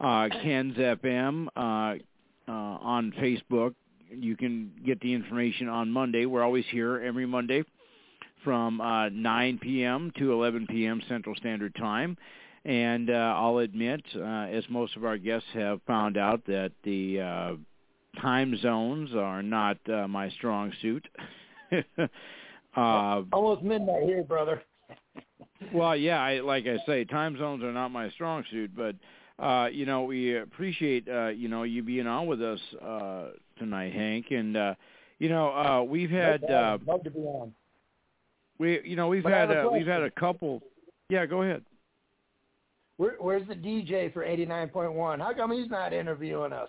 [0.00, 3.74] Uh, Ken's FM uh, uh, on Facebook.
[4.08, 6.26] You can get the information on Monday.
[6.26, 7.64] We're always here every Monday
[8.44, 10.12] from uh, 9 p.m.
[10.18, 11.02] to 11 p.m.
[11.08, 12.16] Central Standard Time.
[12.64, 17.20] And uh, I'll admit, uh, as most of our guests have found out, that the
[17.20, 17.52] uh,
[18.20, 21.06] time zones are not uh, my strong suit.
[21.72, 24.62] uh, Almost midnight here, brother.
[25.72, 28.96] well, yeah, I, like I say, time zones are not my strong suit, but
[29.38, 33.28] uh, you know, we appreciate uh, you know you being on with us uh,
[33.58, 34.74] tonight, Hank, and uh,
[35.18, 36.42] you know uh, we've had.
[36.44, 37.54] Uh, Love to be on.
[38.58, 40.62] We, you know, we've But had a we've had a couple.
[41.08, 41.62] Yeah, go ahead.
[42.96, 45.20] Where, where's the DJ for 89.1?
[45.20, 46.68] How come he's not interviewing us?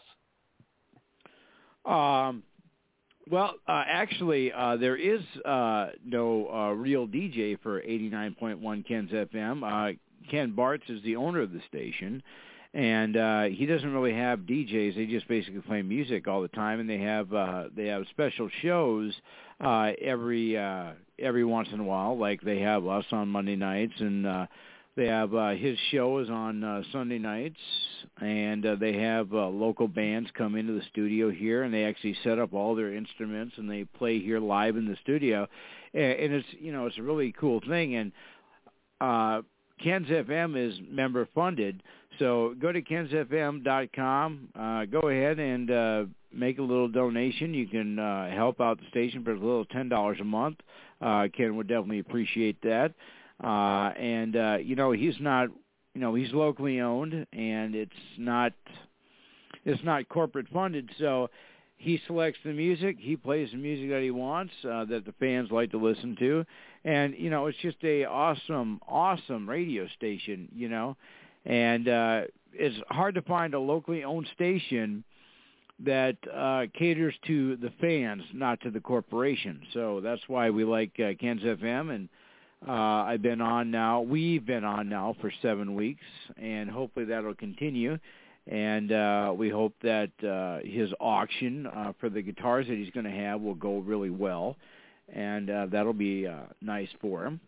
[1.85, 2.43] Um,
[3.29, 9.63] well, uh, actually, uh, there is uh, no uh, real DJ for 89.1 Ken's FM.
[9.63, 9.97] Uh,
[10.29, 12.21] Ken Bartz is the owner of the station,
[12.73, 14.95] and uh, he doesn't really have DJs.
[14.95, 18.49] They just basically play music all the time, and they have uh, they have special
[18.61, 19.13] shows
[19.59, 20.91] uh, every uh,
[21.21, 24.45] every once in a while, like they have us on Monday nights, and uh,
[24.95, 27.59] they have uh, his show is on uh, Sunday nights,
[28.21, 32.15] and uh, they have uh, local bands come into the studio here, and they actually
[32.23, 35.47] set up all their instruments and they play here live in the studio,
[35.93, 38.11] and, and it's you know it's a really cool thing, and
[38.99, 39.41] uh,
[39.81, 41.81] Ken's FM is member funded,
[42.17, 44.49] so go to kensfm.com.
[44.53, 47.53] Uh, go ahead and uh, make a little donation.
[47.53, 50.57] You can uh, help out the station for a little ten dollars a month.
[51.01, 52.93] Uh, Ken would definitely appreciate that.
[53.43, 55.47] Uh, and uh, you know he's not,
[55.93, 58.53] you know he's locally owned, and it's not,
[59.65, 60.89] it's not corporate funded.
[60.99, 61.29] So
[61.77, 62.97] he selects the music.
[62.99, 66.45] He plays the music that he wants, uh, that the fans like to listen to,
[66.83, 70.49] and you know it's just a awesome, awesome radio station.
[70.53, 70.97] You know,
[71.45, 72.21] and uh,
[72.53, 75.05] it's hard to find a locally owned station
[75.85, 79.61] that uh, caters to the fans, not to the corporation.
[79.73, 82.09] So that's why we like uh, Ken's FM, and
[82.67, 84.01] uh, I've been on now.
[84.01, 86.03] We've been on now for seven weeks,
[86.37, 87.97] and hopefully that'll continue.
[88.47, 93.05] And uh, we hope that uh, his auction uh, for the guitars that he's going
[93.05, 94.57] to have will go really well,
[95.13, 97.39] and uh, that'll be uh, nice for him.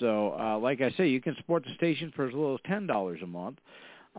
[0.00, 2.86] So, uh, like I say, you can support the station for as little as ten
[2.86, 3.58] dollars a month,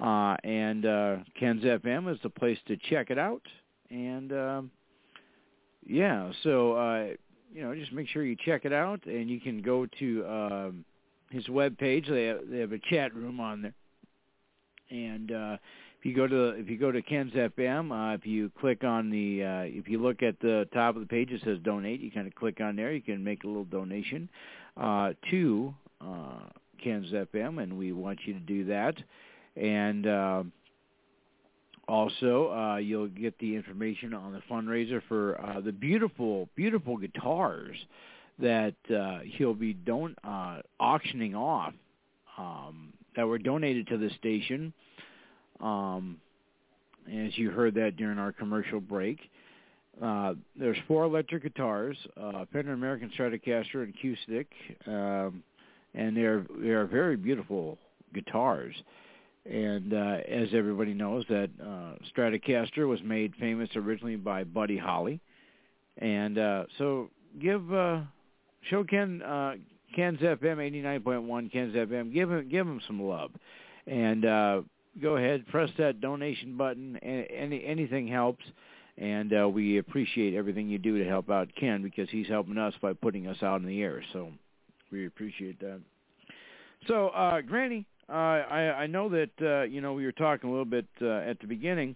[0.01, 3.41] and uh, Ken's FM is the place to check it out.
[3.89, 4.71] And um,
[5.85, 7.07] yeah, so uh,
[7.53, 10.85] you know, just make sure you check it out, and you can go to um,
[11.29, 12.07] his web page.
[12.09, 13.73] They have, they have a chat room on there,
[14.89, 15.57] and uh,
[15.99, 19.09] if you go to if you go to Ken's FM, uh, if you click on
[19.09, 22.01] the uh, if you look at the top of the page, it says donate.
[22.01, 22.91] You kind of click on there.
[22.91, 24.29] You can make a little donation
[24.75, 26.39] uh, to uh,
[26.83, 28.95] Ken's FM, and we want you to do that.
[29.59, 30.43] And uh,
[31.87, 37.75] also, uh, you'll get the information on the fundraiser for uh, the beautiful, beautiful guitars
[38.39, 41.73] that uh, he'll be don- uh, auctioning off
[42.37, 44.73] um, that were donated to the station.
[45.59, 46.17] Um,
[47.07, 49.19] as you heard that during our commercial break.
[50.01, 54.47] Uh, there's four electric guitars, uh, Fender American Stratocaster and acoustic,
[54.85, 55.43] um,
[55.95, 57.77] and they're they're very beautiful
[58.13, 58.75] guitars.
[59.49, 65.21] And uh, as everybody knows, that uh, Stratocaster was made famous originally by Buddy Holly,
[65.99, 67.09] and uh, so
[67.41, 68.01] give uh,
[68.69, 69.53] show Ken uh,
[69.95, 73.31] Ken's FM eighty nine point one Ken's FM give him give him some love,
[73.85, 74.61] and uh,
[75.01, 76.97] go ahead press that donation button.
[76.97, 78.43] Any anything helps,
[78.97, 82.73] and uh, we appreciate everything you do to help out Ken because he's helping us
[82.81, 84.03] by putting us out in the air.
[84.11, 84.29] So
[84.91, 85.79] we appreciate that.
[86.87, 90.51] So, uh, Granny, uh, I, I know that uh, you know we were talking a
[90.51, 91.95] little bit uh, at the beginning.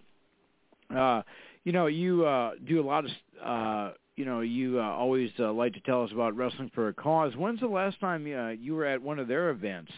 [0.94, 1.22] Uh,
[1.64, 3.10] you know, you uh, do a lot of
[3.44, 6.94] uh, you know you uh, always uh, like to tell us about wrestling for a
[6.94, 7.34] cause.
[7.36, 9.92] When's the last time uh, you were at one of their events?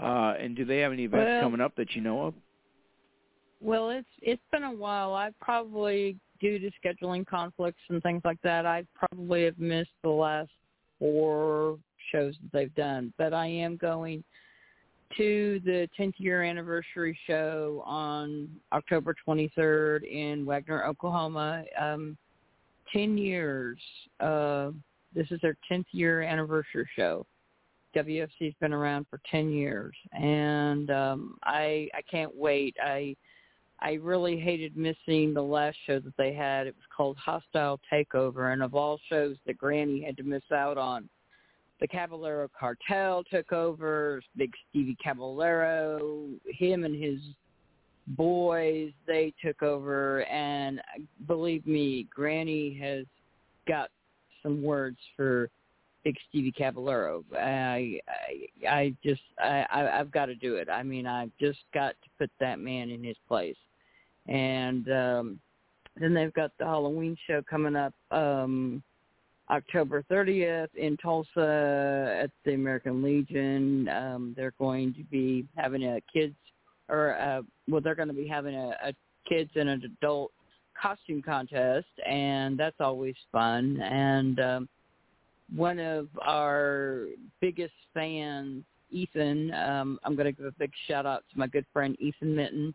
[0.00, 2.34] Uh, and do they have any events Well- coming up that you know of?
[3.60, 5.14] Well, it's it's been a while.
[5.14, 10.08] I probably due to scheduling conflicts and things like that, I probably have missed the
[10.10, 10.50] last
[10.98, 11.78] four
[12.10, 13.12] shows that they've done.
[13.18, 14.24] But I am going
[15.16, 21.64] to the 10th year anniversary show on October 23rd in Wagoner, Oklahoma.
[21.80, 22.16] Um,
[22.92, 23.78] 10 years.
[24.20, 24.70] Uh,
[25.14, 27.26] this is their 10th year anniversary show.
[27.96, 32.74] WFC's been around for 10 years, and um, I I can't wait.
[32.82, 33.14] I
[33.80, 36.66] I really hated missing the last show that they had.
[36.66, 40.78] It was called Hostile Takeover, and of all shows that Granny had to miss out
[40.78, 41.06] on,
[41.82, 44.22] the Caballero Cartel took over.
[44.36, 47.18] Big Stevie Caballero, him and his
[48.06, 50.80] boys, they took over, and
[51.26, 53.04] believe me, Granny has
[53.66, 53.90] got
[54.44, 55.50] some words for
[56.04, 57.24] Big Stevie Caballero.
[57.36, 57.98] I
[58.64, 60.68] I, I just I, I I've got to do it.
[60.68, 63.56] I mean, I've just got to put that man in his place.
[64.28, 65.40] And um
[65.96, 68.82] then they've got the Halloween show coming up um
[69.50, 73.88] October 30th in Tulsa at the American Legion.
[73.88, 76.36] Um they're going to be having a kids
[76.88, 78.92] or uh well they're going to be having a, a
[79.28, 80.32] kids and an adult
[80.80, 84.68] costume contest and that's always fun and um
[85.54, 87.06] one of our
[87.40, 91.66] biggest fans, Ethan, um, I'm going to give a big shout out to my good
[91.72, 92.74] friend Ethan Minton.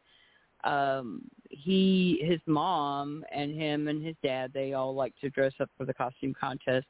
[0.64, 5.70] Um, he, his mom, and him and his dad, they all like to dress up
[5.78, 6.88] for the costume contest.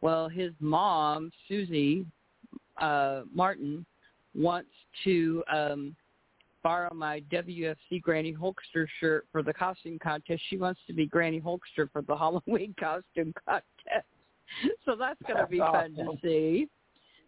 [0.00, 2.06] Well, his mom, Susie
[2.80, 3.86] uh, Martin,
[4.34, 4.70] wants
[5.04, 5.96] to um,
[6.62, 10.42] borrow my WFC Granny Hulkster shirt for the costume contest.
[10.48, 14.06] She wants to be Granny Hulkster for the Halloween costume contest.
[14.84, 16.68] so that's going to be fun to see.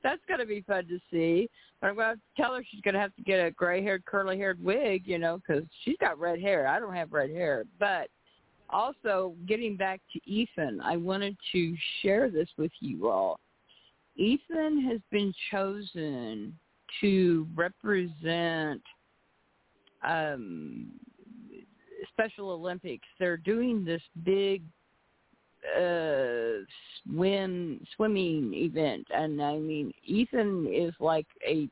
[0.02, 1.48] That's going to be fun to see.
[1.80, 4.62] But I'm going to tell her she's going to have to get a gray-haired, curly-haired
[4.62, 6.66] wig, you know, because she's got red hair.
[6.66, 7.64] I don't have red hair.
[7.78, 8.08] But
[8.70, 13.40] also, getting back to Ethan, I wanted to share this with you all.
[14.16, 16.58] Ethan has been chosen
[17.00, 18.82] to represent
[20.06, 20.88] um,
[22.12, 23.06] Special Olympics.
[23.18, 24.62] They're doing this big
[25.76, 26.64] uh
[27.04, 31.68] swim swimming event and I mean Ethan is like a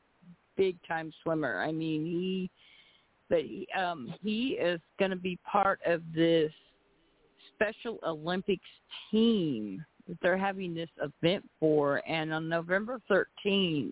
[0.55, 1.59] big time swimmer.
[1.61, 2.51] I mean he
[3.29, 6.51] but he, um he is going to be part of this
[7.55, 8.69] Special Olympics
[9.09, 13.91] team that they're having this event for and on November 13th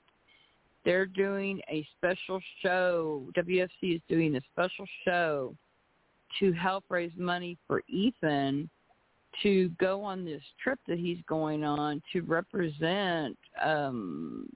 [0.85, 3.23] they're doing a special show.
[3.35, 5.55] WFC is doing a special show
[6.39, 8.69] to help raise money for Ethan
[9.43, 14.47] to go on this trip that he's going on to represent um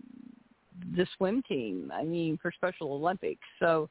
[0.96, 1.92] the swim team.
[1.94, 3.46] I mean, for Special Olympics.
[3.60, 3.90] So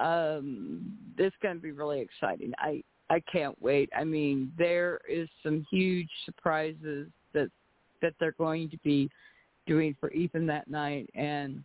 [0.00, 2.52] um it's going to be really exciting.
[2.58, 3.90] I I can't wait.
[3.96, 7.50] I mean, there is some huge surprises that
[8.00, 9.10] that they're going to be
[9.66, 11.62] doing for Ethan that night and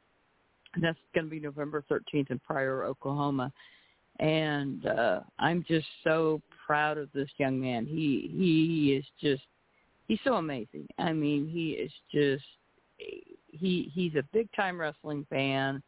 [0.81, 3.51] that's going to be November 13th in Pryor, Oklahoma
[4.19, 7.85] and uh I'm just so proud of this young man.
[7.85, 9.43] He he is just
[10.07, 10.85] he's so amazing.
[10.99, 12.43] I mean, he is just
[12.97, 15.81] he he's a big time wrestling fan.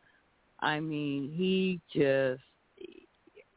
[0.61, 2.41] I mean, he just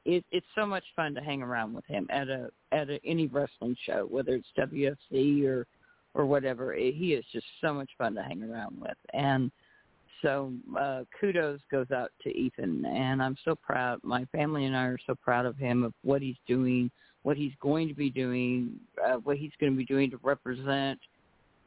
[0.04, 3.28] it, it's so much fun to hang around with him at a at a, any
[3.28, 5.66] wrestling show, whether it's WFC or
[6.14, 6.74] or whatever.
[6.74, 9.52] He is just so much fun to hang around with, and
[10.22, 14.00] so uh, kudos goes out to Ethan, and I'm so proud.
[14.02, 16.90] My family and I are so proud of him of what he's doing,
[17.22, 20.98] what he's going to be doing, uh, what he's going to be doing to represent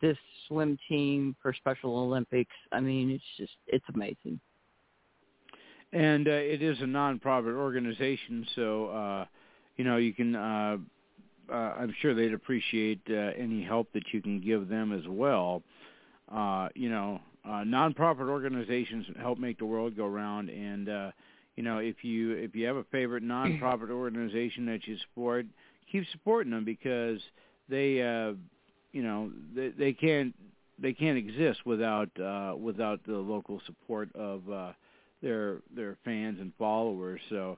[0.02, 0.18] this
[0.48, 2.56] swim team for Special Olympics.
[2.72, 4.40] I mean, it's just it's amazing.
[5.94, 9.26] And uh, it is a nonprofit organization, so uh,
[9.78, 10.36] you know you can.
[10.36, 10.78] Uh,
[11.52, 15.62] uh, I'm sure they'd appreciate uh, any help that you can give them as well.
[16.34, 21.12] Uh, you know, uh, nonprofit organizations help make the world go round, and uh,
[21.56, 25.46] you know if you if you have a favorite nonprofit organization that you support,
[25.92, 27.20] keep supporting them because
[27.70, 28.34] they uh,
[28.92, 30.34] you know they, they can't
[30.80, 34.72] they can't exist without uh, without the local support of uh,
[35.22, 37.22] their their fans and followers.
[37.30, 37.58] So.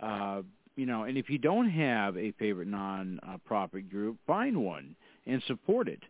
[0.00, 0.42] Uh,
[0.76, 4.94] you know, and if you don't have a favorite non-profit group, find one
[5.26, 6.02] and support it.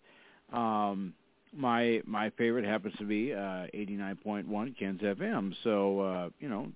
[0.53, 1.15] Um,
[1.57, 5.55] my my favorite happens to be uh 89.1 Ken's FM.
[5.65, 6.69] So uh, you know,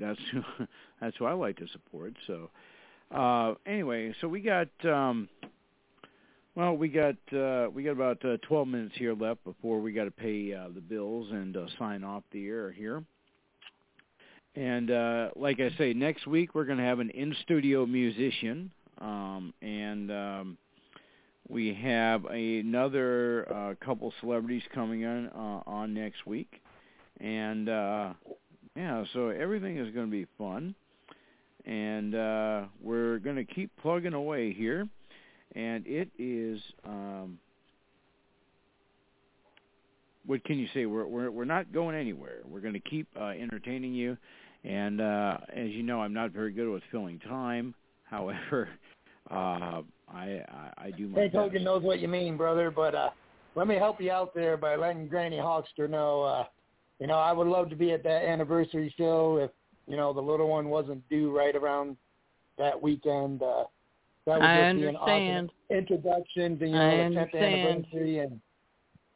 [0.00, 0.42] that's who,
[1.00, 2.14] that's who I like to support.
[2.26, 2.50] So
[3.14, 5.28] uh anyway, so we got um
[6.54, 10.04] well, we got uh we got about uh, 12 minutes here left before we got
[10.04, 13.04] to pay uh, the bills and uh, sign off the air here.
[14.56, 19.54] And uh like I say, next week we're going to have an in-studio musician um
[19.62, 20.58] and um
[21.50, 26.62] we have another uh, couple celebrities coming in uh, on next week,
[27.20, 28.12] and uh,
[28.80, 30.74] yeah, so everything is going to be fun,
[31.66, 34.88] and uh, we're going to keep plugging away here,
[35.54, 36.58] and it is.
[36.86, 37.38] Um,
[40.24, 40.86] what can you say?
[40.86, 42.38] We're we're we're not going anywhere.
[42.48, 44.16] We're going to keep uh, entertaining you,
[44.64, 47.74] and uh, as you know, I'm not very good with filling time.
[48.04, 48.70] However,
[49.30, 51.36] uh, I, I I do my Hey, best.
[51.36, 52.70] Hogan knows what you mean, brother.
[52.70, 53.10] But uh,
[53.56, 56.22] let me help you out there by letting Granny Hulkster know.
[56.22, 56.44] Uh,
[57.00, 59.50] you know, I would love to be at that anniversary show if
[59.86, 61.96] you know the little one wasn't due right around
[62.58, 63.42] that weekend.
[63.42, 63.64] Uh,
[64.26, 68.18] that would I just be an awesome introduction to you I know the tenth anniversary,
[68.18, 68.38] and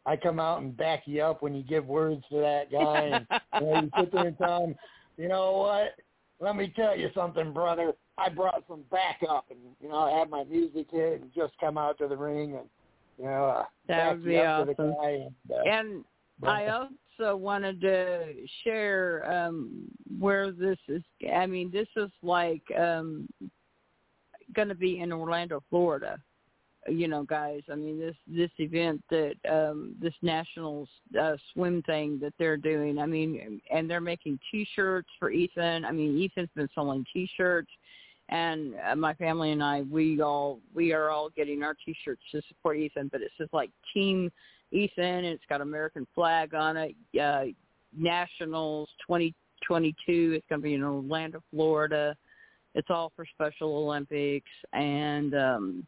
[0.07, 3.21] I come out and back you up when you give words to that guy,
[3.53, 4.75] and you, know, you sit there and tell him,
[5.19, 5.95] you know what?
[6.41, 7.93] Let me tell you something, brother.
[8.17, 11.77] I brought some backup, and you know, I had my music hit and just come
[11.77, 12.69] out to the ring, and
[13.19, 14.95] you know, uh, That back would you be up to the awesome.
[15.01, 15.11] guy.
[15.11, 16.05] And, uh, And
[16.43, 19.89] I also wanted to share um
[20.19, 21.03] where this is
[21.35, 23.29] I mean this is like um
[24.55, 26.19] going to be in Orlando, Florida.
[26.87, 30.87] You know, guys, I mean this this event that um this national
[31.19, 32.99] uh, swim thing that they're doing.
[32.99, 35.85] I mean and they're making t-shirts for Ethan.
[35.85, 37.71] I mean Ethan's been selling t-shirts
[38.29, 42.43] and uh, my family and I we all we are all getting our t-shirts to
[42.49, 44.31] support Ethan, but it says like team
[44.71, 46.95] Ethan, and it's got American flag on it.
[47.21, 47.45] Uh,
[47.97, 50.33] Nationals 2022.
[50.37, 52.17] It's going to be in Orlando, Florida.
[52.75, 55.87] It's all for Special Olympics, and um,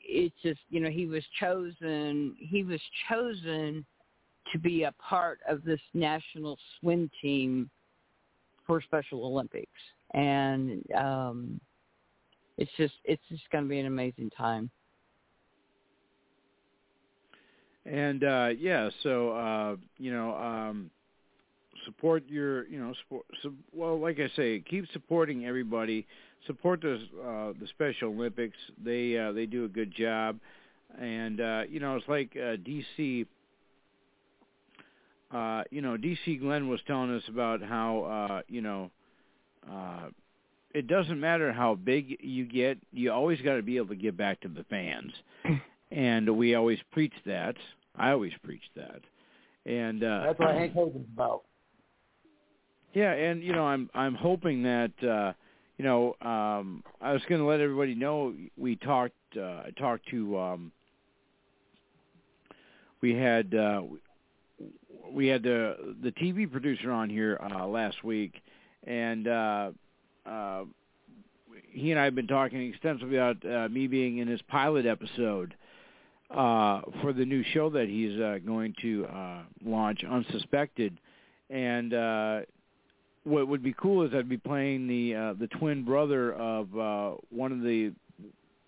[0.00, 3.84] it's just you know he was chosen he was chosen
[4.52, 7.68] to be a part of this national swim team
[8.66, 9.68] for Special Olympics,
[10.14, 11.60] and um,
[12.56, 14.70] it's just it's just going to be an amazing time.
[17.86, 20.90] And uh, yeah, so uh, you know, um,
[21.84, 23.26] support your you know support.
[23.42, 26.06] So, well, like I say, keep supporting everybody.
[26.46, 28.56] Support the uh, the Special Olympics.
[28.82, 30.38] They uh, they do a good job,
[30.98, 33.26] and uh, you know it's like uh, DC.
[35.30, 38.90] Uh, you know, DC Glenn was telling us about how uh, you know
[39.70, 40.08] uh,
[40.74, 44.16] it doesn't matter how big you get, you always got to be able to give
[44.16, 45.12] back to the fans.
[45.94, 47.54] and we always preach that.
[47.96, 49.00] I always preach that.
[49.64, 51.44] And uh that's what Hank Hogan's about.
[52.92, 55.32] Yeah, and you know, I'm I'm hoping that uh
[55.78, 60.08] you know, um I was going to let everybody know we talked uh I talked
[60.10, 60.72] to um
[63.00, 63.82] we had uh
[65.10, 68.42] we had the the TV producer on here uh last week
[68.84, 69.70] and uh
[70.26, 70.64] uh
[71.70, 75.54] he and I have been talking extensively about uh, me being in his pilot episode
[76.34, 80.98] uh, for the new show that he's uh, going to uh, launch, Unsuspected.
[81.50, 82.40] And uh,
[83.24, 87.12] what would be cool is I'd be playing the uh, the twin brother of uh,
[87.30, 87.92] one of the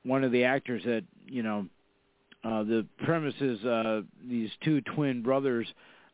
[0.05, 1.66] one of the actors that you know.
[2.44, 5.66] Uh, the premise is uh, these two twin brothers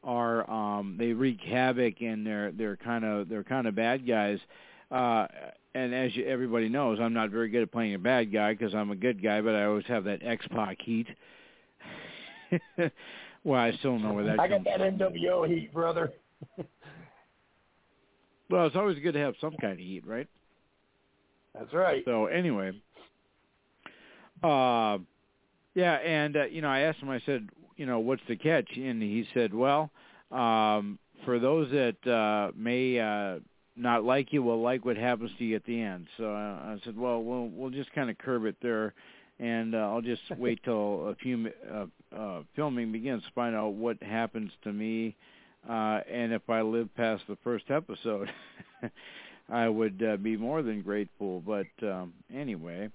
[0.03, 4.39] are um, they wreak havoc and they're they're kind of they're kind of bad guys.
[4.91, 5.27] Uh,
[5.75, 8.75] and as you, everybody knows, I'm not very good at playing a bad guy because
[8.75, 11.09] I'm a good guy, but I always have that X-Pac heat.
[13.45, 14.41] well, I still don't know where that.
[14.41, 16.13] I got that NWO heat, brother.
[18.51, 20.29] well, it's always good to have some kind of heat, right?
[21.55, 22.03] That's right.
[22.05, 22.73] So anyway,
[24.43, 24.99] uh,
[25.75, 27.11] yeah, and uh, you know, I asked him.
[27.11, 28.69] I said, you know, what's the catch?
[28.77, 29.91] And he said, well,
[30.31, 33.41] um, for those that uh, may uh,
[33.77, 36.07] not like you will like what happens to you at the end.
[36.17, 38.95] So uh, I said, well, we'll we'll just kind of curb it there,
[39.39, 41.87] and uh, I'll just wait till a few uh,
[42.17, 45.17] uh, filming begins to find out what happens to me,
[45.69, 48.31] uh, and if I live past the first episode,
[49.49, 51.41] I would uh, be more than grateful.
[51.41, 52.91] But um, anyway.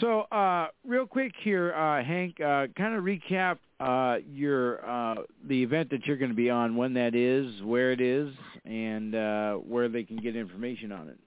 [0.00, 5.62] So, uh, real quick here, uh, Hank, uh, kind of recap uh, your uh, the
[5.62, 8.32] event that you're going to be on, when that is, where it is,
[8.64, 11.18] and uh, where they can get information on it.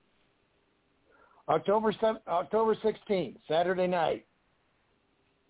[1.50, 4.26] October 7, October 16th, Saturday night.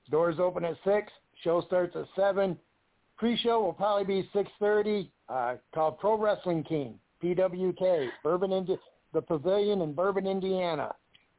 [0.09, 1.11] Doors open at 6.
[1.43, 2.57] Show starts at 7.
[3.17, 8.79] Pre-show will probably be 6.30, uh, called Pro Wrestling King, PWK, Bourbon, Indi-
[9.13, 10.93] the Pavilion in Bourbon, Indiana.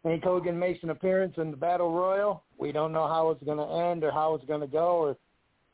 [0.05, 2.43] Hank Hogan makes an appearance in the Battle Royal.
[2.59, 5.17] We don't know how it's going to end or how it's going to go, or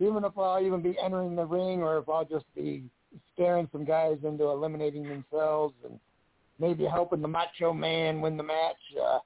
[0.00, 2.84] even if I'll even be entering the ring, or if I'll just be
[3.32, 5.98] scaring some guys into eliminating themselves and
[6.58, 8.76] maybe helping the Macho Man win the match.
[9.00, 9.18] Uh,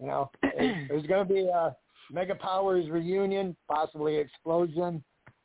[0.00, 1.74] you know, there's going to be a
[2.10, 5.02] Mega Powers reunion, possibly explosion.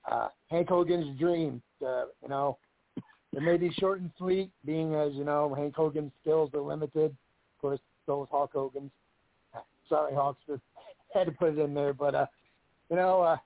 [0.09, 1.61] Uh, Hank Hogan's dream.
[1.85, 2.57] Uh, you know,
[2.97, 7.11] it may be short and sweet, being as you know Hank Hogan's skills are limited.
[7.11, 8.91] Of course, so is Hulk Hogan's.
[9.89, 10.59] Sorry, Hulkster.
[11.13, 12.25] Had to put it in there, but uh,
[12.89, 13.37] you know, uh,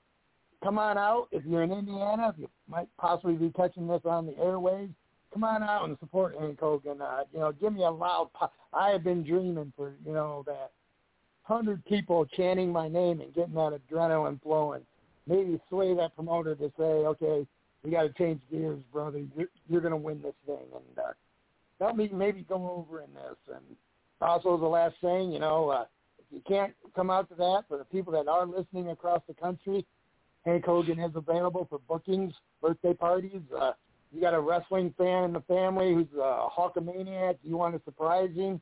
[0.62, 2.30] come on out if you're in Indiana.
[2.30, 4.94] If you might possibly be catching this on the airwaves,
[5.32, 7.00] come on out and support Hank Hogan.
[7.00, 8.30] Uh, you know, give me a loud.
[8.32, 8.52] Pop.
[8.72, 10.72] I have been dreaming for you know that
[11.42, 14.82] hundred people chanting my name and getting that adrenaline flowing.
[15.26, 17.46] Maybe sway that promoter to say, okay,
[17.82, 19.22] we got to change gears, brother.
[19.36, 21.12] You're, you're going to win this thing, and uh,
[21.80, 23.36] help me maybe go over in this.
[23.54, 23.64] And
[24.20, 25.84] also, the last thing, you know, uh,
[26.18, 29.34] if you can't come out to that, for the people that are listening across the
[29.34, 29.86] country,
[30.44, 33.42] Hank Hogan is available for bookings, birthday parties.
[33.58, 33.72] Uh,
[34.12, 38.30] you got a wrestling fan in the family who's a Hulkamaniac, you want to surprise
[38.34, 38.60] him.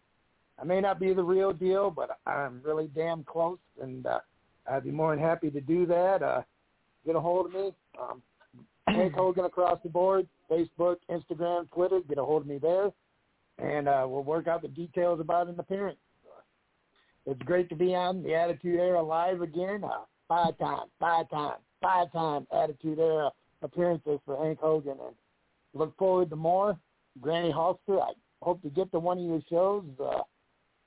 [0.60, 4.20] I may not be the real deal, but I'm really damn close, and uh,
[4.70, 6.22] I'd be more than happy to do that.
[6.22, 6.42] Uh,
[7.04, 7.72] get a hold of me.
[8.00, 8.22] Um,
[8.88, 12.00] Hank Hogan across the board, Facebook, Instagram, Twitter.
[12.08, 12.90] Get a hold of me there,
[13.58, 15.98] and uh, we'll work out the details about an appearance.
[17.26, 19.82] It's great to be on the Attitude Era live again.
[19.84, 23.30] Uh, five time, five time, five time Attitude Era
[23.62, 25.14] appearances for Hank Hogan, and
[25.76, 26.78] look forward to more.
[27.20, 28.12] Granny Hulkster, I
[28.42, 29.84] hope to get to one of your shows.
[29.98, 30.22] Uh,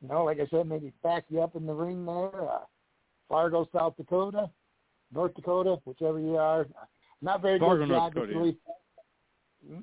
[0.02, 2.50] you know, like I said, maybe back you up in the ring there.
[2.50, 2.60] Uh,
[3.28, 4.50] Fargo, South Dakota,
[5.14, 6.68] North Dakota, whichever you are.
[7.22, 8.58] Not very Fargo, good North Dakota, geographically.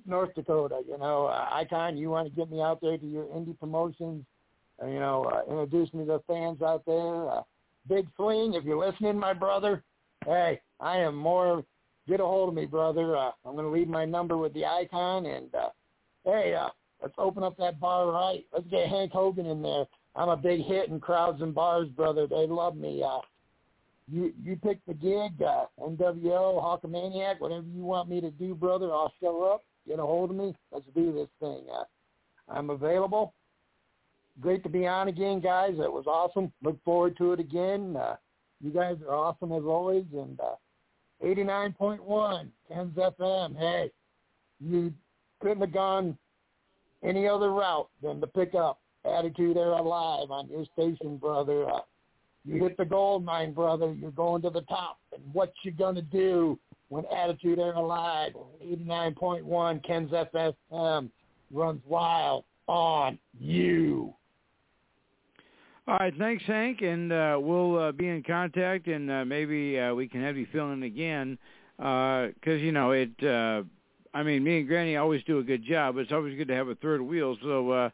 [0.06, 3.24] North Dakota, you know, uh, Icon, you want to get me out there to your
[3.24, 4.24] indie promotions,
[4.82, 7.28] uh, you know, uh, introduce me to fans out there.
[7.28, 7.42] Uh,
[7.88, 9.84] Big Swing, if you're listening, my brother,
[10.24, 11.62] hey, I am more.
[12.08, 13.16] Get a hold of me, brother.
[13.16, 15.70] Uh, I'm going to leave my number with the icon, and uh,
[16.24, 16.68] hey, uh,
[17.02, 18.44] let's open up that bar right.
[18.52, 19.86] Let's get Hank Hogan in there.
[20.14, 22.26] I'm a big hit in crowds and bars, brother.
[22.26, 23.02] They love me.
[23.02, 23.20] Uh,
[24.08, 28.92] you you pick the gig, uh, NWO, Hulkamaniac, whatever you want me to do, brother.
[28.92, 29.64] I'll show up.
[29.86, 30.54] Get a hold of me.
[30.72, 31.64] Let's do this thing.
[31.72, 31.84] Uh,
[32.48, 33.34] I'm available.
[34.40, 35.74] Great to be on again, guys.
[35.78, 36.52] It was awesome.
[36.62, 37.96] Look forward to it again.
[37.96, 38.16] Uh,
[38.60, 40.04] you guys are awesome as always.
[40.12, 40.54] And uh,
[41.24, 43.56] 89.1, Ken's FM.
[43.56, 43.90] Hey,
[44.60, 44.92] you
[45.40, 46.16] couldn't have gone
[47.04, 51.68] any other route than to pick up Attitude Era Live on your station, brother.
[51.70, 51.80] Uh,
[52.44, 53.92] you hit the gold mine, brother.
[53.92, 54.98] You're going to the top.
[55.12, 58.32] And what you gonna do when Attitude Era Live,
[58.64, 61.10] 89.1, Ken's FM,
[61.52, 64.14] runs wild on you.
[65.88, 69.94] All right, thanks, Hank, and uh, we'll uh, be in contact, and uh, maybe uh,
[69.94, 71.38] we can have you fill in again,
[71.76, 73.10] because you know it.
[73.22, 73.62] Uh,
[74.12, 75.94] I mean, me and Granny always do a good job.
[75.94, 77.36] But it's always good to have a third wheel.
[77.42, 77.90] So uh,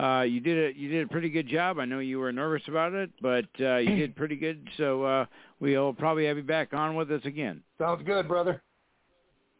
[0.00, 1.78] uh, you did a You did a pretty good job.
[1.78, 4.66] I know you were nervous about it, but uh, you did pretty good.
[4.76, 5.26] So uh,
[5.60, 7.60] we'll probably have you back on with us again.
[7.78, 8.62] Sounds good, brother.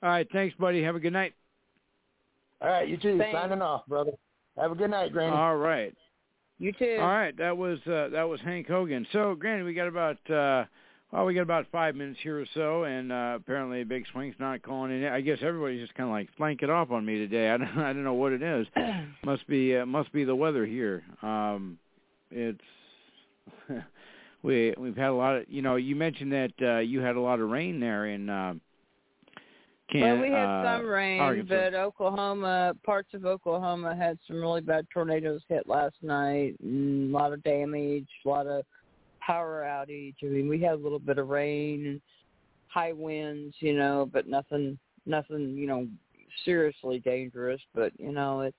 [0.03, 0.83] All right, thanks, buddy.
[0.83, 1.35] Have a good night.
[2.63, 3.19] All right, you too.
[3.19, 3.37] Thanks.
[3.37, 4.13] Signing off, brother.
[4.57, 5.37] Have a good night, Granny.
[5.37, 5.95] All right.
[6.59, 6.99] You too.
[7.01, 9.07] All right, that was uh, that was Hank Hogan.
[9.13, 10.65] So, Granny, we got about uh,
[11.15, 14.63] well, we got about five minutes here or so, and uh, apparently Big Swing's not
[14.63, 15.05] calling in.
[15.05, 17.51] I guess everybody's just kind of like flanking off on me today.
[17.53, 18.67] I don't, I don't know what it is.
[19.25, 21.05] must be uh, must be the weather here.
[21.23, 21.79] Um,
[22.31, 22.61] it's
[24.43, 25.77] we we've had a lot of you know.
[25.77, 28.29] You mentioned that uh, you had a lot of rain there in.
[28.29, 28.55] Uh,
[29.93, 31.55] well, we had uh, some rain, Arkansas.
[31.55, 36.55] but Oklahoma, parts of Oklahoma had some really bad tornadoes hit last night.
[36.63, 38.65] And a lot of damage, a lot of
[39.21, 40.15] power outage.
[40.23, 42.01] I mean, we had a little bit of rain and
[42.69, 45.87] high winds, you know, but nothing, nothing, you know,
[46.45, 47.61] seriously dangerous.
[47.75, 48.57] But you know, it's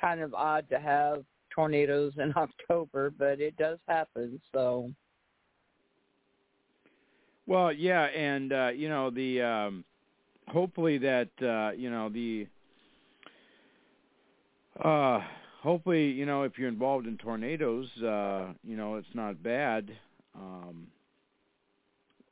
[0.00, 4.40] kind of odd to have tornadoes in October, but it does happen.
[4.52, 4.90] So
[7.46, 9.84] Well, yeah, and uh, you know the um,
[10.48, 12.46] hopefully that uh, you know the
[14.82, 15.20] uh,
[15.60, 19.90] hopefully you know if you're involved in tornadoes, uh, you know it's not bad.
[20.34, 20.86] Um,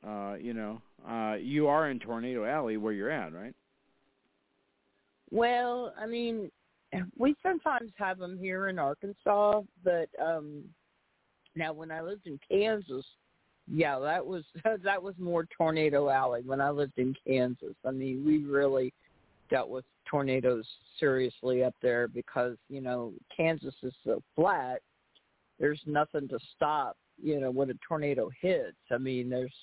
[0.07, 3.53] uh, you know, uh, you are in Tornado Alley where you're at, right?
[5.29, 6.49] Well, I mean,
[7.17, 10.63] we sometimes have them here in Arkansas, but um
[11.55, 13.05] now when I lived in Kansas,
[13.69, 14.43] yeah, that was
[14.83, 17.75] that was more tornado alley when I lived in Kansas.
[17.85, 18.93] I mean, we really
[19.49, 20.65] dealt with tornadoes
[20.99, 24.81] seriously up there because, you know, Kansas is so flat.
[25.59, 28.77] There's nothing to stop, you know, when a tornado hits.
[28.91, 29.53] I mean, there's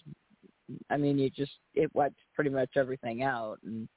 [0.90, 3.88] I mean, you just it wipes pretty much everything out and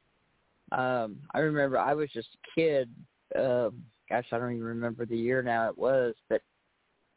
[0.72, 2.90] um I remember I was just a kid
[3.38, 6.42] um gosh, I don't even remember the year now it was, but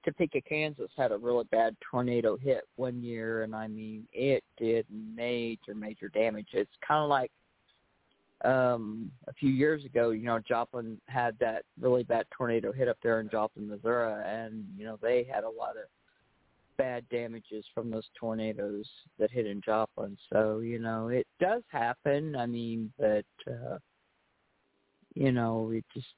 [0.05, 4.87] Topeka, Kansas had a really bad tornado hit one year, and I mean, it did
[4.91, 6.49] major, major damage.
[6.53, 7.31] It's kind of like
[8.45, 12.99] um a few years ago, you know, Joplin had that really bad tornado hit up
[13.03, 15.85] there in Joplin, Missouri, and you know they had a lot of
[16.77, 20.17] bad damages from those tornadoes that hit in Joplin.
[20.33, 22.37] So you know, it does happen.
[22.37, 23.79] I mean, but uh,
[25.15, 26.09] you know, it just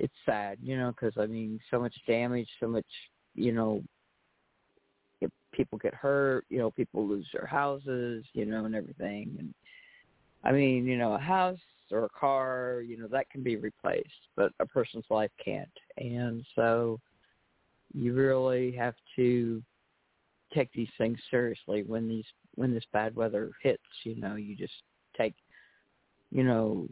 [0.00, 2.86] it's sad, you know, because I mean, so much damage, so much,
[3.34, 3.82] you know,
[5.20, 9.34] if people get hurt, you know, people lose their houses, you know, and everything.
[9.38, 9.54] And
[10.44, 11.58] I mean, you know, a house
[11.90, 15.68] or a car, you know, that can be replaced, but a person's life can't.
[15.98, 17.00] And so
[17.92, 19.62] you really have to
[20.54, 22.24] take these things seriously when these
[22.56, 24.72] when this bad weather hits, you know, you just
[25.16, 25.34] take
[26.30, 26.86] you know,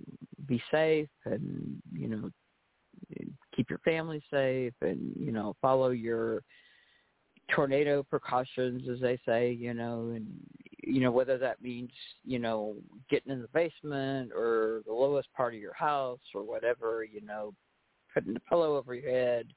[0.47, 2.31] be safe and, you know,
[3.59, 6.43] keep your family safe and you know follow your
[7.53, 10.29] tornado precautions as they say you know and
[10.85, 11.91] you know whether that means
[12.25, 12.77] you know
[13.11, 17.53] getting in the basement or the lowest part of your house or whatever you know
[18.15, 19.49] putting a pillow over your head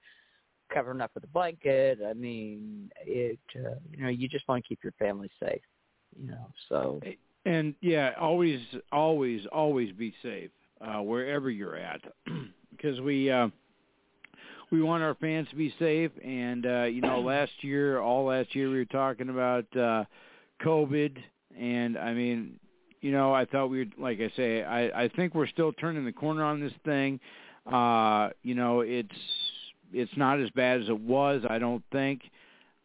[0.73, 1.99] covering up with a blanket.
[2.07, 5.61] I mean it uh, you know you just want to keep your family safe
[6.19, 6.99] you know so.
[7.43, 8.59] And yeah, always,
[8.91, 12.01] always, always be safe uh, wherever you're at,
[12.71, 13.47] because we uh,
[14.71, 16.11] we want our fans to be safe.
[16.23, 20.05] And uh, you know, last year, all last year, we were talking about uh,
[20.63, 21.17] COVID,
[21.59, 22.59] and I mean,
[23.01, 26.05] you know, I thought we would, like I say, I I think we're still turning
[26.05, 27.19] the corner on this thing.
[27.71, 29.09] Uh, you know, it's
[29.93, 31.43] it's not as bad as it was.
[31.49, 32.21] I don't think.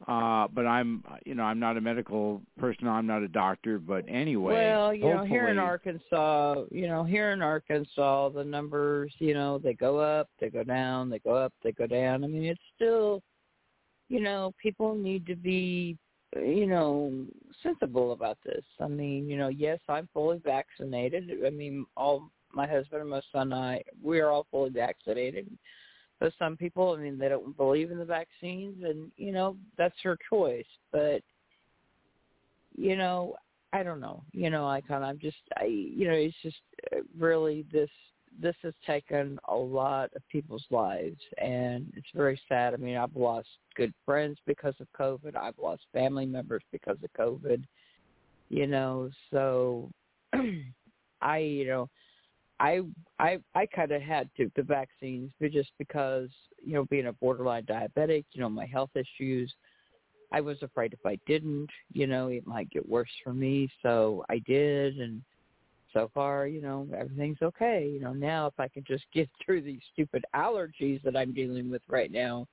[0.06, 2.86] Uh, but I'm, you know, I'm not a medical person.
[2.86, 3.78] I'm not a doctor.
[3.78, 9.12] But anyway, well, you know, here in Arkansas, you know, here in Arkansas, the numbers,
[9.18, 12.24] you know, they go up, they go down, they go up, they go down.
[12.24, 13.22] I mean, it's still,
[14.08, 15.96] you know, people need to be,
[16.36, 17.24] you know,
[17.62, 18.64] sensible about this.
[18.80, 21.30] I mean, you know, yes, I'm fully vaccinated.
[21.46, 25.48] I mean, all my husband and my son and I, we are all fully vaccinated.
[26.18, 29.94] But some people, I mean, they don't believe in the vaccines, and you know, that's
[30.02, 30.64] their choice.
[30.90, 31.20] But
[32.76, 33.36] you know,
[33.72, 34.22] I don't know.
[34.32, 36.56] You know, I kind of, I'm just, I, you know, it's just
[36.92, 37.90] uh, really this.
[38.38, 42.74] This has taken a lot of people's lives, and it's very sad.
[42.74, 45.36] I mean, I've lost good friends because of COVID.
[45.36, 47.62] I've lost family members because of COVID.
[48.50, 49.90] You know, so
[51.22, 51.88] I, you know,
[52.58, 52.80] I
[53.18, 56.28] I I kind of had to the vaccines, but just because
[56.64, 59.52] you know being a borderline diabetic, you know my health issues,
[60.32, 63.68] I was afraid if I didn't, you know, it might get worse for me.
[63.82, 65.22] So I did, and
[65.92, 67.88] so far, you know, everything's okay.
[67.92, 71.70] You know, now if I can just get through these stupid allergies that I'm dealing
[71.70, 72.46] with right now,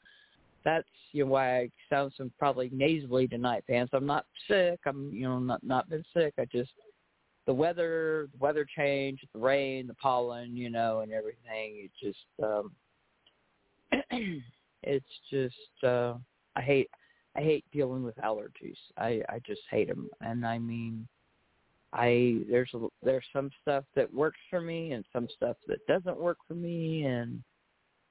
[0.65, 3.89] that's you know why I sound some probably nasally tonight, fans.
[3.93, 4.79] I'm not sick.
[4.85, 6.33] I'm you know not not been sick.
[6.37, 6.71] I just
[7.45, 11.89] the weather, the weather change, the rain, the pollen, you know, and everything.
[11.89, 12.71] It just, um,
[14.83, 16.15] it's just, uh,
[16.55, 16.89] I hate,
[17.35, 18.77] I hate dealing with allergies.
[18.97, 20.09] I, I just hate them.
[20.21, 21.07] And I mean,
[21.91, 26.17] I, there's, a, there's some stuff that works for me and some stuff that doesn't
[26.17, 27.03] work for me.
[27.03, 27.43] And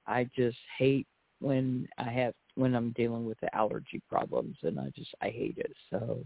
[0.07, 1.07] I just hate
[1.41, 5.57] when I have, when I'm dealing with the allergy problems and I just, I hate
[5.57, 5.73] it.
[5.91, 6.23] So,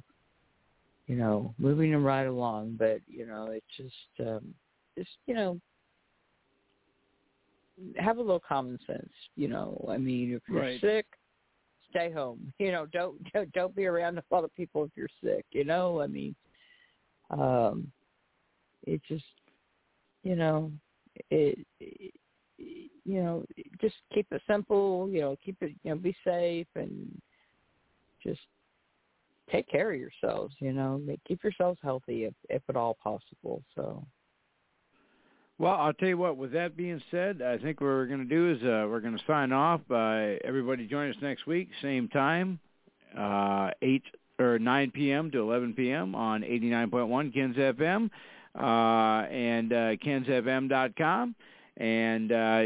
[1.06, 2.76] you know, moving them right along.
[2.78, 4.54] But you know, it's just, um,
[4.98, 5.60] just you know,
[7.96, 9.12] have a little common sense.
[9.36, 10.80] You know, I mean, if you're Right.
[10.80, 11.06] sick,
[11.90, 12.52] stay home.
[12.58, 13.20] You know, don't
[13.52, 15.44] don't be around a lot of people if you're sick.
[15.52, 16.34] You know, I mean,
[17.30, 17.90] um,
[18.86, 19.24] it just,
[20.22, 20.72] you know,
[21.30, 22.14] it, it
[22.58, 23.44] you know,
[23.80, 25.08] just keep it simple.
[25.10, 27.20] You know, keep it, you know, be safe and
[28.22, 28.40] just
[29.51, 30.55] take care of yourselves.
[30.60, 33.62] You know, keep yourselves healthy if if at all possible.
[33.74, 34.05] So.
[35.59, 36.36] Well, I'll tell you what.
[36.36, 39.16] With that being said, I think what we're going to do is uh, we're going
[39.16, 39.81] to sign off.
[39.89, 42.59] By everybody join us next week, same time,
[43.18, 44.02] uh, eight
[44.39, 45.31] or nine p.m.
[45.31, 46.14] to eleven p.m.
[46.14, 48.10] on eighty nine point one Ken's FM
[48.55, 51.35] uh, and uh, kensfm.com,
[51.77, 52.62] and uh,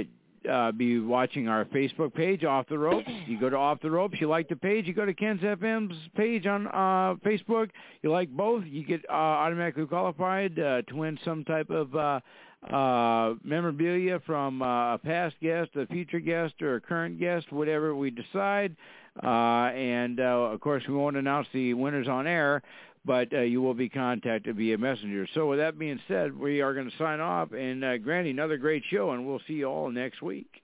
[0.48, 3.10] uh, be watching our Facebook page, Off the Ropes.
[3.26, 4.20] You go to Off the Ropes.
[4.20, 7.70] You like the page, you go to Ken's FM's page on uh, Facebook.
[8.02, 12.20] You like both, you get uh, automatically qualified uh, to win some type of uh,
[12.68, 17.94] uh, memorabilia from uh, a past guest, a future guest, or a current guest, whatever
[17.94, 18.76] we decide.
[19.22, 22.62] Uh, and uh, of course, we won't announce the winners on air,
[23.05, 25.27] but uh, you will be contacted via messenger.
[25.35, 27.52] So, with that being said, we are going to sign off.
[27.52, 30.62] And uh, Granny, another great show, and we'll see you all next week.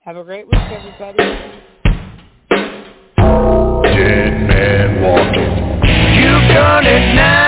[0.00, 1.18] Have a great week, everybody.
[3.94, 5.70] Dead man walking.
[6.16, 7.39] You've done it now.